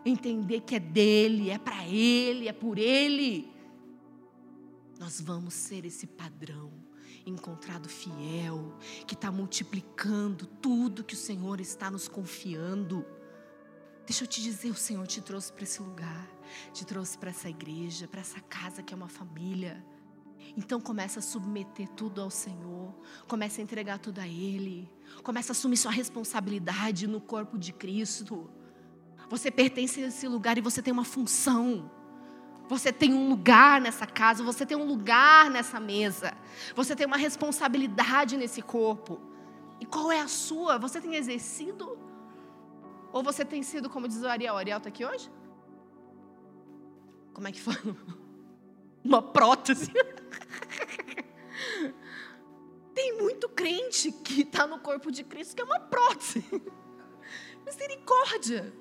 entender 0.04 0.60
que 0.60 0.74
é 0.74 0.80
dele, 0.80 1.50
é 1.50 1.58
para 1.58 1.86
ele, 1.86 2.48
é 2.48 2.52
por 2.52 2.78
ele. 2.78 3.50
Nós 4.98 5.20
vamos 5.20 5.54
ser 5.54 5.84
esse 5.84 6.06
padrão 6.06 6.70
encontrado 7.24 7.88
fiel, 7.88 8.76
que 9.06 9.14
está 9.14 9.30
multiplicando 9.30 10.46
tudo 10.46 11.04
que 11.04 11.14
o 11.14 11.16
Senhor 11.16 11.60
está 11.60 11.90
nos 11.90 12.08
confiando. 12.08 13.04
Deixa 14.06 14.24
eu 14.24 14.28
te 14.28 14.42
dizer, 14.42 14.70
o 14.70 14.74
Senhor 14.74 15.06
te 15.06 15.20
trouxe 15.20 15.52
para 15.52 15.62
esse 15.62 15.80
lugar, 15.80 16.28
te 16.72 16.84
trouxe 16.84 17.16
para 17.16 17.30
essa 17.30 17.48
igreja, 17.48 18.08
para 18.08 18.20
essa 18.20 18.40
casa 18.40 18.82
que 18.82 18.92
é 18.92 18.96
uma 18.96 19.08
família. 19.08 19.82
Então 20.56 20.80
começa 20.80 21.20
a 21.20 21.22
submeter 21.22 21.88
tudo 21.90 22.20
ao 22.20 22.30
Senhor, 22.30 22.94
começa 23.26 23.60
a 23.60 23.64
entregar 23.64 23.98
tudo 23.98 24.18
a 24.20 24.26
Ele, 24.26 24.90
começa 25.22 25.52
a 25.52 25.54
assumir 25.54 25.76
sua 25.76 25.92
responsabilidade 25.92 27.06
no 27.06 27.20
corpo 27.20 27.58
de 27.58 27.72
Cristo. 27.72 28.50
Você 29.30 29.50
pertence 29.50 30.02
a 30.02 30.08
esse 30.08 30.28
lugar 30.28 30.58
e 30.58 30.60
você 30.60 30.82
tem 30.82 30.92
uma 30.92 31.04
função. 31.04 31.90
Você 32.68 32.92
tem 32.92 33.12
um 33.12 33.28
lugar 33.28 33.80
nessa 33.80 34.06
casa, 34.06 34.42
você 34.42 34.64
tem 34.64 34.76
um 34.76 34.84
lugar 34.84 35.50
nessa 35.50 35.80
mesa. 35.80 36.32
Você 36.74 36.94
tem 36.94 37.06
uma 37.06 37.16
responsabilidade 37.16 38.36
nesse 38.36 38.62
corpo. 38.62 39.20
E 39.80 39.86
qual 39.86 40.12
é 40.12 40.20
a 40.20 40.28
sua? 40.28 40.78
Você 40.78 41.00
tem 41.00 41.16
exercido? 41.16 41.98
Ou 43.12 43.22
você 43.22 43.44
tem 43.44 43.62
sido, 43.62 43.90
como 43.90 44.06
diz 44.06 44.22
o 44.22 44.28
Ariel, 44.28 44.54
o 44.54 44.56
Ariel 44.56 44.78
está 44.78 44.88
aqui 44.88 45.04
hoje? 45.04 45.30
Como 47.34 47.48
é 47.48 47.52
que 47.52 47.60
foi? 47.60 47.74
Uma 49.04 49.20
prótese. 49.20 49.92
Tem 52.94 53.16
muito 53.16 53.48
crente 53.48 54.12
que 54.12 54.42
está 54.42 54.66
no 54.66 54.78
corpo 54.78 55.10
de 55.10 55.24
Cristo 55.24 55.56
que 55.56 55.62
é 55.62 55.64
uma 55.64 55.80
prótese. 55.80 56.44
Misericórdia. 57.64 58.72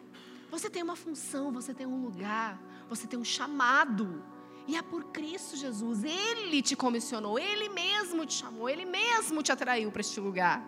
Você 0.50 0.70
tem 0.70 0.84
uma 0.84 0.96
função, 0.96 1.52
você 1.52 1.74
tem 1.74 1.88
um 1.88 2.04
lugar, 2.04 2.62
você 2.90 3.08
tem 3.08 3.18
um 3.18 3.24
chamado. 3.24 4.24
E 4.68 4.76
é 4.76 4.82
por 4.82 5.06
Cristo 5.06 5.56
Jesus. 5.56 6.04
Ele 6.04 6.62
te 6.62 6.76
comissionou, 6.76 7.40
Ele 7.40 7.70
mesmo 7.70 8.26
te 8.26 8.34
chamou, 8.34 8.70
Ele 8.70 8.86
mesmo 8.86 9.42
te 9.42 9.52
atraiu 9.52 9.92
para 9.92 10.02
este 10.02 10.20
lugar. 10.20 10.64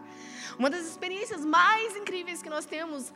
Uma 0.58 0.70
das 0.70 0.86
experiências 0.86 1.44
mais 1.44 1.96
incríveis 1.96 2.42
que 2.42 2.50
nós 2.50 2.66
temos 2.66 3.14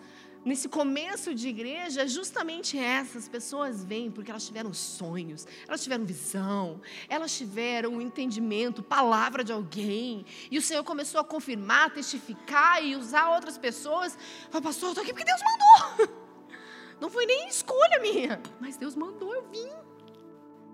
nesse 0.47 0.69
começo 0.69 1.35
de 1.35 1.49
igreja 1.49 2.03
é 2.03 2.07
justamente 2.07 2.77
essa. 2.77 3.17
As 3.17 3.27
pessoas 3.27 3.83
vêm 3.83 4.09
porque 4.09 4.31
elas 4.31 4.45
tiveram 4.45 4.73
sonhos, 4.73 5.45
elas 5.67 5.83
tiveram 5.83 6.05
visão, 6.05 6.81
elas 7.09 7.35
tiveram 7.35 7.91
um 7.91 8.01
entendimento, 8.01 8.81
palavra 8.81 9.43
de 9.43 9.51
alguém. 9.51 10.25
E 10.49 10.57
o 10.57 10.61
Senhor 10.61 10.83
começou 10.83 11.19
a 11.19 11.23
confirmar, 11.23 11.93
testificar 11.93 12.83
e 12.83 12.95
usar 12.95 13.29
outras 13.31 13.57
pessoas. 13.57 14.17
Falei, 14.49 14.63
pastor, 14.63 14.89
estou 14.89 15.03
aqui 15.03 15.13
porque 15.13 15.25
Deus 15.25 15.41
mandou. 15.41 16.15
Não 17.01 17.09
foi 17.09 17.25
nem 17.25 17.47
escolha 17.47 17.99
minha, 18.01 18.41
mas 18.59 18.77
Deus 18.77 18.95
mandou, 18.95 19.33
eu 19.33 19.43
vim. 19.51 19.69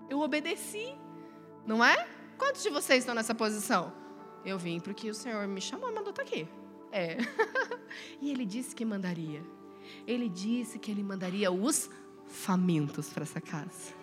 Eu 0.08 0.20
obedeci. 0.20 0.94
Não 1.66 1.84
é? 1.84 2.08
Quantos 2.38 2.62
de 2.62 2.70
vocês 2.70 3.00
estão 3.00 3.14
nessa 3.14 3.34
posição? 3.34 3.92
Eu 4.44 4.58
vim 4.58 4.78
porque 4.78 5.10
o 5.10 5.14
Senhor 5.14 5.46
me 5.48 5.60
chamou 5.60 5.90
e 5.90 5.94
mandou 5.94 6.10
estar 6.10 6.22
aqui. 6.22 6.48
É. 6.92 7.16
e 8.22 8.30
ele 8.30 8.46
disse 8.46 8.74
que 8.74 8.84
mandaria. 8.84 9.42
Ele 10.06 10.28
disse 10.28 10.78
que 10.78 10.90
ele 10.90 11.02
mandaria 11.02 11.50
os 11.50 11.90
famintos 12.26 13.10
para 13.10 13.22
essa 13.22 13.40
casa. 13.40 13.94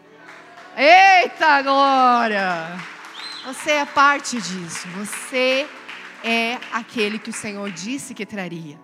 Eita 0.76 1.62
glória! 1.62 2.80
Você 3.46 3.72
é 3.72 3.86
parte 3.86 4.40
disso. 4.42 4.88
Você 4.90 5.68
é 6.24 6.60
aquele 6.72 7.18
que 7.18 7.30
o 7.30 7.34
Senhor 7.34 7.70
disse 7.72 8.14
que 8.14 8.26
traria. 8.26 8.80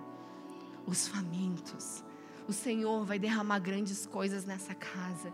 Os 0.86 1.08
famintos. 1.08 2.04
O 2.48 2.54
Senhor 2.54 3.06
vai 3.06 3.20
derramar 3.20 3.60
grandes 3.60 4.06
coisas 4.06 4.46
nessa 4.46 4.74
casa. 4.74 5.34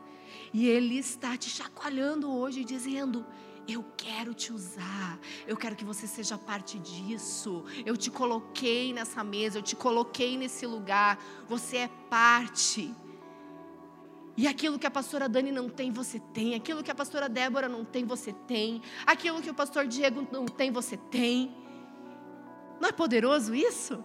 E 0.53 0.68
Ele 0.68 0.97
está 0.97 1.38
te 1.38 1.49
chacoalhando 1.49 2.32
hoje, 2.32 2.66
dizendo: 2.66 3.26
eu 3.68 3.84
quero 3.95 4.34
te 4.34 4.51
usar. 4.51 5.20
Eu 5.47 5.55
quero 5.55 5.76
que 5.76 5.86
você 5.86 6.07
seja 6.07 6.38
parte 6.38 6.78
disso. 6.80 7.64
Eu 7.86 7.95
te 7.95 8.11
coloquei 8.11 8.93
nessa 8.93 9.24
mesa, 9.24 9.57
eu 9.57 9.61
te 9.61 9.76
coloquei 9.76 10.38
nesse 10.38 10.66
lugar. 10.66 11.18
Você 11.47 11.78
é 11.78 11.88
parte. 12.09 12.93
E 14.36 14.47
aquilo 14.47 14.80
que 14.80 14.88
a 14.88 14.91
pastora 14.91 15.30
Dani 15.30 15.51
não 15.51 15.70
tem, 15.70 15.91
você 15.91 16.20
tem. 16.20 16.55
Aquilo 16.55 16.84
que 16.84 16.91
a 16.91 16.95
pastora 16.95 17.30
Débora 17.30 17.70
não 17.70 17.86
tem, 17.86 18.03
você 18.03 18.34
tem. 18.34 18.82
Aquilo 19.05 19.41
que 19.41 19.49
o 19.49 19.53
pastor 19.53 19.88
Diego 19.88 20.28
não 20.32 20.45
tem, 20.45 20.72
você 20.72 20.97
tem. 20.97 21.55
Não 22.80 22.89
é 22.89 22.91
poderoso 22.91 23.53
isso? 23.53 24.03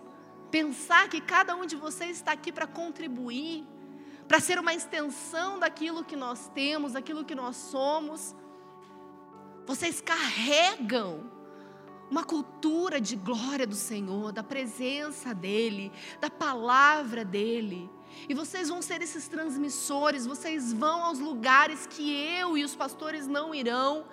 Pensar 0.51 1.09
que 1.09 1.21
cada 1.21 1.57
um 1.57 1.67
de 1.67 1.77
vocês 1.77 2.17
está 2.19 2.33
aqui 2.33 2.53
para 2.53 2.67
contribuir, 2.67 3.67
para 4.27 4.39
ser 4.39 4.59
uma 4.59 4.75
extensão 4.75 5.59
daquilo 5.59 6.05
que 6.05 6.15
nós 6.15 6.49
temos, 6.55 6.93
daquilo 6.93 7.25
que 7.25 7.35
nós 7.35 7.57
somos. 7.57 8.37
Vocês 9.69 10.01
carregam 10.01 11.31
uma 12.11 12.25
cultura 12.25 12.99
de 12.99 13.15
glória 13.15 13.67
do 13.67 13.75
Senhor, 13.75 14.33
da 14.33 14.43
presença 14.43 15.35
dEle, 15.35 15.93
da 16.19 16.31
palavra 16.31 17.23
dEle. 17.23 17.91
E 18.27 18.33
vocês 18.33 18.71
vão 18.71 18.81
ser 18.81 19.03
esses 19.03 19.29
transmissores, 19.29 20.25
vocês 20.25 20.73
vão 20.73 21.05
aos 21.05 21.19
lugares 21.19 21.87
que 21.87 22.11
eu 22.11 22.57
e 22.57 22.65
os 22.65 22.75
pastores 22.75 23.27
não 23.27 23.55
irão. 23.55 24.07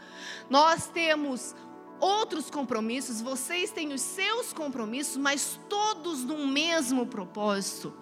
Nós 0.50 0.88
temos 0.88 1.56
outros 2.02 2.50
compromissos, 2.50 3.22
vocês 3.22 3.72
têm 3.72 3.94
os 3.94 4.02
seus 4.02 4.52
compromissos, 4.52 5.16
mas 5.16 5.58
todos 5.70 6.26
no 6.26 6.46
mesmo 6.46 7.08
propósito, 7.08 7.94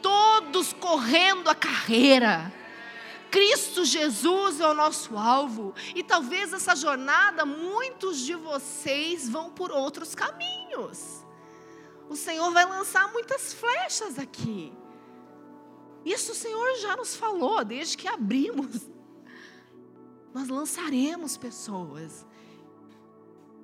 todos 0.00 0.72
correndo 0.72 1.50
a 1.50 1.56
carreira 1.56 2.59
Cristo 3.30 3.84
Jesus 3.84 4.60
é 4.60 4.66
o 4.66 4.74
nosso 4.74 5.16
alvo. 5.16 5.74
E 5.94 6.02
talvez 6.02 6.52
essa 6.52 6.74
jornada, 6.74 7.46
muitos 7.46 8.18
de 8.18 8.34
vocês 8.34 9.28
vão 9.28 9.50
por 9.50 9.70
outros 9.70 10.14
caminhos. 10.14 11.24
O 12.08 12.16
Senhor 12.16 12.50
vai 12.52 12.66
lançar 12.66 13.10
muitas 13.12 13.52
flechas 13.52 14.18
aqui. 14.18 14.72
Isso 16.04 16.32
o 16.32 16.34
Senhor 16.34 16.76
já 16.78 16.96
nos 16.96 17.14
falou 17.14 17.64
desde 17.64 17.96
que 17.96 18.08
abrimos. 18.08 18.90
Nós 20.34 20.48
lançaremos 20.48 21.36
pessoas. 21.36 22.26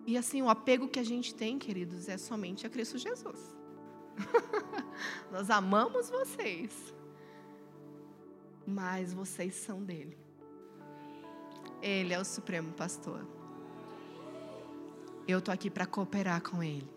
E 0.06 0.16
assim, 0.16 0.42
o 0.42 0.48
apego 0.48 0.86
que 0.86 1.00
a 1.00 1.04
gente 1.04 1.34
tem, 1.34 1.58
queridos, 1.58 2.08
é 2.08 2.16
somente 2.16 2.66
a 2.66 2.70
Cristo 2.70 2.98
Jesus. 2.98 3.56
Nós 5.32 5.50
amamos 5.50 6.08
vocês, 6.08 6.72
mas 8.66 9.12
vocês 9.12 9.54
são 9.54 9.82
dele. 9.82 10.18
Ele 11.80 12.12
é 12.12 12.18
o 12.18 12.24
supremo 12.24 12.72
pastor. 12.72 13.24
Eu 15.28 15.40
tô 15.40 15.50
aqui 15.50 15.70
para 15.70 15.86
cooperar 15.86 16.42
com 16.42 16.62
ele. 16.62 16.88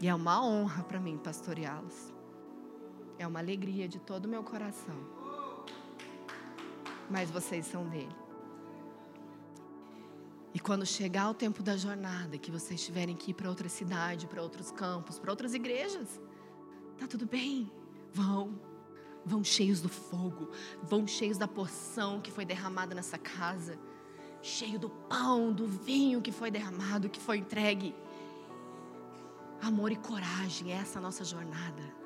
E 0.00 0.08
é 0.08 0.14
uma 0.14 0.44
honra 0.44 0.82
para 0.84 1.00
mim 1.00 1.16
pastoreá-los. 1.16 2.12
É 3.18 3.26
uma 3.26 3.38
alegria 3.38 3.88
de 3.88 3.98
todo 3.98 4.26
o 4.26 4.28
meu 4.28 4.42
coração. 4.42 4.96
Mas 7.10 7.30
vocês 7.30 7.66
são 7.66 7.88
dele. 7.88 8.14
E 10.52 10.60
quando 10.60 10.86
chegar 10.86 11.28
o 11.30 11.34
tempo 11.34 11.62
da 11.62 11.76
jornada, 11.76 12.38
que 12.38 12.50
vocês 12.50 12.84
tiverem 12.84 13.16
que 13.16 13.32
ir 13.32 13.34
para 13.34 13.48
outra 13.48 13.68
cidade, 13.68 14.26
para 14.26 14.40
outros 14.40 14.70
campos, 14.70 15.18
para 15.18 15.30
outras 15.30 15.52
igrejas, 15.52 16.20
tá 16.96 17.08
tudo 17.08 17.26
bem. 17.26 17.70
Vão. 18.12 18.73
Vão 19.24 19.42
cheios 19.42 19.80
do 19.80 19.88
fogo, 19.88 20.50
vão 20.82 21.06
cheios 21.06 21.38
da 21.38 21.48
porção 21.48 22.20
que 22.20 22.30
foi 22.30 22.44
derramada 22.44 22.94
nessa 22.94 23.16
casa, 23.16 23.78
cheio 24.42 24.78
do 24.78 24.90
pão, 24.90 25.52
do 25.52 25.66
vinho 25.66 26.20
que 26.20 26.30
foi 26.30 26.50
derramado, 26.50 27.08
que 27.08 27.20
foi 27.20 27.38
entregue. 27.38 27.94
Amor 29.62 29.90
e 29.92 29.96
coragem, 29.96 30.72
essa 30.72 30.98
é 30.98 31.00
a 31.00 31.02
nossa 31.02 31.24
jornada 31.24 32.04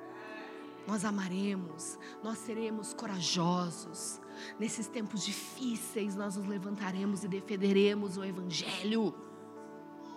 nós 0.89 1.05
amaremos, 1.05 1.99
nós 2.25 2.39
seremos 2.39 2.95
corajosos. 2.95 4.19
Nesses 4.59 4.87
tempos 4.87 5.23
difíceis, 5.23 6.17
nós 6.17 6.37
nos 6.37 6.47
levantaremos 6.47 7.23
e 7.23 7.29
defenderemos 7.29 8.17
o 8.17 8.25
Evangelho. 8.25 9.15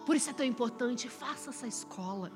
Por 0.05 0.15
isso 0.15 0.29
é 0.29 0.33
tão 0.33 0.45
importante, 0.45 1.09
faça 1.09 1.49
essa 1.49 1.67
escola. 1.67 2.31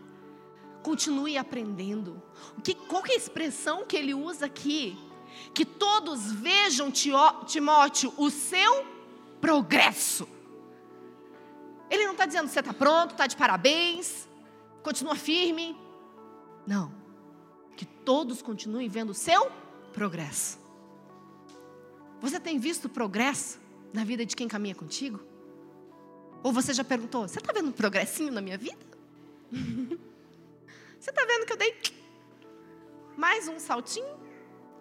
Continue 0.86 1.36
aprendendo. 1.36 2.21
O 2.55 2.61
que, 2.61 2.75
qual 2.75 3.01
que 3.01 3.11
é 3.11 3.15
a 3.15 3.17
expressão 3.17 3.83
que 3.88 3.97
ele 3.97 4.13
usa 4.13 4.45
aqui? 4.45 4.95
Que 5.51 5.65
todos 5.65 6.31
vejam, 6.31 6.91
Timóteo, 6.91 8.13
o 8.17 8.29
seu 8.29 8.86
progresso. 9.41 10.29
Ele 11.89 12.05
não 12.05 12.11
está 12.11 12.27
dizendo 12.27 12.47
você 12.49 12.59
está 12.59 12.71
pronto, 12.71 13.13
está 13.13 13.25
de 13.25 13.36
parabéns, 13.36 14.27
continua 14.83 15.15
firme. 15.15 15.75
Não 16.67 16.91
que 17.75 17.86
todos 17.86 18.43
continuem 18.43 18.88
vendo 18.88 19.09
o 19.09 19.15
seu 19.15 19.51
progresso. 19.91 20.59
Você 22.21 22.39
tem 22.39 22.59
visto 22.59 22.88
progresso 22.88 23.59
na 23.91 24.03
vida 24.03 24.23
de 24.23 24.36
quem 24.36 24.47
caminha 24.47 24.75
contigo? 24.75 25.19
Ou 26.43 26.53
você 26.53 26.75
já 26.75 26.83
perguntou: 26.83 27.27
você 27.27 27.39
está 27.39 27.51
vendo 27.51 27.69
um 27.69 27.71
progressinho 27.71 28.31
na 28.31 28.39
minha 28.39 28.57
vida? 28.59 28.86
você 31.05 31.11
está 31.11 31.23
vendo 31.23 31.45
que 31.45 31.53
eu 31.53 31.57
dei 31.57 31.71
mais 33.15 33.47
um 33.47 33.59
saltinho? 33.59 34.17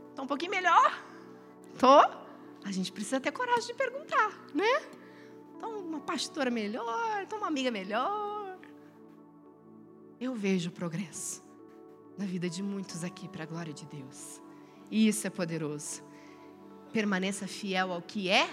Estou 0.09 0.25
um 0.25 0.27
pouquinho 0.27 0.53
melhor? 0.53 1.05
Tô? 1.79 2.01
A 2.67 2.73
gente 2.73 2.91
precisa 2.91 3.21
ter 3.21 3.31
coragem 3.31 3.67
de 3.67 3.75
perguntar, 3.75 4.31
né? 4.55 4.89
Então, 5.55 5.81
uma 5.81 6.01
pastora 6.01 6.51
melhor, 6.51 7.23
então 7.23 7.37
uma 7.37 7.49
amiga 7.49 7.71
melhor. 7.71 8.59
Eu 10.19 10.35
vejo 10.35 10.71
progresso 10.71 11.45
na 12.17 12.25
vida 12.25 12.49
de 12.49 12.63
muitos 12.63 13.05
aqui, 13.05 13.29
para 13.29 13.43
a 13.43 13.47
glória 13.47 13.75
de 13.75 13.85
Deus. 13.85 14.41
E 14.91 15.07
isso 15.07 15.27
é 15.27 15.31
poderoso. 15.31 16.03
Permaneça 16.91 17.47
fiel 17.47 17.93
ao 17.93 18.01
que 18.01 18.31
é 18.31 18.49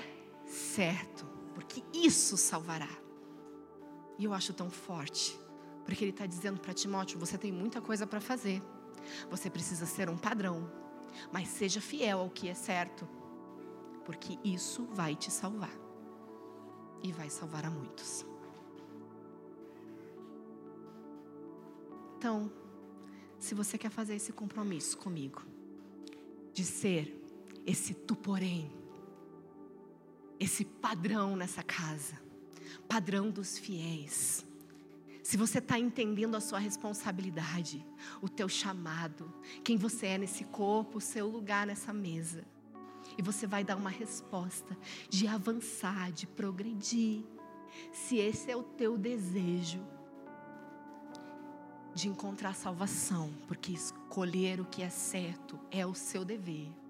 certo, 0.45 1.26
porque 1.55 1.82
isso 1.93 2.36
salvará. 2.36 2.89
E 4.19 4.26
eu 4.26 4.34
acho 4.34 4.53
tão 4.53 4.69
forte, 4.69 5.39
porque 5.86 6.04
ele 6.04 6.12
está 6.12 6.26
dizendo 6.26 6.60
para 6.60 6.74
Timóteo: 6.74 7.20
você 7.20 7.38
tem 7.38 7.52
muita 7.52 7.82
coisa 7.82 8.06
para 8.06 8.20
fazer, 8.20 8.62
você 9.30 9.50
precisa 9.50 9.86
ser 9.86 10.10
um 10.10 10.18
padrão, 10.18 10.72
mas 11.32 11.48
seja 11.48 11.82
fiel 11.82 12.20
ao 12.20 12.30
que 12.30 12.48
é 12.48 12.54
certo, 12.54 13.08
porque 14.06 14.38
isso 14.44 14.86
vai 14.94 15.16
te 15.16 15.32
salvar 15.32 15.74
e 17.04 17.12
vai 17.12 17.30
salvar 17.30 17.66
a 17.66 17.70
muitos. 17.70 18.26
Então, 22.18 22.52
se 23.40 23.56
você 23.56 23.78
quer 23.78 23.90
fazer 23.90 24.16
esse 24.16 24.32
compromisso 24.32 24.96
comigo, 24.98 25.42
de 26.54 26.64
ser 26.64 27.20
esse 27.66 27.94
tu 27.94 28.16
porém, 28.16 28.72
esse 30.40 30.64
padrão 30.64 31.36
nessa 31.36 31.64
casa, 31.64 32.20
padrão 32.88 33.32
dos 33.32 33.58
fiéis. 33.58 34.46
Se 35.24 35.38
você 35.38 35.59
está 35.59 35.78
entendendo 35.78 36.36
a 36.36 36.41
sua 36.41 36.59
responsabilidade, 36.59 37.86
o 38.22 38.28
teu 38.28 38.49
chamado, 38.49 39.32
quem 39.63 39.78
você 39.78 40.07
é 40.07 40.17
nesse 40.17 40.43
corpo, 40.45 40.97
o 40.97 41.01
seu 41.01 41.28
lugar 41.28 41.67
nessa 41.67 41.93
mesa, 41.93 42.43
e 43.17 43.22
você 43.22 43.45
vai 43.45 43.63
dar 43.63 43.76
uma 43.76 43.89
resposta 43.89 44.76
de 45.09 45.28
avançar, 45.28 46.11
de 46.11 46.26
progredir. 46.26 47.24
Se 47.91 48.17
esse 48.17 48.49
é 48.49 48.55
o 48.55 48.63
teu 48.63 48.97
desejo, 48.97 49.82
de 51.93 52.07
encontrar 52.07 52.55
salvação, 52.55 53.32
porque 53.47 53.72
escolher 53.74 54.59
o 54.59 54.65
que 54.65 54.82
é 54.82 54.89
certo 54.89 55.59
é 55.69 55.86
o 55.86 55.93
seu 55.93 56.24
dever. 56.24 56.81